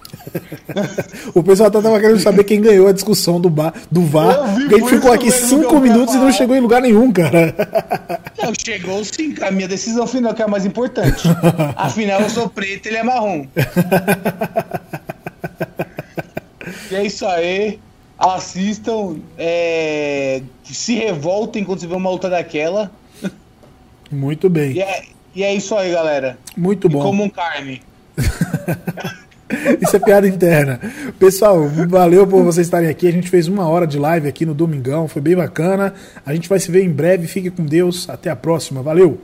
o 1.35 1.43
pessoal 1.43 1.71
tá 1.71 1.81
tava 1.81 1.99
querendo 1.99 2.21
saber 2.21 2.45
quem 2.45 2.61
ganhou 2.61 2.87
a 2.87 2.93
discussão 2.93 3.41
do, 3.41 3.49
bar, 3.49 3.73
do 3.91 4.03
VAR. 4.03 4.55
Gente 4.69 4.89
ficou 4.89 5.11
aqui 5.13 5.31
cinco 5.31 5.81
minutos 5.81 6.15
e 6.15 6.19
não 6.19 6.31
chegou 6.31 6.55
em 6.55 6.61
lugar 6.61 6.83
nenhum, 6.83 7.11
cara. 7.11 7.55
Não, 8.43 8.53
chegou 8.55 9.03
sim. 9.05 9.35
A 9.41 9.51
minha 9.51 9.67
decisão 9.67 10.07
final 10.07 10.35
que 10.35 10.43
é 10.43 10.45
a 10.45 10.49
mais 10.49 10.67
importante. 10.67 11.27
Afinal, 11.75 12.21
eu 12.21 12.29
sou 12.29 12.51
preto 12.51 12.85
e 12.87 12.91
ele 12.91 12.99
é 12.99 13.03
marrom. 13.03 13.47
e 16.91 16.95
é 16.95 17.07
isso 17.07 17.25
aí. 17.27 17.81
Assistam. 18.19 19.17
É... 19.39 20.43
Se 20.63 20.95
revoltem 20.95 21.65
quando 21.65 21.81
você 21.81 21.87
vê 21.87 21.95
uma 21.95 22.11
luta 22.11 22.29
daquela. 22.29 22.91
Muito 24.11 24.49
bem. 24.49 24.73
E 24.73 24.81
é, 24.81 25.03
e 25.35 25.43
é 25.43 25.55
isso 25.55 25.75
aí, 25.75 25.93
galera. 25.93 26.39
Muito 26.57 26.89
bom. 26.89 27.03
como 27.03 27.25
um 27.25 27.29
carne. 27.29 27.83
Isso 29.81 29.95
é 29.95 30.01
piada 30.01 30.27
interna. 30.27 30.81
Pessoal, 31.21 31.69
valeu 31.89 32.27
por 32.27 32.43
vocês 32.43 32.67
estarem 32.67 32.89
aqui. 32.89 33.07
A 33.07 33.13
gente 33.13 33.29
fez 33.29 33.47
uma 33.47 33.69
hora 33.69 33.87
de 33.87 33.97
live 33.97 34.27
aqui 34.27 34.45
no 34.45 34.53
Domingão, 34.53 35.07
foi 35.07 35.23
bem 35.23 35.37
bacana. 35.37 35.95
A 36.25 36.35
gente 36.35 36.49
vai 36.49 36.59
se 36.59 36.71
ver 36.71 36.83
em 36.83 36.91
breve. 36.91 37.29
Fique 37.29 37.51
com 37.51 37.65
Deus. 37.65 38.09
Até 38.09 38.29
a 38.29 38.35
próxima. 38.35 38.83
Valeu! 38.83 39.21